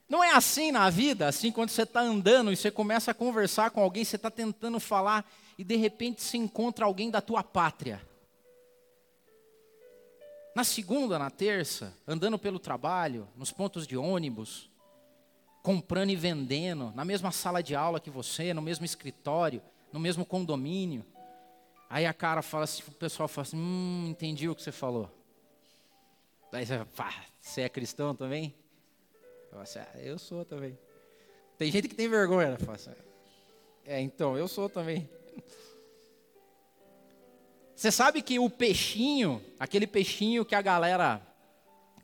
Não 0.08 0.24
é 0.24 0.36
assim 0.36 0.72
na 0.72 0.88
vida, 0.92 1.28
assim 1.28 1.52
quando 1.52 1.72
você 1.72 1.82
está 1.82 2.02
andando 2.02 2.52
e 2.52 2.56
você 2.56 2.70
começa 2.70 3.10
a 3.10 3.16
conversar 3.16 3.72
com 3.72 3.82
alguém, 3.82 4.06
você 4.06 4.18
está 4.18 4.30
tentando 4.30 4.80
falar 4.80 5.26
e 5.58 5.64
de 5.64 5.76
repente 5.76 6.22
se 6.22 6.38
encontra 6.38 6.86
alguém 6.86 7.10
da 7.10 7.22
tua 7.22 7.44
pátria. 7.44 8.02
Na 10.56 10.64
segunda, 10.64 11.18
na 11.18 11.32
terça, 11.32 11.98
andando 12.08 12.38
pelo 12.38 12.60
trabalho, 12.60 13.28
nos 13.36 13.52
pontos 13.52 13.88
de 13.88 13.98
ônibus, 13.98 14.70
comprando 15.64 16.12
e 16.12 16.16
vendendo, 16.16 16.92
na 16.94 17.04
mesma 17.04 17.32
sala 17.32 17.64
de 17.64 17.76
aula 17.76 18.00
que 18.00 18.10
você, 18.10 18.54
no 18.54 18.62
mesmo 18.62 18.86
escritório, 18.86 19.62
no 19.92 20.00
mesmo 20.00 20.26
condomínio. 20.26 21.06
Aí 21.90 22.06
a 22.06 22.14
cara 22.14 22.42
fala 22.42 22.66
assim, 22.66 22.84
o 22.88 22.92
pessoal 22.92 23.28
fala 23.28 23.48
assim, 23.48 23.58
hum, 23.58 24.08
entendi 24.10 24.48
o 24.48 24.56
que 24.56 24.62
você 24.62 24.72
falou. 24.72 25.10
Daí 26.52 26.66
você 26.66 26.86
fala, 26.94 27.14
você 27.40 27.62
é 27.62 27.70
cristão 27.70 28.16
também? 28.16 28.54
Eu, 29.52 29.60
assim, 29.60 29.80
ah, 29.80 30.00
eu 30.00 30.20
sou 30.20 30.46
também. 30.46 30.78
Tem 31.58 31.72
gente 31.72 31.88
que 31.88 31.96
tem 31.96 32.10
vergonha, 32.10 32.52
né? 32.52 32.58
Assim, 32.72 32.92
é, 33.86 34.00
então, 34.00 34.38
eu 34.38 34.48
sou 34.48 34.70
também. 34.70 35.10
Você 37.76 37.92
sabe 37.92 38.22
que 38.22 38.40
o 38.40 38.50
peixinho, 38.50 39.44
aquele 39.60 39.88
peixinho 39.88 40.46
que 40.46 40.56
a 40.56 40.62
galera. 40.62 41.22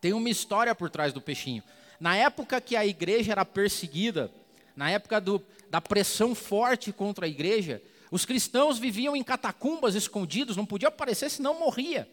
Tem 0.01 0.13
uma 0.13 0.29
história 0.29 0.73
por 0.73 0.89
trás 0.89 1.11
do 1.11 1.21
peixinho. 1.21 1.61
Na 1.99 2.15
época 2.15 2.61
que 2.61 2.75
a 2.75 2.85
igreja 2.85 3.33
era 3.33 3.43
perseguida, 3.43 4.31
na 4.75 4.89
época 4.89 5.19
do, 5.19 5.43
da 5.69 5.81
pressão 5.81 6.33
forte 6.33 6.93
contra 6.93 7.25
a 7.25 7.29
igreja, 7.29 7.81
os 8.09 8.25
cristãos 8.25 8.79
viviam 8.79 9.15
em 9.15 9.23
catacumbas 9.23 9.95
escondidos, 9.95 10.55
não 10.55 10.65
podia 10.65 10.87
aparecer 10.87 11.29
senão 11.29 11.59
morria. 11.59 12.09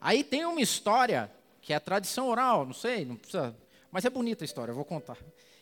Aí 0.00 0.24
tem 0.24 0.46
uma 0.46 0.62
história, 0.62 1.30
que 1.60 1.74
é 1.74 1.78
tradição 1.78 2.28
oral, 2.28 2.64
não 2.64 2.72
sei, 2.72 3.04
não 3.04 3.16
precisa 3.16 3.54
mas 3.90 4.04
é 4.04 4.10
bonita 4.10 4.44
a 4.44 4.46
história, 4.46 4.72
eu 4.72 4.76
vou 4.76 4.84
contar. 4.84 5.16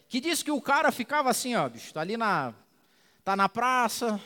Que 0.09 0.21
diz 0.21 0.43
que 0.43 0.51
o 0.51 0.61
cara 0.61 0.91
ficava 0.91 1.31
assim, 1.31 1.55
ó, 1.55 1.69
bicho, 1.69 1.93
tá 1.93 2.01
ali 2.01 2.17
na. 2.17 2.53
tá 3.25 3.37
na 3.37 3.49
praça, 3.49 4.21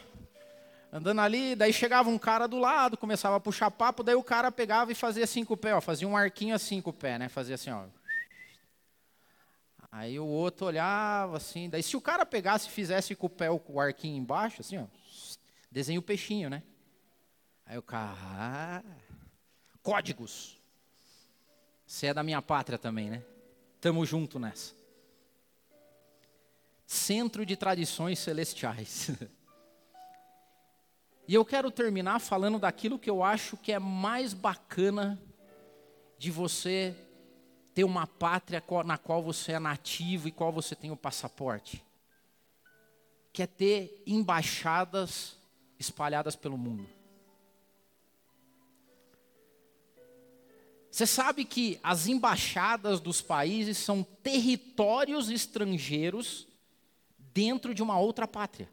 andando 0.92 1.20
ali, 1.20 1.54
daí 1.54 1.72
chegava 1.72 2.08
um 2.08 2.18
cara 2.18 2.46
do 2.46 2.58
lado, 2.58 2.96
começava 2.96 3.36
a 3.36 3.40
puxar 3.40 3.70
papo, 3.70 4.02
daí 4.02 4.14
o 4.14 4.22
cara 4.22 4.50
pegava 4.50 4.90
e 4.90 4.94
fazia 4.94 5.24
assim 5.24 5.44
com 5.44 5.54
o 5.54 5.56
pé, 5.56 5.74
ó, 5.74 5.80
fazia 5.80 6.08
um 6.08 6.16
arquinho 6.16 6.54
assim 6.54 6.80
com 6.80 6.90
o 6.90 6.92
pé, 6.92 7.18
né? 7.18 7.28
Fazia 7.28 7.54
assim, 7.54 7.70
ó. 7.70 7.84
Aí 9.92 10.18
o 10.18 10.26
outro 10.26 10.66
olhava 10.66 11.36
assim, 11.36 11.68
daí 11.68 11.82
se 11.82 11.96
o 11.96 12.00
cara 12.00 12.24
pegasse 12.24 12.68
e 12.68 12.70
fizesse 12.70 13.14
com 13.14 13.26
o 13.26 13.30
pé 13.30 13.50
o 13.50 13.80
arquinho 13.80 14.16
embaixo, 14.16 14.60
assim, 14.60 14.78
ó, 14.78 14.86
desenha 15.70 15.98
o 15.98 16.02
peixinho, 16.02 16.50
né? 16.50 16.62
Aí 17.64 17.78
o 17.78 17.82
cara, 17.82 18.16
ah, 18.20 18.82
códigos. 19.82 20.58
Você 21.86 22.06
é 22.08 22.14
da 22.14 22.22
minha 22.22 22.40
pátria 22.40 22.78
também, 22.78 23.10
né? 23.10 23.22
Tamo 23.80 24.04
junto 24.04 24.38
nessa. 24.38 24.74
Centro 26.86 27.46
de 27.46 27.56
Tradições 27.56 28.18
Celestiais. 28.18 29.10
e 31.30 31.34
eu 31.34 31.44
quero 31.44 31.70
terminar 31.70 32.18
falando 32.18 32.58
daquilo 32.58 32.98
que 32.98 33.08
eu 33.08 33.22
acho 33.22 33.56
que 33.56 33.70
é 33.70 33.78
mais 33.78 34.34
bacana 34.34 35.16
de 36.18 36.28
você 36.28 36.92
ter 37.72 37.84
uma 37.84 38.04
pátria 38.04 38.60
na 38.84 38.98
qual 38.98 39.22
você 39.22 39.52
é 39.52 39.60
nativo 39.60 40.26
e 40.26 40.32
qual 40.32 40.50
você 40.50 40.74
tem 40.74 40.90
o 40.90 40.96
passaporte. 40.96 41.84
Que 43.32 43.44
é 43.44 43.46
ter 43.46 44.02
embaixadas 44.04 45.38
espalhadas 45.78 46.34
pelo 46.34 46.58
mundo. 46.58 46.84
Você 50.90 51.06
sabe 51.06 51.44
que 51.44 51.78
as 51.80 52.08
embaixadas 52.08 52.98
dos 52.98 53.22
países 53.22 53.78
são 53.78 54.02
territórios 54.02 55.30
estrangeiros 55.30 56.48
dentro 57.16 57.72
de 57.72 57.84
uma 57.84 58.00
outra 58.00 58.26
pátria. 58.26 58.68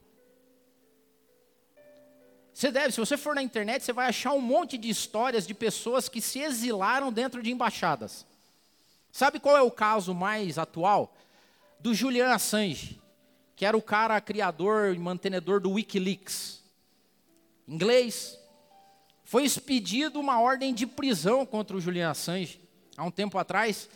Você 2.58 2.72
deve, 2.72 2.92
se 2.92 3.00
você 3.00 3.16
for 3.16 3.36
na 3.36 3.44
internet, 3.44 3.84
você 3.84 3.94
vai 3.94 4.08
achar 4.08 4.34
um 4.34 4.42
monte 4.42 4.80
de 4.80 4.90
histórias 4.90 5.46
de 5.46 5.54
pessoas 5.54 6.10
que 6.10 6.20
se 6.20 6.40
exilaram 6.40 7.14
dentro 7.14 7.44
de 7.44 7.52
embaixadas. 7.52 8.26
Sabe 9.12 9.40
qual 9.40 9.56
é 9.56 9.62
o 9.62 9.70
caso 9.70 10.12
mais 10.12 10.58
atual? 10.58 11.16
Do 11.80 11.94
Julian 11.94 12.34
Assange, 12.34 13.00
que 13.56 13.64
era 13.64 13.78
o 13.78 13.82
cara 13.82 14.20
criador 14.20 14.96
e 14.96 14.98
mantenedor 14.98 15.60
do 15.62 15.74
Wikileaks. 15.74 16.64
Inglês. 17.68 18.40
Foi 19.24 19.44
expedido 19.44 20.20
uma 20.20 20.42
ordem 20.42 20.74
de 20.74 20.88
prisão 20.88 21.46
contra 21.46 21.78
o 21.78 21.80
Julian 21.80 22.10
Assange 22.10 22.60
há 22.98 23.04
um 23.04 23.12
tempo 23.12 23.38
atrás. 23.38 23.88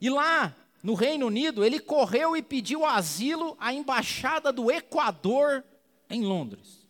E 0.00 0.08
lá 0.08 0.54
no 0.84 0.94
Reino 0.94 1.26
Unido, 1.26 1.64
ele 1.64 1.80
correu 1.80 2.36
e 2.36 2.44
pediu 2.44 2.86
asilo 2.86 3.56
à 3.58 3.72
embaixada 3.72 4.52
do 4.52 4.70
Equador 4.70 5.64
em 6.08 6.22
Londres. 6.22 6.87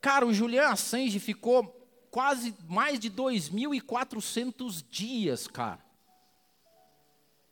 Cara, 0.00 0.26
o 0.26 0.32
Julian 0.32 0.68
Assange 0.68 1.18
ficou 1.18 1.76
quase 2.10 2.54
mais 2.68 2.98
de 2.98 3.10
2.400 3.10 4.84
dias, 4.90 5.46
cara 5.46 5.90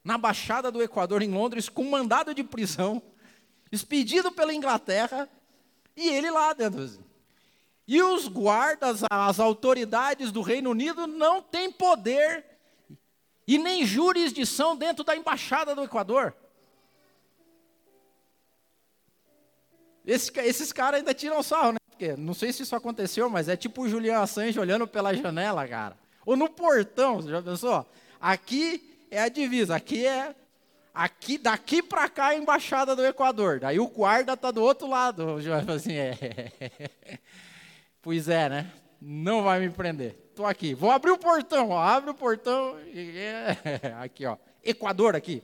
na 0.09 0.17
Baixada 0.17 0.71
do 0.73 0.83
Equador, 0.83 1.21
em 1.21 1.31
Londres, 1.31 1.69
com 1.69 1.85
mandado 1.85 2.35
de 2.35 2.43
prisão, 2.43 3.03
expedido 3.71 4.33
pela 4.33 4.55
Inglaterra, 4.55 5.29
e 5.95 6.09
ele 6.09 6.31
lá 6.31 6.55
dentro. 6.55 7.05
E 7.87 8.03
os 8.03 8.27
guardas, 8.27 9.03
as 9.11 9.39
autoridades 9.39 10.33
do 10.33 10.41
Reino 10.41 10.71
Unido 10.71 11.07
não 11.07 11.43
têm 11.43 11.71
poder 11.71 12.43
e 13.47 13.59
nem 13.59 13.85
jurisdição 13.85 14.75
dentro 14.75 15.05
da 15.05 15.15
Embaixada 15.15 15.75
do 15.75 15.83
Equador. 15.83 16.35
Esse, 20.07 20.33
esses 20.41 20.73
caras 20.73 21.01
ainda 21.01 21.13
tiram 21.13 21.43
sarro, 21.43 21.73
né? 21.73 21.78
Porque 21.99 22.15
não 22.17 22.33
sei 22.33 22.53
se 22.53 22.63
isso 22.63 22.77
aconteceu, 22.77 23.29
mas 23.29 23.49
é 23.49 23.57
tipo 23.57 23.83
o 23.83 23.89
Julian 23.89 24.21
Assange 24.21 24.61
olhando 24.61 24.87
pela 24.87 25.13
janela, 25.13 25.67
cara. 25.67 25.97
Ou 26.25 26.37
no 26.37 26.49
portão, 26.49 27.17
você 27.17 27.29
já 27.29 27.43
pensou? 27.43 27.85
Aqui 28.21 29.05
é 29.11 29.21
a 29.21 29.29
divisa. 29.29 29.75
Aqui 29.75 30.07
é 30.07 30.33
aqui 30.95 31.37
daqui 31.37 31.83
para 31.83 32.09
cá 32.09 32.33
é 32.33 32.37
a 32.37 32.39
embaixada 32.39 32.95
do 32.95 33.05
Equador. 33.05 33.59
Daí 33.59 33.81
o 33.81 33.89
guarda 33.89 34.37
tá 34.37 34.53
do 34.53 34.63
outro 34.63 34.89
lado. 34.89 35.39
Assim, 35.75 35.95
é. 35.95 36.17
Pois 38.01 38.29
é, 38.29 38.49
né? 38.49 38.71
Não 39.03 39.43
vai 39.43 39.59
me 39.59 39.69
prender. 39.69 40.13
Tô 40.37 40.47
aqui. 40.47 40.75
Vou 40.75 40.93
abrir 40.93 41.11
o 41.11 41.19
portão. 41.19 41.71
Ó. 41.71 41.81
Abre 41.81 42.11
o 42.11 42.15
portão. 42.15 42.77
É. 42.95 43.57
Aqui, 44.01 44.25
ó. 44.25 44.37
Equador 44.65 45.17
aqui. 45.17 45.43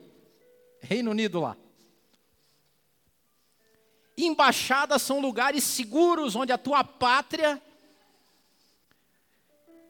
Reino 0.80 1.10
Unido 1.10 1.40
lá. 1.40 1.56
Embaixadas 4.16 5.02
são 5.02 5.20
lugares 5.20 5.64
seguros 5.64 6.36
onde 6.36 6.52
a 6.52 6.58
tua 6.58 6.84
pátria 6.84 7.60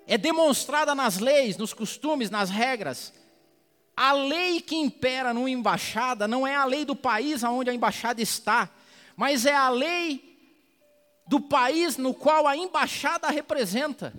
é 0.07 0.17
demonstrada 0.17 0.95
nas 0.95 1.19
leis, 1.19 1.57
nos 1.57 1.73
costumes, 1.73 2.31
nas 2.31 2.51
regras. 2.51 3.13
A 3.97 4.13
lei 4.13 4.61
que 4.61 4.75
impera 4.75 5.33
numa 5.33 5.51
embaixada 5.51 6.27
não 6.27 6.47
é 6.47 6.55
a 6.55 6.65
lei 6.65 6.85
do 6.85 6.97
país 6.97 7.43
onde 7.43 7.71
a 7.71 7.75
embaixada 7.75 8.21
está, 8.21 8.71
mas 9.17 9.47
é 9.47 9.55
a 9.55 9.69
lei 9.69 10.35
do 11.27 11.41
país 11.41 11.97
no 11.97 12.13
qual 12.13 12.47
a 12.47 12.57
embaixada 12.57 13.29
representa. 13.29 14.13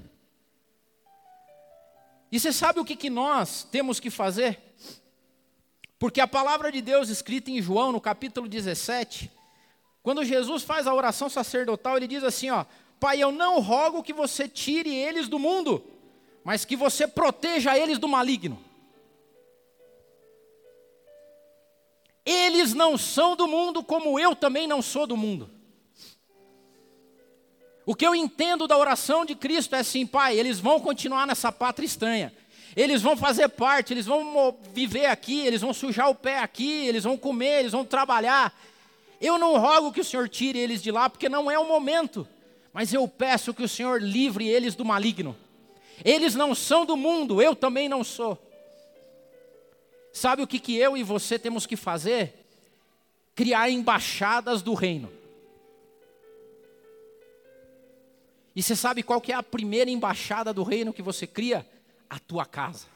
E 2.32 2.40
você 2.40 2.52
sabe 2.52 2.80
o 2.80 2.86
que, 2.86 2.96
que 2.96 3.10
nós 3.10 3.64
temos 3.64 4.00
que 4.00 4.10
fazer? 4.10 4.60
Porque 6.00 6.20
a 6.20 6.28
palavra 6.28 6.72
de 6.72 6.82
Deus 6.82 7.10
escrita 7.10 7.52
em 7.52 7.62
João, 7.62 7.92
no 7.92 8.02
capítulo 8.02 8.48
17, 8.48 9.32
quando 10.06 10.24
Jesus 10.24 10.62
faz 10.62 10.86
a 10.86 10.94
oração 10.94 11.28
sacerdotal, 11.28 11.98
ele 11.98 12.06
diz 12.06 12.24
assim: 12.24 12.52
ó, 12.52 12.64
Pai, 13.00 13.18
eu 13.20 13.32
não 13.32 13.60
rogo 13.60 14.04
que 14.04 14.14
você 14.14 14.48
tire 14.48 14.94
eles 14.94 15.28
do 15.28 15.40
mundo, 15.40 15.84
mas 16.44 16.64
que 16.64 16.76
você 16.76 17.08
proteja 17.08 17.76
eles 17.76 17.98
do 17.98 18.08
maligno. 18.08 18.64
Eles 22.24 22.72
não 22.76 23.00
são 23.00 23.36
do 23.36 23.48
mundo, 23.48 23.84
como 23.84 24.20
eu 24.20 24.36
também 24.36 24.68
não 24.68 24.80
sou 24.80 25.08
do 25.08 25.18
mundo. 25.18 25.50
O 27.84 27.96
que 27.96 28.06
eu 28.06 28.14
entendo 28.14 28.68
da 28.68 28.78
oração 28.78 29.26
de 29.26 29.34
Cristo 29.34 29.76
é 29.76 29.80
assim, 29.80 30.06
Pai, 30.06 30.38
eles 30.38 30.60
vão 30.60 30.80
continuar 30.80 31.26
nessa 31.26 31.52
pátria 31.52 31.88
estranha. 31.88 32.32
Eles 32.76 33.02
vão 33.02 33.18
fazer 33.18 33.50
parte, 33.50 33.92
eles 33.92 34.06
vão 34.06 34.56
viver 34.72 35.08
aqui, 35.08 35.48
eles 35.48 35.62
vão 35.62 35.74
sujar 35.74 36.12
o 36.12 36.16
pé 36.16 36.38
aqui, 36.38 36.86
eles 36.86 37.06
vão 37.06 37.18
comer, 37.18 37.62
eles 37.62 37.72
vão 37.72 37.84
trabalhar. 37.84 38.54
Eu 39.26 39.40
não 39.40 39.58
rogo 39.58 39.92
que 39.92 40.02
o 40.02 40.06
Senhor 40.06 40.30
tire 40.30 40.60
eles 40.60 40.84
de 40.84 40.92
lá, 40.92 41.10
porque 41.10 41.28
não 41.28 41.50
é 41.50 41.58
o 41.58 41.68
momento. 41.68 42.28
Mas 42.72 42.94
eu 42.94 43.08
peço 43.08 43.56
que 43.56 43.64
o 43.64 43.68
Senhor 43.68 44.00
livre 44.00 44.48
eles 44.48 44.76
do 44.76 44.86
maligno. 44.86 45.36
Eles 46.04 46.36
não 46.36 46.54
são 46.54 46.86
do 46.86 46.96
mundo, 46.96 47.42
eu 47.42 47.56
também 47.56 47.90
não 47.90 48.04
sou. 48.04 48.38
Sabe 50.14 50.44
o 50.44 50.48
que, 50.48 50.60
que 50.60 50.78
eu 50.78 50.96
e 50.96 51.02
você 51.02 51.40
temos 51.40 51.66
que 51.66 51.76
fazer? 51.76 52.46
Criar 53.34 53.68
embaixadas 53.72 54.62
do 54.62 54.76
reino. 54.76 55.12
E 58.56 58.62
você 58.62 58.76
sabe 58.76 59.02
qual 59.02 59.20
que 59.20 59.32
é 59.32 59.36
a 59.36 59.42
primeira 59.42 59.90
embaixada 59.90 60.54
do 60.54 60.62
reino 60.62 60.94
que 60.94 61.02
você 61.02 61.26
cria? 61.26 61.68
A 62.08 62.20
tua 62.20 62.46
casa. 62.46 62.95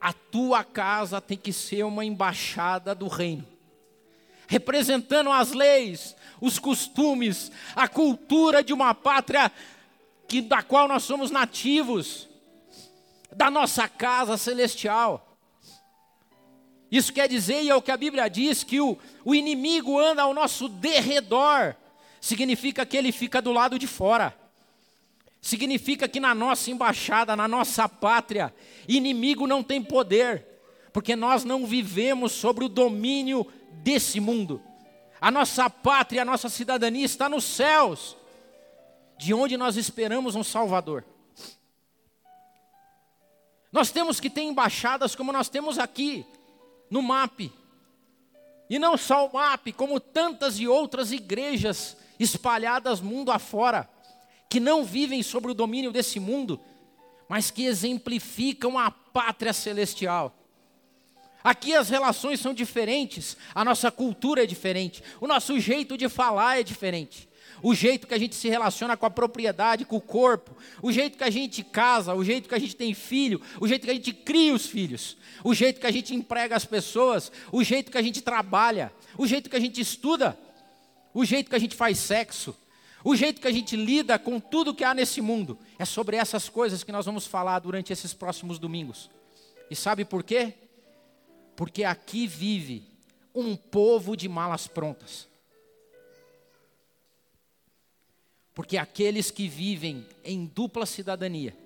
A 0.00 0.12
tua 0.12 0.62
casa 0.62 1.20
tem 1.20 1.36
que 1.36 1.52
ser 1.52 1.84
uma 1.84 2.04
embaixada 2.04 2.94
do 2.94 3.08
reino, 3.08 3.46
representando 4.46 5.30
as 5.30 5.52
leis, 5.52 6.14
os 6.40 6.58
costumes, 6.58 7.50
a 7.74 7.88
cultura 7.88 8.62
de 8.62 8.72
uma 8.72 8.94
pátria 8.94 9.50
que, 10.28 10.40
da 10.40 10.62
qual 10.62 10.86
nós 10.86 11.02
somos 11.02 11.30
nativos 11.30 12.28
da 13.34 13.50
nossa 13.50 13.88
casa 13.88 14.36
celestial. 14.36 15.36
Isso 16.90 17.12
quer 17.12 17.28
dizer, 17.28 17.62
e 17.62 17.68
é 17.68 17.74
o 17.74 17.82
que 17.82 17.90
a 17.90 17.96
Bíblia 17.96 18.28
diz, 18.28 18.64
que 18.64 18.80
o, 18.80 18.96
o 19.24 19.34
inimigo 19.34 19.98
anda 19.98 20.22
ao 20.22 20.32
nosso 20.32 20.68
derredor, 20.68 21.74
significa 22.20 22.86
que 22.86 22.96
ele 22.96 23.12
fica 23.12 23.42
do 23.42 23.52
lado 23.52 23.78
de 23.78 23.86
fora. 23.86 24.34
Significa 25.40 26.08
que 26.08 26.20
na 26.20 26.34
nossa 26.34 26.70
embaixada, 26.70 27.36
na 27.36 27.46
nossa 27.46 27.88
pátria, 27.88 28.54
inimigo 28.88 29.46
não 29.46 29.62
tem 29.62 29.82
poder, 29.82 30.44
porque 30.92 31.14
nós 31.14 31.44
não 31.44 31.66
vivemos 31.66 32.32
sobre 32.32 32.64
o 32.64 32.68
domínio 32.68 33.46
desse 33.82 34.20
mundo. 34.20 34.60
A 35.20 35.30
nossa 35.30 35.68
pátria, 35.70 36.22
a 36.22 36.24
nossa 36.24 36.48
cidadania 36.48 37.04
está 37.04 37.28
nos 37.28 37.44
céus, 37.44 38.16
de 39.16 39.34
onde 39.34 39.56
nós 39.56 39.76
esperamos 39.76 40.34
um 40.34 40.44
Salvador. 40.44 41.04
Nós 43.70 43.90
temos 43.90 44.18
que 44.18 44.30
ter 44.30 44.42
embaixadas 44.42 45.14
como 45.14 45.32
nós 45.32 45.48
temos 45.48 45.78
aqui, 45.78 46.24
no 46.90 47.02
MAP. 47.02 47.52
E 48.70 48.78
não 48.78 48.96
só 48.96 49.26
o 49.26 49.32
MAP, 49.32 49.72
como 49.72 50.00
tantas 50.00 50.58
e 50.58 50.66
outras 50.66 51.12
igrejas 51.12 51.96
espalhadas 52.18 53.00
mundo 53.00 53.30
afora, 53.30 53.88
que 54.48 54.60
não 54.60 54.84
vivem 54.84 55.22
sobre 55.22 55.50
o 55.50 55.54
domínio 55.54 55.92
desse 55.92 56.18
mundo, 56.18 56.60
mas 57.28 57.50
que 57.50 57.64
exemplificam 57.64 58.78
a 58.78 58.90
pátria 58.90 59.52
celestial. 59.52 60.34
Aqui 61.44 61.74
as 61.74 61.88
relações 61.88 62.40
são 62.40 62.52
diferentes, 62.52 63.36
a 63.54 63.64
nossa 63.64 63.90
cultura 63.90 64.42
é 64.42 64.46
diferente, 64.46 65.02
o 65.20 65.26
nosso 65.26 65.58
jeito 65.60 65.96
de 65.96 66.08
falar 66.08 66.58
é 66.58 66.62
diferente 66.62 67.28
o 67.62 67.74
jeito 67.74 68.06
que 68.06 68.14
a 68.14 68.18
gente 68.18 68.34
se 68.34 68.48
relaciona 68.48 68.96
com 68.96 69.06
a 69.06 69.10
propriedade, 69.10 69.84
com 69.84 69.96
o 69.96 70.00
corpo, 70.00 70.56
o 70.82 70.92
jeito 70.92 71.18
que 71.18 71.24
a 71.24 71.30
gente 71.30 71.62
casa, 71.62 72.14
o 72.14 72.24
jeito 72.24 72.48
que 72.48 72.54
a 72.54 72.58
gente 72.58 72.76
tem 72.76 72.94
filho, 72.94 73.40
o 73.60 73.66
jeito 73.66 73.84
que 73.84 73.90
a 73.90 73.94
gente 73.94 74.12
cria 74.12 74.54
os 74.54 74.66
filhos, 74.66 75.16
o 75.42 75.54
jeito 75.54 75.80
que 75.80 75.86
a 75.86 75.90
gente 75.90 76.14
emprega 76.14 76.56
as 76.56 76.64
pessoas, 76.64 77.32
o 77.52 77.62
jeito 77.62 77.90
que 77.90 77.98
a 77.98 78.02
gente 78.02 78.20
trabalha, 78.20 78.92
o 79.16 79.26
jeito 79.26 79.50
que 79.50 79.56
a 79.56 79.60
gente 79.60 79.80
estuda, 79.80 80.38
o 81.12 81.24
jeito 81.24 81.50
que 81.50 81.56
a 81.56 81.60
gente 81.60 81.74
faz 81.74 81.98
sexo, 81.98 82.56
O 83.04 83.14
jeito 83.14 83.40
que 83.40 83.46
a 83.46 83.52
gente 83.52 83.76
lida 83.76 84.18
com 84.18 84.40
tudo 84.40 84.74
que 84.74 84.84
há 84.84 84.92
nesse 84.92 85.20
mundo 85.20 85.58
é 85.78 85.84
sobre 85.84 86.16
essas 86.16 86.48
coisas 86.48 86.82
que 86.82 86.92
nós 86.92 87.06
vamos 87.06 87.26
falar 87.26 87.60
durante 87.60 87.92
esses 87.92 88.12
próximos 88.12 88.58
domingos. 88.58 89.08
E 89.70 89.76
sabe 89.76 90.04
por 90.04 90.22
quê? 90.24 90.54
Porque 91.54 91.84
aqui 91.84 92.26
vive 92.26 92.84
um 93.34 93.54
povo 93.56 94.16
de 94.16 94.28
malas 94.28 94.66
prontas. 94.66 95.28
Porque 98.52 98.76
aqueles 98.76 99.30
que 99.30 99.46
vivem 99.46 100.04
em 100.24 100.46
dupla 100.46 100.84
cidadania 100.84 101.56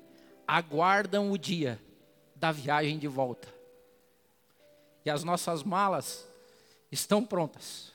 aguardam 0.46 1.30
o 1.32 1.38
dia 1.38 1.80
da 2.36 2.52
viagem 2.52 2.98
de 2.98 3.08
volta. 3.08 3.48
E 5.04 5.08
as 5.08 5.24
nossas 5.24 5.62
malas 5.62 6.26
estão 6.90 7.24
prontas. 7.24 7.92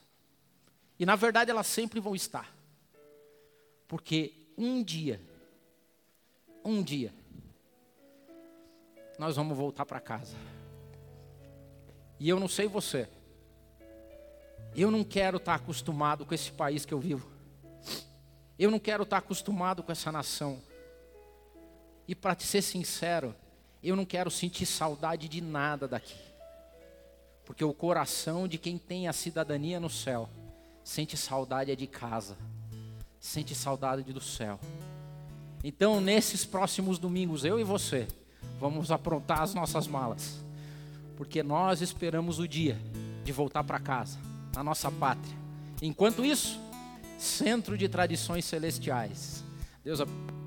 E 0.97 1.05
na 1.05 1.15
verdade 1.15 1.51
elas 1.51 1.67
sempre 1.67 1.99
vão 1.99 2.15
estar. 2.15 2.56
Porque 3.87 4.33
um 4.57 4.83
dia, 4.83 5.21
um 6.63 6.83
dia, 6.83 7.13
nós 9.17 9.35
vamos 9.35 9.57
voltar 9.57 9.85
para 9.85 9.99
casa. 9.99 10.35
E 12.19 12.27
eu 12.27 12.39
não 12.39 12.47
sei 12.47 12.67
você, 12.67 13.07
eu 14.75 14.91
não 14.91 15.03
quero 15.03 15.37
estar 15.37 15.55
acostumado 15.55 16.25
com 16.25 16.33
esse 16.33 16.51
país 16.51 16.85
que 16.85 16.93
eu 16.93 16.99
vivo. 16.99 17.27
Eu 18.59 18.71
não 18.71 18.79
quero 18.79 19.03
estar 19.03 19.17
acostumado 19.17 19.83
com 19.83 19.91
essa 19.91 20.11
nação. 20.11 20.61
E 22.07 22.15
para 22.15 22.35
te 22.35 22.43
ser 22.43 22.61
sincero, 22.61 23.35
eu 23.83 23.95
não 23.95 24.05
quero 24.05 24.31
sentir 24.31 24.65
saudade 24.65 25.27
de 25.27 25.41
nada 25.41 25.87
daqui. 25.87 26.17
Porque 27.45 27.63
o 27.63 27.73
coração 27.73 28.47
de 28.47 28.57
quem 28.57 28.77
tem 28.77 29.07
a 29.07 29.13
cidadania 29.13 29.79
no 29.79 29.89
céu 29.89 30.29
sente 30.83 31.15
saudade 31.15 31.71
é 31.71 31.75
de 31.75 31.87
casa, 31.87 32.37
sente 33.27 33.53
saudade 33.53 34.01
do 34.13 34.21
céu. 34.21 34.57
Então, 35.63 35.99
nesses 35.99 36.45
próximos 36.45 36.97
domingos, 36.97 37.43
eu 37.43 37.59
e 37.59 37.63
você, 37.63 38.07
vamos 38.59 38.89
aprontar 38.89 39.41
as 39.41 39.53
nossas 39.53 39.85
malas, 39.85 40.39
porque 41.17 41.43
nós 41.43 41.81
esperamos 41.81 42.39
o 42.39 42.47
dia 42.47 42.79
de 43.25 43.31
voltar 43.33 43.65
para 43.65 43.79
casa, 43.79 44.17
na 44.55 44.63
nossa 44.63 44.89
pátria. 44.89 45.35
Enquanto 45.81 46.23
isso, 46.23 46.57
centro 47.17 47.77
de 47.77 47.89
tradições 47.89 48.45
celestiais. 48.45 49.43
Deus 49.83 49.99
abençoe. 49.99 50.37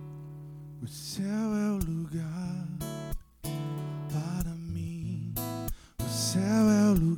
O 0.83 0.89
céu 0.89 1.25
é 1.27 1.71
o 1.73 1.79
lugar 1.79 2.67
para 4.11 4.55
mim. 4.55 5.35
O 6.03 6.09
céu 6.09 6.43
é 6.43 6.85
o 6.89 6.95
lugar. 6.95 7.01